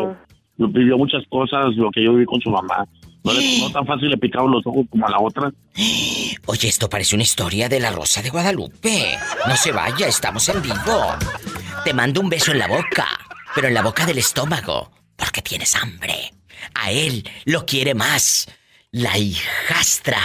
[0.57, 2.85] vivió muchas cosas, lo que yo viví con su mamá.
[3.23, 5.51] No, le, no tan fácil le picaban los ojos como a la otra.
[6.45, 9.17] Oye, esto parece una historia de la Rosa de Guadalupe.
[9.47, 11.15] No se vaya, estamos en vivo.
[11.83, 13.07] Te mando un beso en la boca,
[13.55, 16.33] pero en la boca del estómago, porque tienes hambre.
[16.73, 18.47] A él lo quiere más
[18.95, 20.19] la hijastra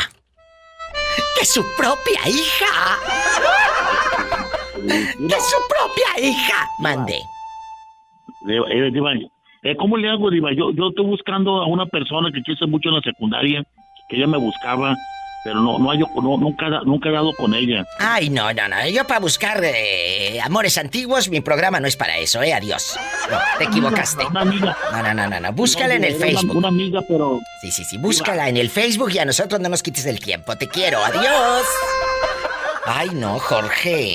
[1.37, 2.99] que su propia hija.
[5.17, 6.67] Que su propia hija.
[6.79, 7.17] Mande.
[8.49, 8.93] Eh,
[9.65, 10.53] eh, ¿cómo le hago, Diva?
[10.53, 13.65] Yo, yo estoy buscando a una persona que quise mucho en la secundaria,
[14.09, 14.95] que ella me buscaba,
[15.43, 17.85] pero no, no, hay, no nunca, nunca he dado con ella.
[17.99, 18.89] Ay, no, no, no.
[18.89, 22.53] Yo para buscar eh, amores antiguos, mi programa no es para eso, ¿eh?
[22.53, 22.97] Adiós.
[23.31, 24.27] No, te equivocaste.
[24.27, 24.77] Una amiga.
[24.93, 25.53] No, no, no, no, no.
[25.53, 26.57] Búscala en el Facebook.
[26.57, 27.41] Una amiga, pero...
[27.63, 27.97] Sí, sí, sí.
[27.99, 30.57] Búscala en el Facebook y a nosotros no nos quites el tiempo.
[30.57, 31.03] Te quiero.
[31.05, 31.65] Adiós.
[32.87, 34.15] Ay, no, Jorge.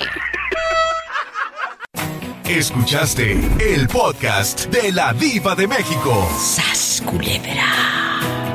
[2.44, 6.28] Escuchaste el podcast de la Diva de México.
[6.38, 8.15] ¡Sas, culebra!